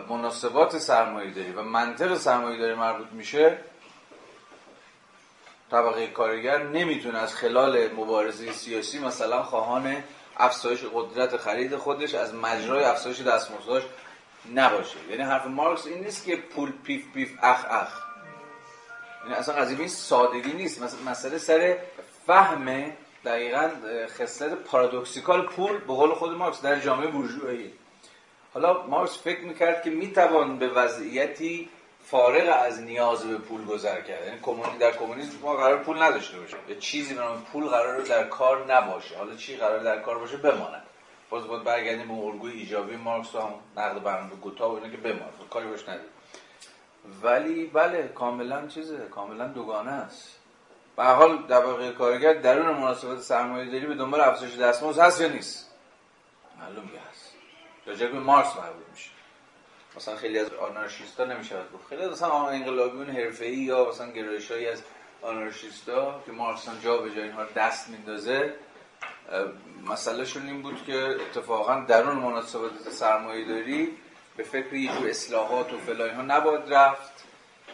[0.09, 3.57] مناسبات سرمایه داری و منطق سرمایه داری مربوط میشه
[5.71, 10.03] طبقه کارگر نمی‌تونه از خلال مبارزه سیاسی مثلا خواهان
[10.37, 13.83] افزایش قدرت خرید خودش از مجرای افزایش دستمزدش
[14.55, 14.97] نباشه.
[15.09, 18.01] یعنی حرف مارکس این نیست که پول پیف پیف اخ اخ.
[19.23, 20.81] یعنی اصلا قضیه این سادگی نیست.
[20.81, 21.77] مس- مسئله سر
[22.27, 22.91] فهم
[23.25, 23.69] دقیقا
[24.17, 27.73] خصلت پارادوکسیکال پول به قول خود مارکس در جامعه بورژوایی.
[28.61, 31.69] حالا مارکس فکر می‌کرد که می‌توان به وضعیتی
[32.03, 34.25] فارغ از نیاز به پول گذر کرد.
[34.25, 36.57] یعنی کمونی در کمونیسم ما قرار پول نداشته باشه.
[36.69, 39.17] یه چیزی به نام پول قرار در کار نباشه.
[39.17, 40.83] حالا چی قرار در کار باشه؟ بماند.
[41.29, 42.95] باز باید برگردیم به الگوی ایجابی.
[42.95, 46.09] مارکس هم نقد برنامه گوتا و اینا که بماند کاری باش ندید
[47.23, 48.97] ولی بله کاملا چیزه.
[48.97, 50.35] کاملا دوگانه است.
[50.95, 55.71] به حال طبقه کارگر درون مناسبات سرمایه داری به دنبال افزایش دستمزد هست یا نیست؟
[56.59, 57.28] معلوم هست.
[57.89, 59.09] راجع به مارکس مربوط میشه.
[59.97, 61.87] مثلا خیلی از آنارشیستا نمیشه گفت.
[61.89, 64.81] خیلی از مثلا انقلابیون حرفه‌ای یا مثلا گرایشایی از
[65.21, 68.53] آنارشیستا که مارکس جا به جا اینها دست میندازه
[69.85, 73.97] مسئلهشون این بود که اتفاقا درون مناسبات سرمایه داری
[74.37, 77.23] به فکر یه جور اصلاحات و فلان ها نباید رفت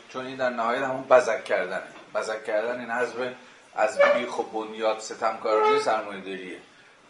[0.09, 1.87] چون این در نهایت همون بزک کردنه.
[2.15, 3.33] بزک کردن این حزب
[3.75, 6.57] از بیخ و بنیاد ستمکارانه سرمایه داریه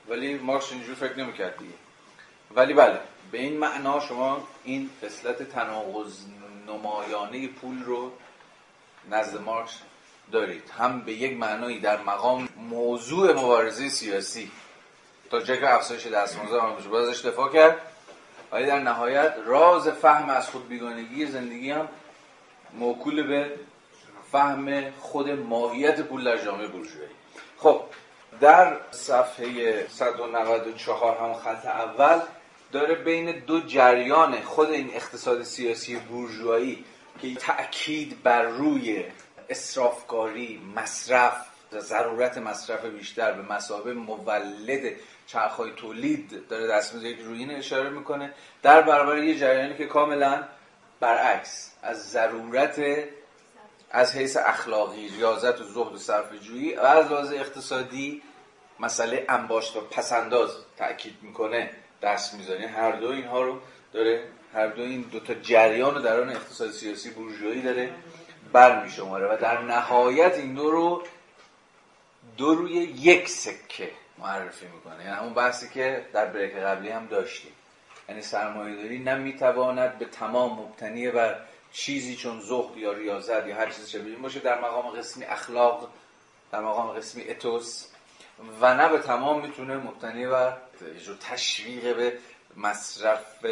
[0.09, 1.73] ولی مارکس اینجور فکر نمی‌کرد دیگه.
[2.55, 2.99] ولی بله
[3.31, 6.19] به این معنا شما این خصلت تناقض
[6.67, 8.11] نمایانه پول رو
[9.11, 9.79] نزد مارکس
[10.31, 10.63] دارید.
[10.77, 14.51] هم به یک معنایی در مقام موضوع مبارزه سیاسی.
[15.29, 17.81] تا که افزایش دستمزد آمده باید ازش دفاع کرد.
[18.51, 21.87] ولی در نهایت راز فهم از خود بیگانگی زندگی هم
[22.73, 23.51] موکول به
[24.31, 27.09] فهم خود ماهیت پول در جامعه بورژوایی.
[27.57, 27.81] خب
[28.39, 32.19] در صفحه 194 هم خط اول
[32.71, 36.85] داره بین دو جریان خود این اقتصاد سیاسی بورژوایی
[37.21, 39.05] که تأکید بر روی
[39.49, 41.45] اصرافکاری مصرف
[41.79, 44.93] ضرورت مصرف بیشتر به مسابه مولد
[45.27, 48.33] چرخهای تولید داره دست می‌ذاره که روی اشاره می‌کنه.
[48.61, 50.43] در برابر یه جریانی که کاملا
[50.99, 52.81] برعکس از ضرورت
[53.95, 58.21] از حیث اخلاقی ریاضت و زهد و صرف جویی و از لحاظ اقتصادی
[58.79, 61.69] مسئله انباشت و پسنداز تاکید می‌کنه
[62.01, 62.67] دست می‌زنه.
[62.67, 63.59] هر دو اینها رو
[63.93, 64.23] داره
[64.53, 67.89] هر دو این دو تا جریان رو در آن اقتصاد سیاسی بورژوایی داره
[68.53, 71.03] برمیشماره و در نهایت این دو رو
[72.37, 75.03] دو روی یک سکه معرفی می‌کنه.
[75.03, 77.51] یعنی همون بحثی که در بریک قبلی هم داشتیم.
[78.09, 81.37] یعنی سرمایه داری نمی‌تواند به تمام مبتنی بر
[81.75, 85.89] چیزی چون زهد یا ریاضت یا هر چیزی شبیه باشه در مقام قسمی اخلاق
[86.51, 87.87] در مقام قسمی اتوس.
[88.61, 90.57] و نه به تمام می‌تونه مبتنی بر
[91.21, 92.19] تشویق به
[92.55, 93.45] مصرف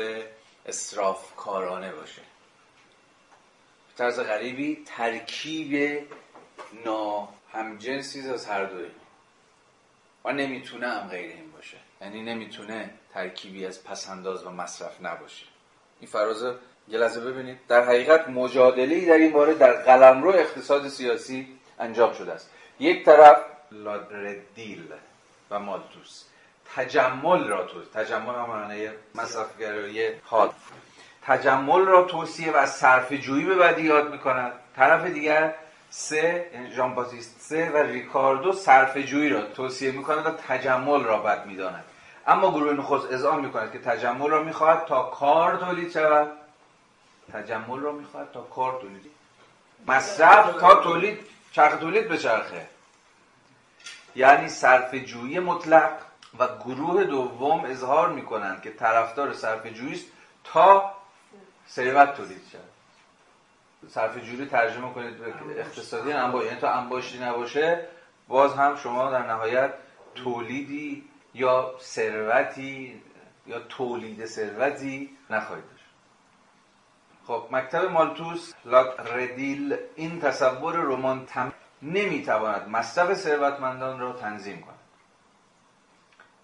[0.65, 2.21] اصراف کارانه باشه
[3.97, 6.03] طرز غریبی ترکیب
[6.85, 8.91] ناهمجنسی از هر دوی.
[10.25, 11.77] و نمی‌تونه هم غیر این باشه.
[12.01, 15.45] یعنی نمی‌تونه ترکیبی از پسنداز و مصرف نباشه.
[15.99, 16.55] این فراز
[16.87, 17.57] لحظه ببینید.
[17.67, 21.47] در حقیقت مجادله در این باره در قلمرو اقتصاد سیاسی
[21.79, 22.49] انجام شده است.
[22.79, 23.37] یک طرف
[23.71, 24.83] لادردیل
[25.51, 26.23] و مالتوس.
[26.75, 30.49] تجمل را توصیه تجمل هم معنی مصرفگرایی حال.
[31.25, 35.53] تجمل را توصیه و از صرف جویی به بدی یاد می‌کنند طرف دیگر
[35.89, 41.17] سه یعنی ژان باتیست سه و ریکاردو صرف جویی را توصیه می‌کند و تجمل را
[41.17, 41.83] بد می‌داند.
[42.27, 46.31] اما گروه نخست اذعان می‌کند که تجمل را می‌خواهد تا کار تولید شود.
[47.33, 49.11] تجمل را می‌خواهد تا کار تولید.
[49.87, 51.19] مصرف تا تولید
[51.51, 52.67] چرخ تولید به چرخه.
[54.15, 55.91] یعنی صرف جویی مطلق
[56.39, 60.05] و گروه دوم اظهار می‌کنند که طرفدار صرف جویی است
[60.43, 60.93] تا
[61.69, 62.73] ثروت تولید شود.
[63.89, 67.87] صرف جویی ترجمه کنید به اقتصادی انباشی یعنی تا انباشی نباشه
[68.27, 69.73] باز هم شما در نهایت
[70.15, 71.03] تولیدی
[71.33, 73.01] یا ثروتی
[73.47, 75.72] یا تولید ثروتی نخواهید
[77.27, 78.53] خب مکتب مالتوس
[79.15, 84.79] ردیل این تصور رمان تم نمی‌تواند مصرف ثروتمندان را تنظیم کند.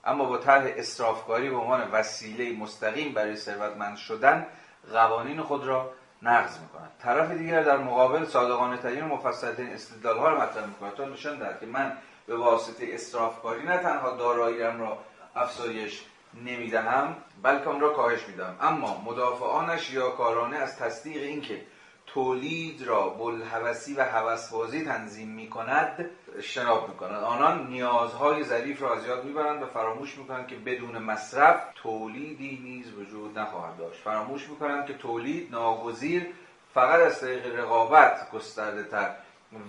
[0.06, 4.48] اما با طرح اسرافکاری به عنوان وسیله مستقیم برای ثروتمند شدن
[4.94, 5.92] قوانین خود را
[6.22, 6.92] نقض می‌کند.
[7.00, 10.94] طرف دیگر در مقابل صادقانه ترین و مفصل ترین استدلال ها را مطرح می‌کند.
[10.94, 11.98] تا نشان دهد که من
[12.28, 14.98] به واسطه اسرافکاری نه تنها داراییم را
[15.36, 21.62] افزایش نمی‌دهم بلکه آن را کاهش می‌دهم اما مدافعانش یا کارانه از تصدیق اینکه
[22.06, 28.96] تولید را بلحوثی و هوسبازی تنظیم می کند اجتناب می کند آنان نیازهای ظریف را
[28.96, 34.02] از یاد می‌برند و فراموش می‌کنند که بدون مصرف تولیدی نیز وجود نخواهد داشت.
[34.02, 36.28] فراموش می‌کنند که تولید ناگزیر
[36.74, 39.16] فقط از طریق رقابت گسترده تر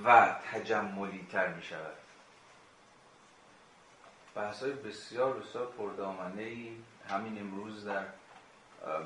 [0.04, 1.48] و تجملی تر
[4.34, 6.72] بحث های بسیار بسیار پردامنه ای
[7.08, 8.04] همین امروز در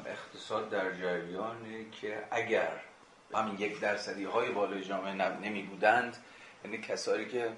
[0.07, 2.81] اقتصاد در جریانه که اگر
[3.35, 6.17] همین یک درصدی های بالای جامعه نمی بودند
[6.65, 7.53] یعنی کسایی که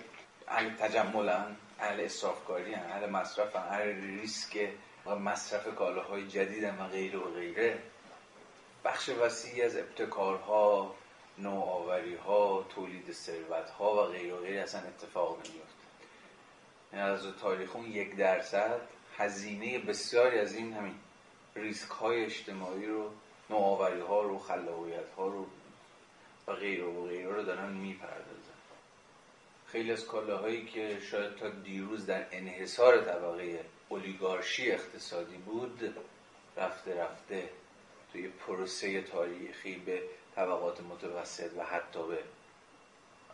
[0.49, 4.69] اهل تجملن اهل اصرافکاری اهل مصرف اهل ریسک
[5.07, 7.79] و مصرف کالاهای جدید و غیره و غیره
[8.85, 10.95] بخش وسیعی از ابتکارها
[11.39, 15.66] نوآوری ها تولید ثروت ها و غیره و غیره اصلا اتفاق نمیفته
[16.99, 18.81] از تاریخ اون یک درصد
[19.17, 20.95] هزینه بسیاری از این همین
[21.57, 23.11] ریسک های اجتماعی رو
[23.51, 25.47] نوآوری ها رو خلاقیت ها رو
[26.47, 28.57] و غیر و غیره رو دارن می‌پردازن.
[29.67, 35.97] خیلی از کالاهایی که شاید تا دیروز در انحصار طبقه اولیگارشی اقتصادی بود
[36.57, 37.51] رفته رفته
[38.13, 40.03] توی پروسه تاریخی به
[40.37, 42.19] طبقات متوسط و حتی به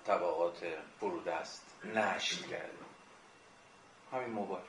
[0.07, 0.67] طبقات
[1.01, 2.82] فرودست نشت کرده.
[4.13, 4.65] همین موبایل.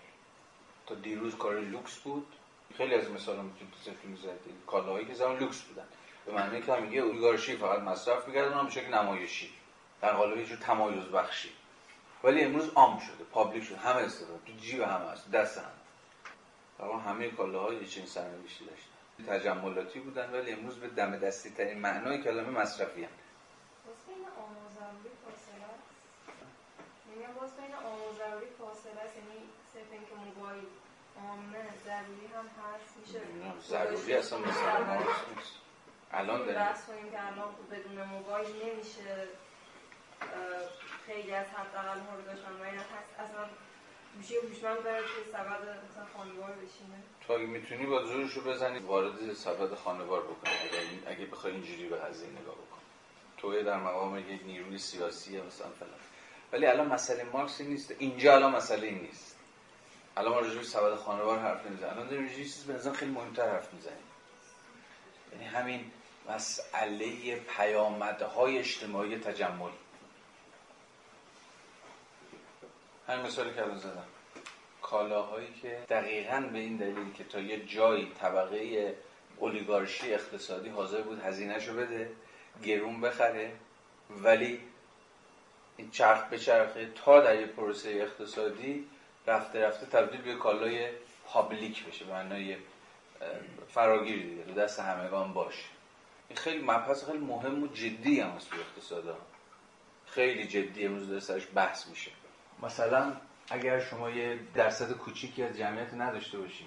[0.88, 2.28] تا دیروز کار لوکس بود.
[2.78, 4.26] خیلی از مثال هم می‌تونید
[4.68, 5.86] کالاهایی که زمان لوکس بودن.
[6.26, 9.54] به معنی که میگه اولیگارشی فقط مصرف می‌کرد اونم به شکل نمایشی
[10.02, 11.50] در قالب یه جور تمایز بخشی.
[12.24, 13.24] ولی امروز عام شده.
[13.24, 13.78] public شده.
[13.78, 14.40] همه استفاده.
[14.46, 15.72] تو جیب همه هست دست هم
[16.80, 19.40] در همه کالاها یه چنین سرنوشتی داشتن.
[19.40, 23.10] تجملاتی بودن ولی امروز به دم دستی ترین معنای کلمه مصرفی هم
[27.64, 29.13] بین آموزوری فاصله است؟ یعنی اینکه
[30.44, 30.66] موبایل
[31.18, 33.22] عامه ضروری هم هست میشه
[33.68, 35.56] ضروری اصلا مثلا نیست.
[36.12, 36.54] الان داریم.
[36.54, 39.28] بحث کنیم که الان بدون موبایل نمیشه
[41.06, 43.46] خیلی از حداقل مرداشان و اینا هست اصلا
[44.16, 47.04] گوشی هوشمند بره توی سبد مثلا خانوار بشینه.
[47.28, 50.54] تو اگه می‌تونی با زورشو بزنی وارد سبد خانوار بکنی.
[50.54, 52.82] اگه, اگه بخوای اینجوری به قضیه نگاه بکن.
[53.38, 56.00] توی در مقام یک نیروی سیاسی مثلا فلان.
[56.52, 57.96] ولی الان مسئله مارکس این نیست.
[58.00, 59.40] اینجا الان مسئله این نیست.
[60.18, 61.94] الان راجع به سبد خانوار حرف نمی‌زنیم.
[61.94, 64.04] الان داریم به چیز به خیلی مهمتر حرف می‌زنیم.
[65.32, 65.92] یعنی همین
[66.30, 69.72] مسئله پیامدهای اجتماعی تجمل.
[73.08, 74.06] همین مثالی که الان زدم.
[74.82, 78.96] کالاهایی که دقیقا به این دلیل که تا یه جایی طبقه
[79.38, 82.12] اولیگارشی اقتصادی حاضر بود هزینهشو بده
[82.64, 83.52] گرون بخره
[84.10, 84.60] ولی
[85.78, 88.90] این چرخ به چرخه تا در یه پروسه اقتصادی
[89.28, 90.90] رفته رفته تبدیل به کالای
[91.26, 92.58] پابلیک بشه معنای
[93.70, 95.66] فراگیر دیگه دست همگان باشه
[96.30, 99.18] این خیلی مبحث خیلی مهم و جدی هم هست تو اقتصاد
[100.06, 102.12] خیلی جدی امروز در سرش بحث میشه.
[102.64, 103.14] مثلا
[103.50, 106.66] اگر شما یه درصد کوچیکی از جمعیت نداشته باشی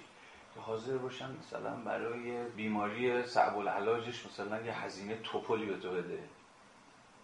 [0.55, 6.19] که حاضر باشن مثلا برای بیماری صعب العلاجش مثلا یه هزینه توپلی به تو بده.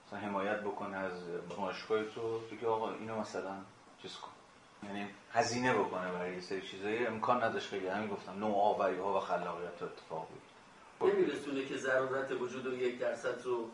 [0.07, 1.13] مثلا حمایت بکنه از
[1.57, 3.55] ماشکای تو بگه آقا اینو مثلا
[4.01, 4.32] چیز کن.
[4.85, 7.07] یعنی هزینه بکنه برای یه سری چیزایی.
[7.07, 7.87] امکان نداشت خیلی.
[7.87, 10.41] همین گفتم نوآوری ها و خلاقیت ها اتفاق بود.
[11.13, 13.69] نمیرسونه که ضرورت وجود یک درصد رو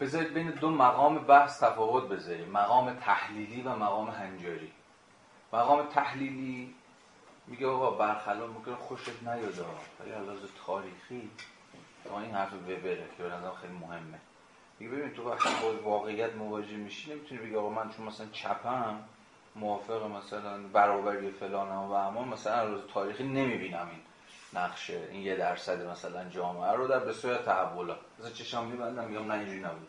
[0.00, 2.48] بذارید بین دو مقام بحث تفاوت بذاریم.
[2.48, 4.72] مقام تحلیلی و مقام هنجاری.
[5.52, 6.74] مقام تحلیلی
[7.46, 9.66] میگه آقا برخلاف ممکن خوشت نیاد.
[10.00, 11.30] ولی علاوه تاریخی
[12.04, 14.20] تا این حرف وبره که به نظرم خیلی مهمه.
[14.78, 19.04] میگه ببین تو وقتی با واقعیت مواجه میشی نمی‌تونی بگی آقا من چون مثلا چپم
[19.56, 24.00] موافق مثلا برابری فلان و اما مثلا روز تاریخی نمی‌بینم این
[24.62, 29.34] نقشه این یه درصد مثلا جامعه رو در بسیار تحولات مثلا چشام میبندم میگم نه
[29.34, 29.88] اینجوری نبود.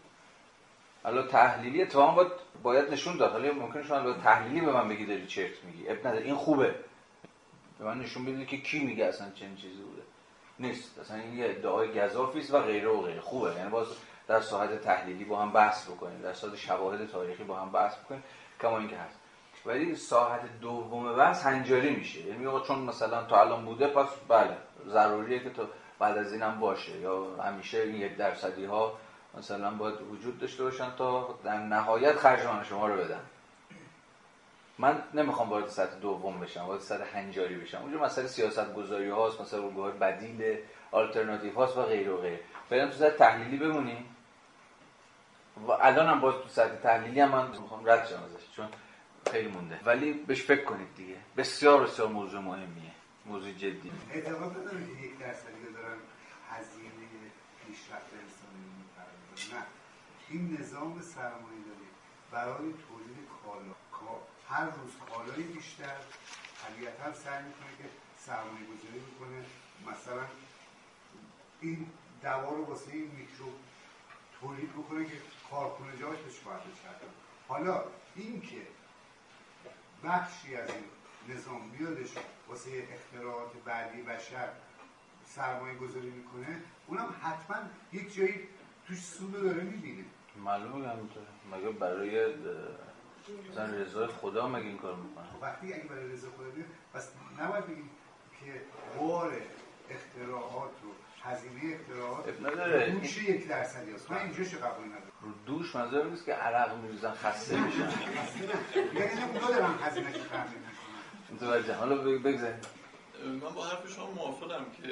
[1.04, 2.32] حالا تحلیلی اتفاقا باید,
[2.64, 3.32] باید نشون داد.
[3.32, 5.90] حالا ممکنه شما به تحلیلی به من بگی داری چرت میگی.
[5.90, 6.26] اب نداره.
[6.26, 6.76] این خوبه.
[7.80, 10.02] به من نشون بده که کی میگه اصلا چنین چیزی بوده.
[10.60, 11.00] نیست.
[11.00, 13.22] اصلا این یه ادعای گزافی است و غیره و غیره.
[13.22, 13.56] خوبه.
[13.56, 13.88] یعنی باز
[14.28, 16.22] در ساحت تحلیلی با هم بحث بکنیم.
[16.22, 18.24] در ساحت شواهد تاریخی با هم بحث بکنیم.
[18.62, 19.20] کما اینکه هست.
[19.66, 22.22] ولی ساحت دوم بحث هنجاری میشه.
[22.22, 25.68] یعنی آقا چون مثلا تا الان بوده پس بله ضروریه که تو
[26.00, 27.00] بعد از اینم باشه.
[27.00, 28.98] یا همیشه این یک درصدی ها
[29.38, 33.20] مثلا باید وجود داشته باشن تا در نهایت خرج من شما رو بدن.
[34.78, 37.82] من نمی‌خوام وارد سطح دوم بشم وارد سطح هنجاری بشم.
[37.82, 40.58] اونجا مسئله سیاست گذاری هاست مثلا الگوهای بدیل
[40.92, 42.40] آلترناتیو هاست و غیره و غیره.
[42.70, 44.16] بریم تو سطح تحلیلی بمونیم.
[45.68, 48.68] و الان هم باز تو سطح تحلیلی هم من می‌خوام رد شم ازش چون
[49.32, 49.80] خیلی مونده.
[49.86, 51.16] ولی بهش فکر کنید دیگه.
[51.38, 52.92] بسیار بسیار موضوع مهمیه.
[53.26, 53.92] موضوع جدی.
[54.12, 55.26] اعتقاد که
[56.50, 56.90] هزینه
[58.24, 58.66] انسانی
[60.30, 61.88] این نظام سرمایه داری
[62.32, 63.74] برای تولید کالا.
[63.92, 65.96] کا- هر روز کالای بیشتر.
[66.68, 67.84] طبیعتا سعی می‌کنه که
[68.18, 69.46] سرمایه گذاری می‌کنه
[69.92, 70.24] مثلا
[71.62, 71.88] این
[72.22, 73.54] دوا رو واسه این میکروب
[74.42, 75.18] تولید بکنه که
[75.52, 77.08] کارخونه جاش بچرخه.
[77.48, 77.84] حالا
[78.16, 78.62] این که
[80.06, 80.84] بخشی از این
[81.38, 82.12] نظام بیادش
[82.50, 84.50] واسه اختراعات بعدی بشر
[85.26, 87.58] سرمایه گذاری می‌کنه اونم حتما
[87.94, 88.48] یک جایی
[88.88, 90.06] توش سود رو داره می‌بینه.
[90.44, 91.26] معلومه که همینطوره.
[91.52, 92.36] مگه برای
[93.52, 97.10] مثلا رضای خدا مگه این کار می‌کنه؟ وقتی اگه برای رضا خدا بیاد پس
[97.40, 97.90] نباید بگیم
[98.40, 98.62] که
[99.00, 99.42] بار
[99.90, 100.88] اختراعات و
[101.26, 102.90] هزینه اختراعات نداره.
[102.92, 106.78] دوش یک درصدی هست من اینجا چه قبول ندارم؟ رو دوش منظور نیست که عرق
[106.78, 107.78] میریزن خسته میشن.
[108.96, 110.46] یعنی اونها دارن هزینه که می‌کنن
[111.34, 111.74] متوجه.
[111.74, 112.60] حالا بگ- بگذاریم.
[113.26, 114.88] من با حرف شما موافقم که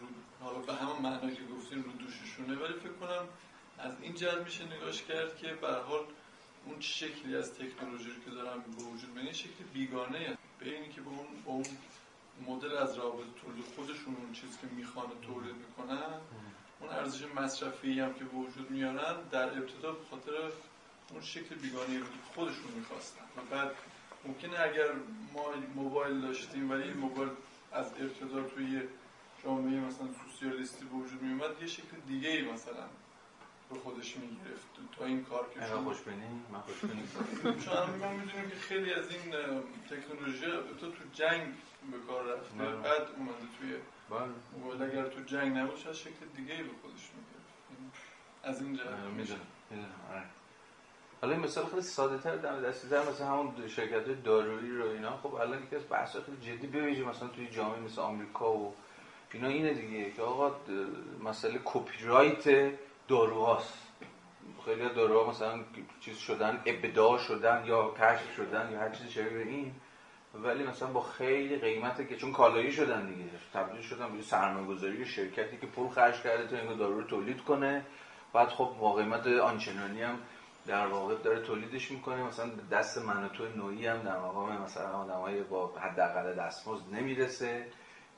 [0.00, 0.06] رو
[0.40, 3.24] حالا به همون معنی که گفتین رو دوششونه ولی فکر کنم
[3.78, 6.00] از این جهت میشه نگاش کرد که به هر حال
[6.66, 10.36] اون شکلی از تکنولوژی رو که دارن به وجود میاد شکل بیگانه.
[10.60, 11.64] به اینی که به اون با اون
[12.46, 16.20] مدل از روابط تولید خودشون اون چیزی که می‌خوان تولید می‌کنن
[16.80, 20.32] اون ارزش مصرفی هم که وجود میارن در ابتدا به خاطر
[21.10, 23.24] اون شکل بیگانه رو که خودشون می‌خواستن.
[23.36, 23.70] و بعد
[24.24, 24.92] ممکنه اگر
[25.34, 25.44] ما
[25.74, 27.30] موبایل داشتیم ولی این موبایل
[27.72, 28.82] از ابتدا توی
[29.44, 32.86] جامعه مثلا سوسیالیستی به وجود می اومد یه شکل دیگه ای مثلا
[33.70, 34.68] به خودش می‌گرفت.
[34.98, 37.02] تا این کار که شد خوشبینی من خوشبینی
[37.64, 39.34] چون ما می‌دونیم که خیلی از این
[39.90, 40.46] تکنولوژی
[40.80, 41.54] تو تو جنگ
[41.92, 42.58] به کار رفته.
[42.58, 43.74] بعد اومده توی
[44.10, 44.28] بله.
[44.58, 47.50] موبایل اگر تو جنگ نباشه از شکل دیگه ای به خودش می‌گرفت.
[48.42, 49.08] از این جهت میشه.
[49.08, 49.40] می‌دونم
[49.70, 50.22] می‌دونم آره.
[51.22, 54.88] حالا این مثال خیلی ساده تر دم دستی تر مثلا همون شرکت های دارویی رو
[54.88, 55.16] اینا.
[55.16, 58.74] خب الان یکی از بحث خیلی جدی ببینید مثلا توی جامعه مثل آمریکا و
[59.32, 60.56] اینا اینه دیگه که آقا
[61.24, 62.72] مسئله کپی رایت
[63.08, 63.74] داروهاست.
[64.64, 65.60] خیلی داروها مثلا
[66.00, 69.74] چیز شدن ابداع شدن یا کشف شدن یا هر چیزی شبیه این.
[70.34, 75.56] ولی مثلا با خیلی قیمته که چون کالایی شدن دیگه تبدیل شدن به سرمایه‌گذاری شرکتی
[75.56, 77.86] که پول خرج کرده تا این دارو رو تولید کنه.
[78.32, 80.18] بعد خب با قیمت آنچنانی هم
[80.66, 82.22] در واقع داره تولیدش می‌کنه.
[82.22, 87.66] مثلا دست من و تو نوعی هم در مقام مثلا آدمای با حداقل دستمزد نمی‌رسه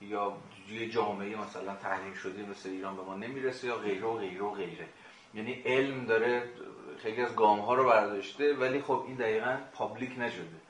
[0.01, 0.33] یا
[0.71, 4.51] یه جامعه مثلا تحلیل شده مثل ایران به ما نمی‌رسه یا غیره و غیره و
[4.51, 4.89] غیره.
[5.35, 6.51] یعنی علم داره
[6.99, 10.62] خیلی از گام ها رو برداشته ولی خب این دقیقا پابلیک نشده.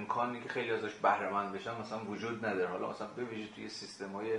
[0.00, 2.68] امکانی که خیلی ازش بهره مند بشن مثلا وجود نداره.
[2.68, 4.38] حالا مثلا ببینید توی سیستم های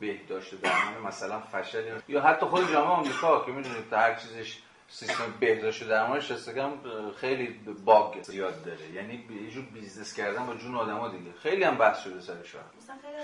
[0.00, 5.88] بهداشت درمان مثلا فشل یا حتی خود جامعه آمریکا که می‌دونید هر چیزش سیستم بهداشت
[5.88, 6.72] درمانش دست کم
[7.16, 7.46] خیلی
[7.84, 8.90] bug زیاد داره.
[8.90, 11.32] یعنی یه جور business کردن با جون آدما دیگه.
[11.32, 12.56] خیلی هم بحث شده سرش.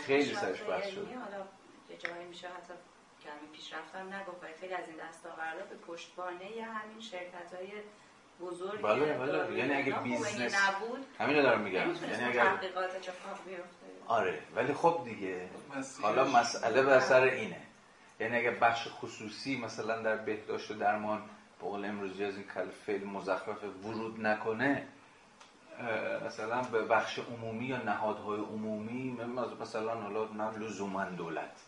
[0.06, 1.19] خیلی سرش بحث شده.
[1.19, 1.44] حالا
[1.90, 2.74] یه جایی میشه حتی
[3.24, 7.73] کمی پیشرفتم نگفت خیلی از این دستاوردها به پشتوانه یا همین شرکت های
[8.40, 9.59] بزرگ بله بله.
[9.59, 11.78] یعنی اگه business نبود همین دارم میگم.
[12.11, 12.59] یعنی اگر
[14.06, 15.48] آره ولی خب دیگه.
[16.02, 17.61] حالا مسئله بر سر اینه.
[18.20, 21.19] یعنی اگه بخش خصوصی مثلا در بهداشت و درمان
[21.61, 24.86] به قول امروزی از این کلفه مزخرف ورود نکنه
[26.27, 29.19] مثلا به بخش عمومی یا نهادهای عمومی
[29.61, 31.61] مثلا حالا نه لزوما دولت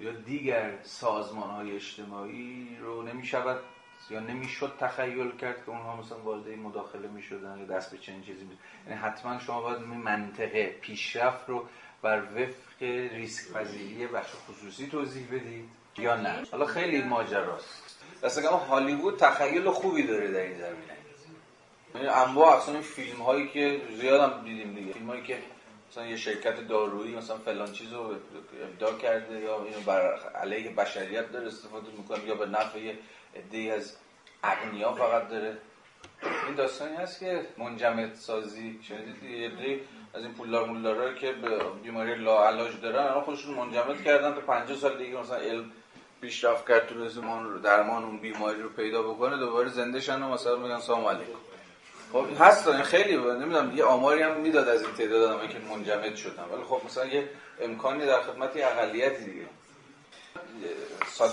[0.00, 3.60] یا دیگر سازمان های اجتماعی رو نمی شود
[4.10, 8.22] یا نمی‌شد تخیل کرد که اونها مثلا وارد مداخله می شدن یا دست به چنین
[8.22, 8.56] چیزی می
[8.86, 11.66] یعنی حتما شما باید منطقه پیشرفت رو
[12.02, 15.68] بر وفق ریسک پذیری بخش خصوصی توضیح بدید
[15.98, 18.04] یا نه؟ حالا خیلی ماجراست.
[18.22, 20.96] دست کم هالیوود تخیل خوبی داره در این زمینه.
[21.94, 24.92] یعنی انواع اصلا فیلم هایی که زیاد هم دیدیم دیگه.
[24.92, 25.38] فیلم هایی که
[25.96, 28.14] مثلا یه شرکت دارویی مثلا فلان چیز رو
[28.62, 32.98] ابداع کرده یا اینو بر علیه بشریت داره استفاده می‌کنه یا به نفع یه
[33.36, 33.96] عده از
[34.44, 35.56] اغنیا فقط داره.
[36.46, 39.80] این داستانی هست که منجمد سازی شنیدید؟ یه
[40.14, 44.78] از این پولدار مولدارا که به بیماری لاعلاج دارن الان خودشون منجمد کردن تا 50
[44.78, 45.72] سال دیگه مثلا علم
[46.20, 50.80] پیشرفت کرد تو درمان اون بیماری رو پیدا بکنه دوباره زنده شن و مثلا میگن
[50.80, 51.45] سلام علیکم.
[52.12, 56.16] خب هست این خیلی نمی‌دونم یه آماری هم می‌داد از این تعداد آدمایی که منجمد
[56.16, 56.44] شدن.
[56.44, 57.28] ولی خب مثلا یه
[57.60, 59.46] امکانی در خدمت یه اقلیتی دیگه.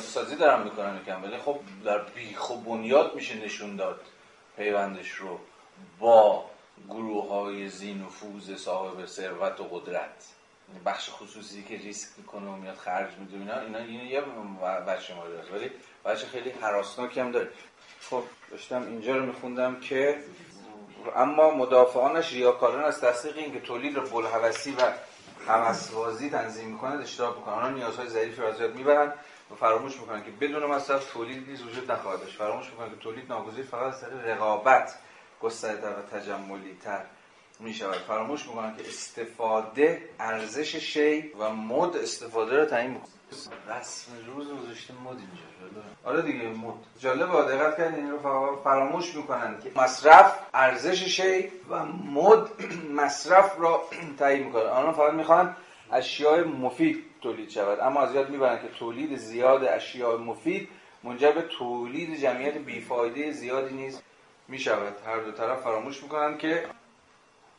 [0.02, 4.02] سازی دارم می‌کنن یکم ولی خب در بیخ و بنیاد میشه نشون داد
[4.58, 5.40] پیوندش رو
[6.00, 6.46] با
[6.90, 10.26] گروه های نفوذ صاحب ثروت و قدرت.
[10.86, 14.22] بخش خصوصی که ریسک می‌کنه و میاد خرج میده اینا اینا این یه
[14.88, 15.72] بچه است ولی
[16.06, 17.50] بچه خیلی حراسناکی هم داره.
[18.10, 20.18] خب داشتم اینجا رو میخوندم که
[21.16, 24.82] اما مدافعانش ریاکاران از تصدیق اینکه تولید رو بلحوثی و
[25.48, 29.14] همسوازی تنظیم می‌کنند اشتراک می‌کنن آنها نیازهای ظریفی را از یاد می‌برن
[29.52, 32.38] و فراموش می‌کنن که بدون مصرف تولید نیز وجود نخواهد داشت.
[32.38, 34.94] فراموش می‌کنن که تولید ناگزیر فقط از طریق رقابت
[35.42, 37.06] گسترده و تجملی تر
[37.60, 43.13] می شود فراموش می‌کنن که استفاده ارزش شی و مد استفاده رو تعیین می‌کنه
[43.70, 46.74] رسم روز گذاشته مد اینجا آره دیگه مد.
[47.00, 52.50] جالب با دقت کردین این رو فراموش می‌کنن که مصرف ارزش شی و مد
[53.02, 53.82] مصرف را
[54.20, 54.64] تعیین می‌کنه.
[54.64, 55.56] آنها فقط می‌خوان
[55.92, 57.80] اشیاء مفید تولید شود.
[57.80, 60.70] اما از یاد می‌برن که تولید زیاد اشیاء مفید
[61.04, 64.02] منجر به تولید جمعیت بیفایده زیادی نیز
[64.48, 66.66] می شود هر دو طرف فراموش می‌کنن که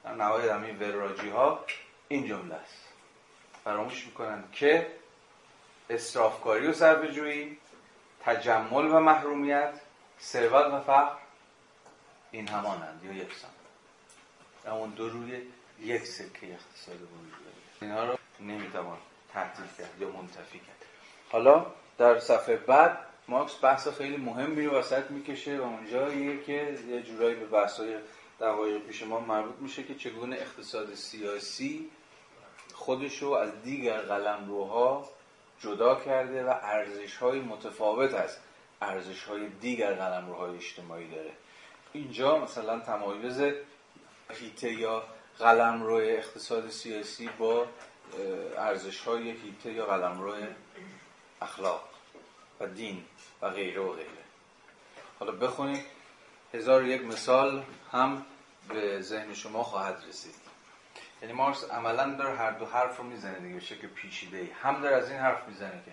[0.05, 1.65] در نهایت همین وراجی ها
[2.09, 2.89] این جمله است.
[3.65, 4.87] فراموش می‌کنن که
[5.91, 7.59] اصرافکاری و سربجویی
[8.25, 9.81] تجمل و محرومیت
[10.21, 11.17] ثروت و فقر
[12.31, 13.01] این همانند.
[13.05, 13.51] یا یکسان
[14.67, 15.43] اون دو روی
[15.81, 18.99] یک سکه اقتصاد وجود اینها رو نمی‌توان
[19.33, 20.85] تعطیل کرد یا منتفی کرد.
[21.31, 21.67] حالا
[21.99, 22.99] در صفحه بعد
[23.29, 27.97] مارکس بحث خیلی مهمی رو وسط می‌کشه و اونجاییه که یه جورایی به بحثای
[28.41, 31.91] دقایق پیش ما مربوط میشه که چگونه اقتصاد سیاسی
[32.75, 35.09] خودشو از دیگر قلمروها
[35.65, 38.37] جدا کرده و ارزش های متفاوت از
[38.83, 41.33] ارزش های دیگر قلمروهای اجتماعی داره.
[41.93, 43.41] اینجا مثلا تمایز
[44.31, 45.03] هیته یا
[45.39, 47.67] قلمرو اقتصاد سیاسی با
[48.59, 50.35] ارزش های هیته یا قلمرو
[51.43, 51.89] اخلاق
[52.61, 53.05] و دین
[53.43, 54.25] و غیره و غیره.
[55.19, 55.85] حالا بخونید.
[56.55, 58.25] هزار یک مثال هم
[58.69, 60.44] به ذهن شما خواهد رسید.
[61.25, 64.97] یعنی مارکس عملا داره هر دو حرف رو می‌زنه دیگه شکل پیچیده ای هم داره
[64.97, 65.93] از این حرف می‌زنه که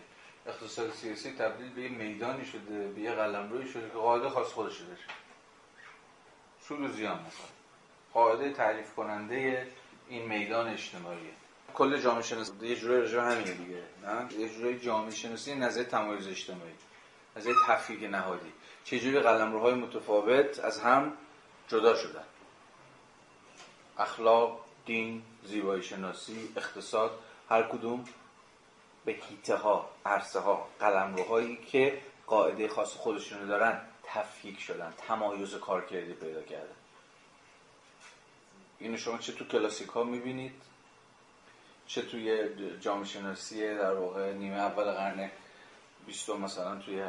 [0.52, 4.80] اقتصاد سیاسی تبدیل به یه میدانی شده به یه قلمروی شده که قاعده خاص خودش
[4.80, 5.00] داره
[6.68, 7.48] سود و زیان می‌کنه
[8.14, 9.68] قاعده تعریف کننده
[10.08, 11.32] این میدان اجتماعیه.
[11.74, 13.84] کل جامعه شناسی یه جوری راجع همینه دیگه.
[14.04, 16.74] نه؟ یه جوری جامعه شناسی نظر تمایز اجتماعی.
[17.38, 18.54] نظر تفکیک نهادی.
[18.84, 21.14] چجوری قلمروهای متفاوت از هم
[21.68, 22.24] جدا شدن.
[23.98, 27.12] اخلاق دین زیبایی شناسی اقتصاد
[27.50, 28.06] هر کدوم
[29.06, 36.14] به هیته ها عرصه ها قلمروهایی که قاعده خاص خودشونو دارن تفکیک شدن تمایز کارکردی
[36.14, 36.76] پیدا کردن.
[38.80, 40.62] اینو شما چه تو کلاسیک ها می‌بینید؟
[41.88, 42.50] چه توی
[42.80, 45.32] جامعه شناسی در واقع نیمه اول قرن
[46.08, 47.04] بیستم مثلا توی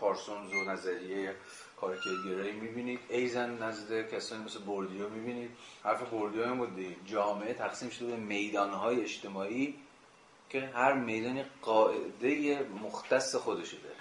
[0.00, 1.36] پارسونز و نظریه
[1.82, 3.00] کارکردگرایی می‌بینید.
[3.08, 5.50] ایزن نزد کسانی مثل بوردیو می‌بینید.
[5.84, 9.74] حرف بوردیو هم بود جامعه تقسیم شده به میدانهای اجتماعی
[10.50, 13.96] که هر میدانی قاعده مختص خودشو داره.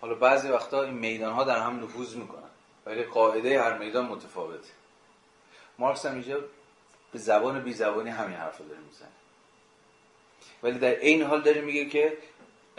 [0.00, 2.50] حالا بعضی وقتا این میدان ها در هم نفوذ می‌کنن.
[2.86, 4.72] ولی قاعده هر میدان متفاوته.
[5.78, 6.40] مارکس هم اینجا
[7.12, 9.08] به زبان بی زبانی همین حرف رو داره می‌زنه.
[10.62, 12.18] ولی در این حال داره میگه که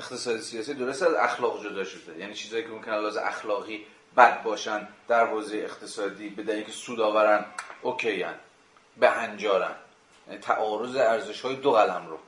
[0.02, 2.18] اقتصاد سیاسی درست از اخلاق جدا شده.
[2.18, 3.86] یعنی چیزایی که ممکنه لحاظ اخلاقی
[4.18, 7.45] بد باشن در حوزه اقتصادی به دلیل که سود آورن
[7.82, 8.36] اوکی هن.
[8.98, 9.76] به هنجارن.
[10.28, 12.19] یعنی تعارض ارزش های دو قلم رو.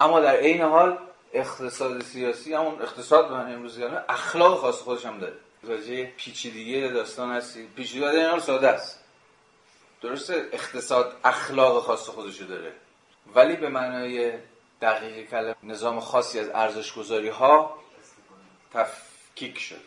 [0.00, 0.98] اما در عین حال
[1.32, 5.36] اقتصاد سیاسی همون اقتصاد به امروز یعنی اخلاق خاص خودش هم داره.
[5.62, 9.04] راجع پیچیدگی داستان هستی پیچیدگی حال ساده است.
[10.02, 12.72] درسته؟ اقتصاد اخلاق خاص خودشو داره.
[13.34, 14.32] ولی به معنای
[14.80, 17.78] دقیق کلمه نظام خاصی از ارزش گذاری ها
[18.74, 19.80] تفکیک شده.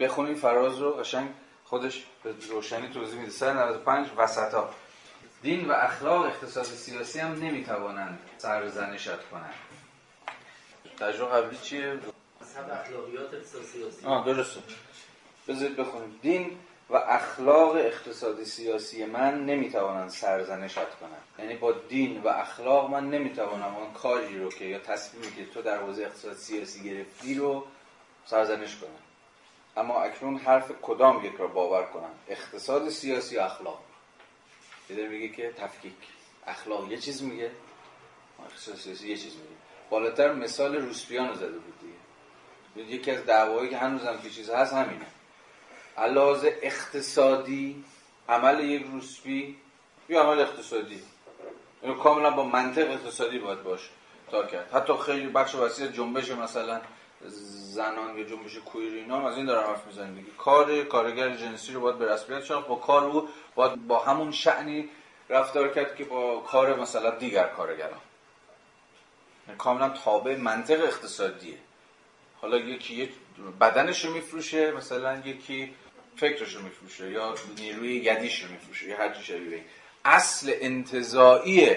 [0.00, 1.30] بخونید فراز رو قشنگ
[1.64, 3.32] خودش به روشنی توضیح میده.
[3.32, 4.70] 195 وسط ها
[5.42, 9.54] دین و اخلاق اقتصاد سیاسی هم نمی‌توانند سرزنشت کنند.
[11.00, 11.98] تجربه قبلی چیه؟
[12.40, 14.06] مذهب اخلاقیات اقتصاد سیاسی.
[14.06, 14.60] آه درسته.
[15.48, 16.18] بذارید بخونیم.
[16.22, 16.58] دین
[16.90, 21.22] و اخلاق اقتصادی سیاسی من نمی‌توانند سرزنشت کنند.
[21.38, 25.62] یعنی با دین و اخلاق من نمی‌توانم آن کاری رو که یا تصمیمی که تو
[25.62, 27.66] در حوزه اقتصاد سیاسی گرفتی رو
[28.26, 28.90] سرزنش کنم.
[29.76, 33.80] اما اکنون حرف کدام یک را باور کنم؟ اقتصاد سیاسی و اخلاق؟
[34.90, 35.92] یه میگه که تفکیک.
[36.46, 37.50] اخلاق یه چیز میگه.
[38.46, 39.56] اقتصاد سیاسی یه چیز میگه.
[39.90, 42.88] بالاتر مثال روسپیان رو زده بود دیگه.
[42.90, 45.06] یکی از دعوایی که هنوزم که چیز هست همینه.
[45.98, 47.84] علاوه اقتصادی
[48.28, 49.56] عمل یک روسپی
[50.08, 51.02] یا عمل اقتصادی.
[51.82, 53.90] اینو کاملا با منطق اقتصادی باید باش
[54.30, 54.74] تا کرد.
[54.74, 56.80] حتی خیلی بخش وسیع جنبش مثلا
[57.74, 60.14] زنان یا جنبش کویر اینا از این دارن حرف می‌زنن.
[60.14, 62.68] دیگه کار کارگر جنسی رو باید به رسمیت شناخت.
[62.68, 64.88] با کار او باید با همون شعنی
[65.28, 68.00] رفتار کرد که با کار مثلا دیگر کارگران.
[69.46, 71.58] یعنی کاملا تابع منطق اقتصادیه.
[72.40, 73.10] حالا یکی
[73.60, 75.74] بدنش رو میفروشه مثلا یکی
[76.18, 79.64] فکرش رو میفروشه یا نیروی یدیش رو میفروشه یا هر شبیه
[80.04, 81.76] اصل انتظایی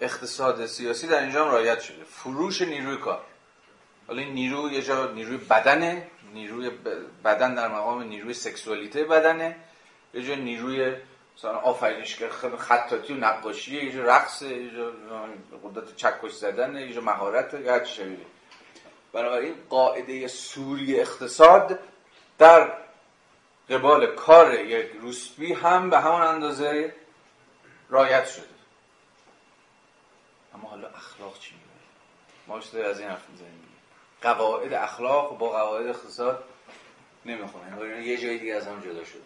[0.00, 2.04] اقتصاد سیاسی در اینجا هم رعایت شده.
[2.04, 3.24] فروش نیروی کار.
[4.06, 6.70] حالا این نیرو یه جا نیروی بدنه نیروی
[7.24, 9.56] بدن در مقام نیروی سکسوالیته بدنه.
[10.14, 10.94] یه جا نیروی
[11.38, 14.92] مثلا آفرینشگر خطاطی و نقاشی یه جا رقص یه جا
[15.64, 18.16] قدرت چکش زدن یه جا مهارت هر شبیه
[19.12, 21.78] بنابراین قاعده سوری اقتصاد
[22.38, 22.72] در
[23.72, 26.94] قبال کار یک روسبی هم به همان اندازه
[27.88, 28.46] رایت شده.
[30.54, 31.66] اما حالا اخلاق چی میگه؟
[32.46, 33.68] ما شده از این حرف می‌زنیم.
[34.22, 36.44] قواعد اخلاق با قواعد اقتصاد
[37.26, 39.22] نمی‌خونه یعنی یه جایی دیگه از هم جدا شده.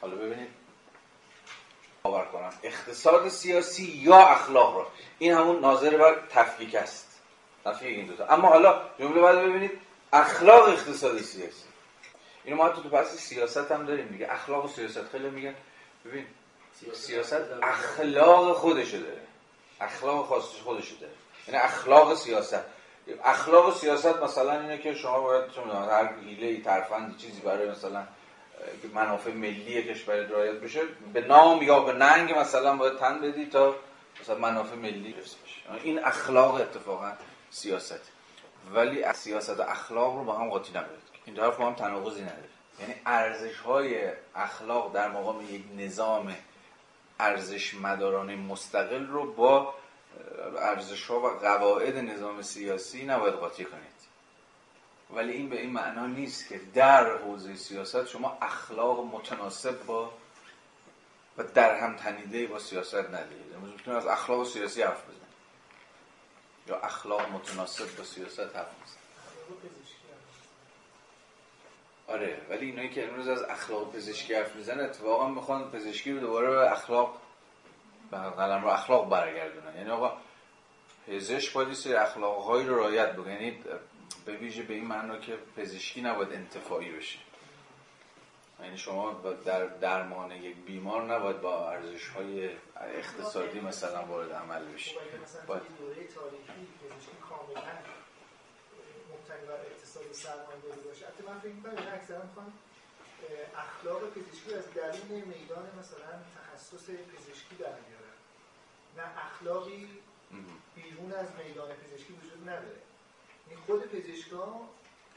[0.00, 0.48] حالا ببینید.
[2.02, 2.52] باور کنم.
[2.62, 4.86] اقتصاد سیاسی یا اخلاق را.
[5.18, 7.20] این همون ناظر بر تفکیک است.
[7.64, 8.26] تفکیک این دوتا.
[8.26, 9.80] اما حالا جمله بعد ببینید.
[10.12, 11.73] اخلاق اقتصاد سیاسی.
[12.44, 14.06] اینو ما تو تو بحث سیاست هم داریم.
[14.06, 15.08] دیگه اخلاق و سیاست.
[15.12, 15.54] خیلی میگن
[16.04, 16.26] ببین
[16.92, 19.20] سیاست اخلاق خودشو داره.
[19.80, 21.12] اخلاق خاصش خودشو داره.
[21.48, 22.64] یعنی اخلاق سیاست.
[23.24, 28.06] اخلاق سیاست مثلا اینه که شما باید چه هر حیله ترفند چیزی برای مثلا
[28.94, 30.80] منافع ملی کشور رعایت بشه
[31.12, 33.74] به نام یا به ننگ مثلا باید تن بدی تا
[34.20, 35.82] مثلا منافع ملی رسید بشه.
[35.82, 37.12] این اخلاق اتفاقا
[37.50, 38.00] سیاست.
[38.74, 41.13] ولی سیاست و اخلاق رو با هم قاطی نباید.
[41.24, 42.48] این طرف هم تناقضی نداره.
[42.80, 46.36] یعنی ارزش های اخلاق در مقام یک نظام
[47.20, 49.74] ارزش مدارانه مستقل رو با
[50.58, 53.94] ارزش ها و قواعد نظام سیاسی نباید قاطی کنید.
[55.10, 60.12] ولی این به این معنا نیست که در حوزه سیاست شما اخلاق متناسب با
[61.38, 63.54] و در هم تنیده با سیاست ندارید.
[63.54, 65.24] امروز می‌تونید از اخلاق سیاسی حرف بزنید.
[66.66, 69.83] یا اخلاق متناسب با سیاست حرف بزنید.
[72.08, 76.50] آره ولی اینایی که امروز از اخلاق پزشکی حرف می‌زنن اتفاقا می‌خوان پزشکی رو دوباره
[76.50, 77.20] به اخلاق
[78.10, 79.76] به قلم رو اخلاق برگردونن.
[79.76, 80.16] یعنی آقا
[81.06, 83.32] پزشک باید سری اخلاقهایی رو رعایت بکنه.
[83.32, 83.64] یعنی
[84.26, 87.18] به ویژه به این معنا که پزشکی نباید انتفاعی بشه.
[88.62, 89.12] یعنی شما
[89.44, 92.50] در درمان یک بیمار نباید با ارزش های
[92.80, 94.94] اقتصادی مثلا وارد عمل بشه
[95.46, 95.62] باید.
[95.78, 97.60] دوره تاریخی پزشکی کاملا
[99.12, 100.80] مبتنی بر اقتصاد سرمایه‌داری
[101.24, 102.52] حتی من فکر می‌کنم اکثرا می‌خوان
[103.56, 108.14] اخلاق پزشکی از درون میدان مثلا تخصص پزشکی در بیارن
[108.96, 109.88] نه اخلاقی
[110.74, 112.80] بیرون از میدان پزشکی وجود نداره.
[113.48, 114.60] این خود پزشکان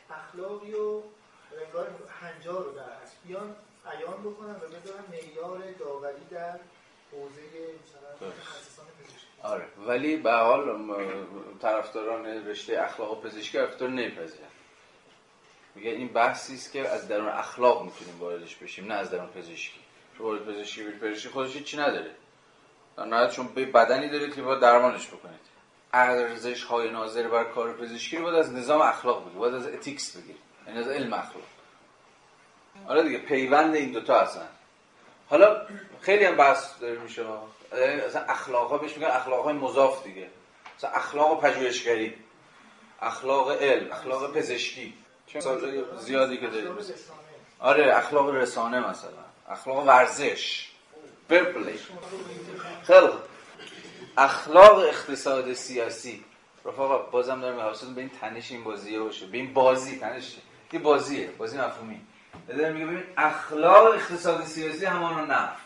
[0.09, 1.01] اخلاقی و
[1.65, 1.89] انگار
[2.21, 3.55] هنجار رو در اصل بیان
[3.85, 6.59] عیان بکنن و بذارن معیار داوری در
[7.11, 7.41] حوزه
[7.83, 9.27] مثلا متخصصان پزشکی.
[9.43, 9.65] آره.
[9.87, 10.93] ولی به حال
[11.61, 14.47] طرفداران رشته اخلاق و پزشکی رفتار نمیپذیرن.
[15.77, 19.79] میگه این بحثی است که از درون اخلاق می‌تونیم واردش بشیم نه از درون پزشکی.
[20.17, 22.11] چون وارد پزشکی بری پزشکی خودش چی نداره.
[22.97, 25.39] نه چون به بدنی دارید که باید درمانش بکنید.
[25.93, 30.17] ارزش های ناظر بر کار پزشکی رو باید از نظام اخلاق بگیرید باید از اتیکس
[30.17, 31.43] بگیرید یعنی از علم اخلاق.
[32.87, 34.47] آره دیگه پیوند این دوتا هستن
[35.29, 35.67] حالا
[36.01, 37.25] خیلی هم بحث داره میشه.
[38.07, 40.29] اصلا اخلاق ها بهش میگن اخلاق های مضاف دیگه.
[40.77, 42.13] مثلا اخلاق پژوهشگری
[43.01, 44.93] اخلاق علم اخلاق پزشکی.
[45.99, 46.77] زیادی که داریم.
[47.59, 49.11] آره اخلاق رسانه مثلا.
[49.49, 50.71] اخلاق ورزش.
[51.29, 51.79] برپلی
[52.83, 53.07] خیلی
[54.17, 56.25] اخلاق اقتصاد سیاسی.
[56.65, 59.25] رفاقا بازم دارم حواستون به این تنش این بازیه باشه.
[59.25, 60.35] به این بازی تنش.
[60.73, 61.27] یه بازیه.
[61.27, 62.01] بازی مفهومی.
[62.47, 65.59] دارم میگه ببین اخلاق اقتصاد سیاسی همانو نفع.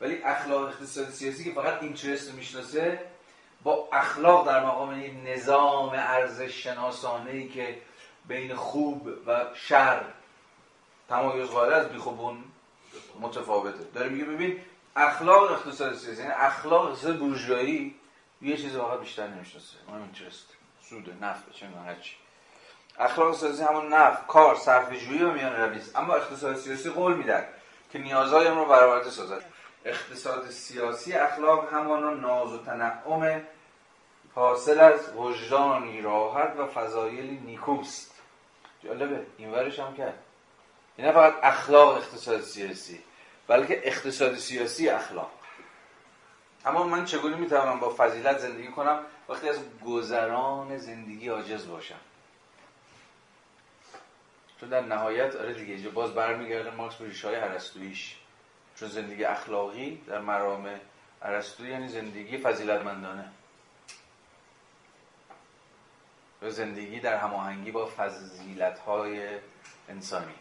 [0.00, 3.00] ولی اخلاق اقتصاد سیاسی که فقط اینترست رو می‌شناسه
[3.62, 7.78] با اخلاق در مقام این نظام ارزش شناسانه ای که
[8.28, 10.00] بین خوب و شر.
[11.08, 12.44] تمایز قائل از بیخوبون
[13.20, 13.84] متفاوته.
[13.94, 14.60] داره میگه ببین
[14.96, 17.94] اخلاق اقتصاد سیاسی یعنی اخلاق اقتصاد بورژوایی
[18.42, 19.76] یه چیز واقعا بیشتر نمی‌شناسه.
[19.88, 20.46] اونم اینترست.
[20.82, 22.16] سود نفع چه هرچی
[22.98, 27.44] اخلاق سیاسی همون نفع کار صرفه‌جویی و میان روی اما اقتصاد سیاسی قول میدن
[27.92, 29.44] که نیازهایم رو برآورده سازد.
[29.84, 33.42] اقتصاد سیاسی اخلاق همان ناز و تنعم
[34.34, 38.15] حاصل از وجدانی راحت و فضایل نیکوست.
[38.84, 39.26] جالبه.
[39.38, 40.18] این ورش هم کرد.
[40.96, 43.00] این فقط اخلاق اقتصاد سیاسی.
[43.46, 45.30] بلکه اقتصاد سیاسی اخلاق.
[46.66, 52.00] اما من چگونه می‌توانم با فضیلت زندگی کنم وقتی از گذران زندگی عاجز باشم؟
[54.60, 58.16] چون در نهایت آره دیگه اینجا باز برمیگرده مارکس به ریشه های عرستویش
[58.76, 60.80] چون زندگی اخلاقی در مرام
[61.22, 63.28] عرستویی یعنی زندگی فضیلتمندانه.
[66.46, 69.28] و زندگی در هماهنگی با فضیلت های
[69.88, 70.34] انسانی.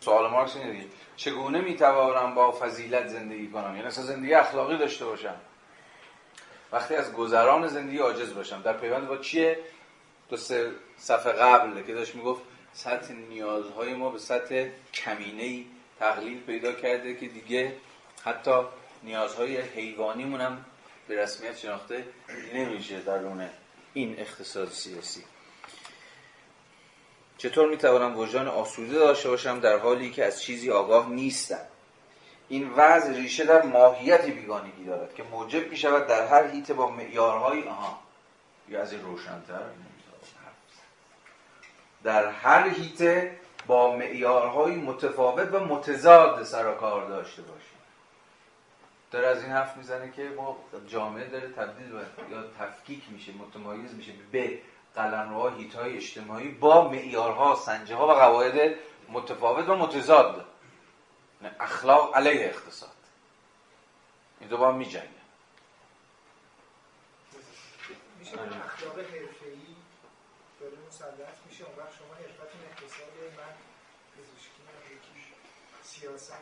[0.00, 0.84] سوال مارکس اینه دیگه.
[1.16, 5.36] چگونه می‌توانم با فضیلت زندگی کنم؟ یعنی اصلا زندگی اخلاقی داشته باشم.
[6.72, 8.62] وقتی از گذران زندگی عاجز باشم.
[8.62, 9.58] در پیوند با چیه؟
[10.28, 15.64] دو سه صفحه قبل که داشت می‌گفت سطح نیازهای ما به سطح کمینه
[15.98, 17.76] تقلیل پیدا کرده که دیگه
[18.24, 18.60] حتی
[19.02, 20.64] نیازهای حیوانیمون هم
[21.08, 22.04] به رسمیت شناخته
[22.54, 23.48] نمیشه درون
[23.94, 25.24] این اقتصاد سیاسی.
[27.42, 31.66] چطور می‌توانم وجدان آسوده داشته باشم در حالی که از چیزی آگاه نیستم؟
[32.48, 36.90] این وضع ریشه در ماهیت بیگانگی دارد که موجب می شود در هر هیته با
[36.90, 37.98] معیارهای آها
[38.68, 39.60] یا از این روشنتر؟
[42.04, 43.36] در هر هیته
[43.66, 47.78] با معیارهای متفاوت و متضاد سر کار داشته باشیم.
[49.10, 50.56] داره از این حرف می‌زنه که ما
[50.86, 51.92] جامعه داره تبدیل
[52.30, 54.58] یا تفکیک میشه متمایز میشه به
[54.94, 58.74] قلمروها هیتهای اجتماعی با معیارها سنجه و قواعد
[59.08, 60.46] متفاوت و متضاد.
[61.60, 62.90] اخلاق علیه اقتصاد.
[64.40, 65.22] این دو با می جنگه
[68.18, 69.66] میشه اخلاق حرفه‌ای
[70.60, 73.54] داره مسلط میشه؟ اون وقت شما حرفتون اقتصاد من
[74.14, 74.62] پزشکی
[74.94, 75.24] یکی
[75.82, 76.32] سیاست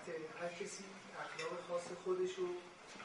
[0.41, 0.85] هر کسی
[1.21, 2.47] اخلاق خاص خودشو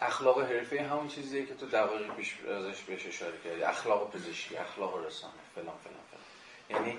[0.02, 3.64] اخلاق حرفه همون چیزیه که تو دقایق پیش ازش بهش اشاره کردی.
[3.64, 6.24] اخلاق پزشکی اخلاق رسانه فلان فلان فلان.
[6.70, 6.98] یعنی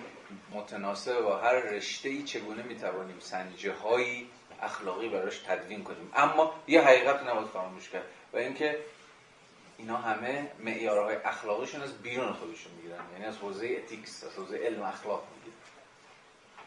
[0.50, 4.30] متناسب با هر رشته ای چگونه می‌توانیم سنجه هایی
[4.62, 6.12] اخلاقی براش تدوین کنیم.
[6.14, 8.78] اما یه حقیقت نباید فراموش کرد و اینکه
[9.78, 13.04] اینا همه معیارهای اخلاقیشون از بیرون خودشون می‌گیرن.
[13.12, 15.56] یعنی از حوزه اتیکس از حوزه علم اخلاق می‌گیرن.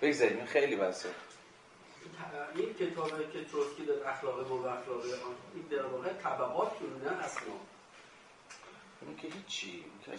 [0.02, 1.10] بگذاریم خیلی بسه
[2.56, 5.02] این کتاب که تروسکی در اخلاق و اخلاق
[5.54, 7.54] این در واقع طبقات نه اصلا
[9.02, 10.12] اون که هیچی که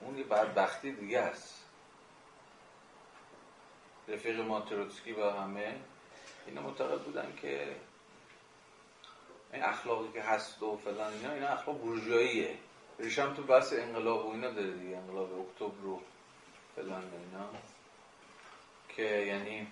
[0.00, 1.64] اون یه بدبختی دیگه است.
[4.08, 5.80] رفیق ما تروتسکی و همه
[6.46, 7.76] اینا معتقد بودن که
[9.52, 12.58] این اخلاقی که هست و فلان اینا اینا اخلاق بورژواییه.
[12.98, 16.00] ریشم تو بحث انقلاب و اینا داره دیگه انقلاب اکتبر و
[16.76, 17.48] فلان اینا.
[18.88, 19.68] که یعنی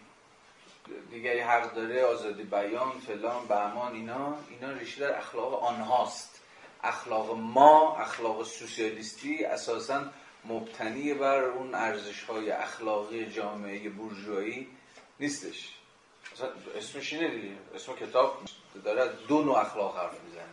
[1.10, 6.40] دیگری حق داره آزادی بیان فلان بهمان اینا اینا ریشه در اخلاق آنهاست.
[6.82, 10.04] اخلاق ما اخلاق سوسیالیستی اساسا
[10.44, 14.68] مبتنی بر اون ارزش های اخلاقی جامعه بورژوایی
[15.20, 15.68] نیستش.
[16.34, 16.48] مثلا
[16.78, 17.54] اسمش اینه دیگه.
[17.74, 18.38] اسم کتاب
[18.84, 20.44] داره دو نوع اخلاق حرف می‌زنه.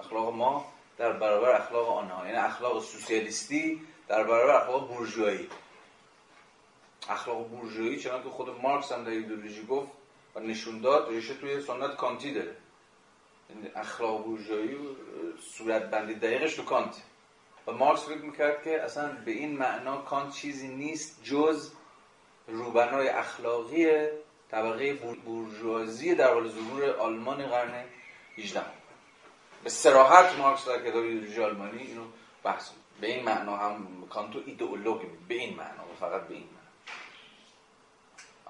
[0.00, 5.48] اخلاق ما در برابر اخلاق آنها یعنی اخلاق سوسیالیستی در برابر اخلاق بورژوایی.
[7.08, 9.88] اخلاق بورژوایی چنان که خود مارکس هم در ایدئولوژی گفت
[10.34, 12.56] و نشون داد ریشه توی سنت کانتی داره.
[13.50, 14.76] یعنی اخلاق بورژوایی
[15.40, 17.02] صورت بندی دقیقش تو کانت.
[17.66, 21.72] و مارکس فکر می‌کرد که اصلا به این معنا کانت چیزی نیست جز
[22.48, 24.08] روبنای اخلاقی
[24.50, 24.94] طبقه
[25.24, 27.84] بورژوازی در حال ظهور آلمان قرن
[28.38, 28.60] 18
[29.64, 32.04] به سراحت مارکس در کتاب ایدئولوژی آلمانی اینو
[32.44, 32.70] بحث
[33.00, 36.59] به این معنا هم کانتو ایدئولوژی به این معنا فقط به این معنا.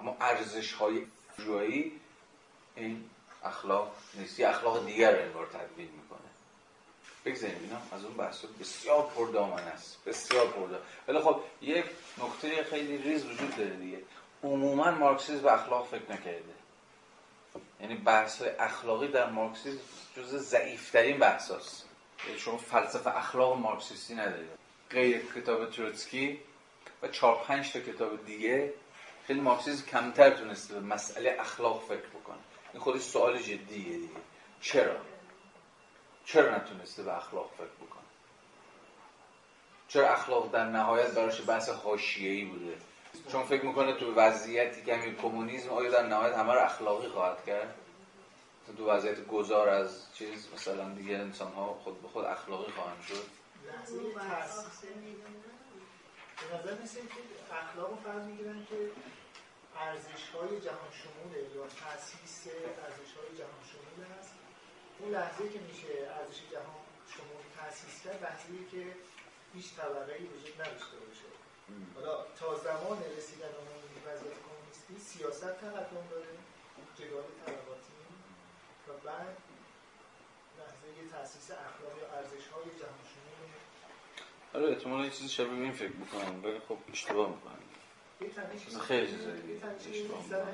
[0.01, 1.05] اما ارزش های
[1.37, 1.91] بورژوایی
[2.75, 3.09] این
[3.43, 4.39] اخلاق نیست.
[4.39, 6.19] یه اخلاق دیگر رو انگار تدوین می‌کنه.
[7.25, 9.97] بگذاریم اینا از اون بحث بسیار پردامن است.
[10.05, 11.85] بسیار پردامن ولی خب یک
[12.17, 13.97] نکته خیلی ریز وجود داره دیگه.
[14.43, 16.43] عموما مارکسیسم به اخلاق فکر نکرده.
[17.81, 19.79] یعنی بحث اخلاقی در مارکسیسم
[20.17, 21.85] جز ضعیفترین بحث هست
[22.27, 24.49] یعنی شما فلسفه اخلاق مارکسیستی ندارید.
[24.89, 26.39] غیر کتاب تروتسکی
[27.01, 28.73] و چهار پنج تا کتاب دیگه
[29.27, 32.37] خیلی مارکسیسم کمتر تونسته به مسئله اخلاق فکر بکنه.
[32.73, 34.19] این خودش سوال جدیه دیگه.
[34.61, 34.95] چرا؟
[36.25, 38.01] چرا نتونسته به اخلاق فکر بکنه؟
[39.87, 42.77] چرا اخلاق در نهایت براش بحث حاشیه‌ای بوده؟
[43.31, 47.45] چون فکر می‌کنه تو وضعیتی که همین کمونیسم آیا در نهایت همه رو اخلاقی خواهد
[47.45, 47.75] کرد؟
[48.77, 53.25] تو وضعیت گذار از چیز مثلا دیگه انسان ها خود به خود اخلاقی خواهند شد.
[56.41, 57.21] به نظر مثل که
[57.61, 58.91] اخلاق رو فرض می‌گیرن که
[59.75, 62.47] ارزش های جهان شموله یا تاسیس
[62.85, 64.33] ارزش های جهان شمول هست.
[64.99, 66.81] اون لحظه که میشه ارزش جهان
[67.13, 68.83] شمول تاسیس کرد لحظه که
[69.53, 71.29] هیچ طبقه ای وجود نداشته باشه.
[71.95, 73.67] حالا تا زمان رسیدن اون
[74.07, 76.33] وضعیت کمونیستی سیاست تقدم داره
[76.97, 77.97] جدال طبقاتی.
[78.87, 79.37] و بعد
[80.59, 83.00] لحظه تاسیس اخلاق یا ارزش های جهان
[84.53, 87.51] آره احتمالا یه چیزی شبیه این فکر می‌کنم ولی خب اشتباه می‌کنم.
[88.81, 89.41] خیلی چیزایی
[89.91, 90.47] اشتباه می‌کنم.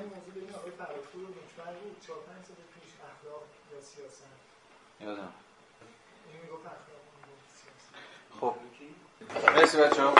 [5.00, 5.32] یادم.
[8.40, 8.54] خب.
[9.56, 10.14] مرسی بچه ها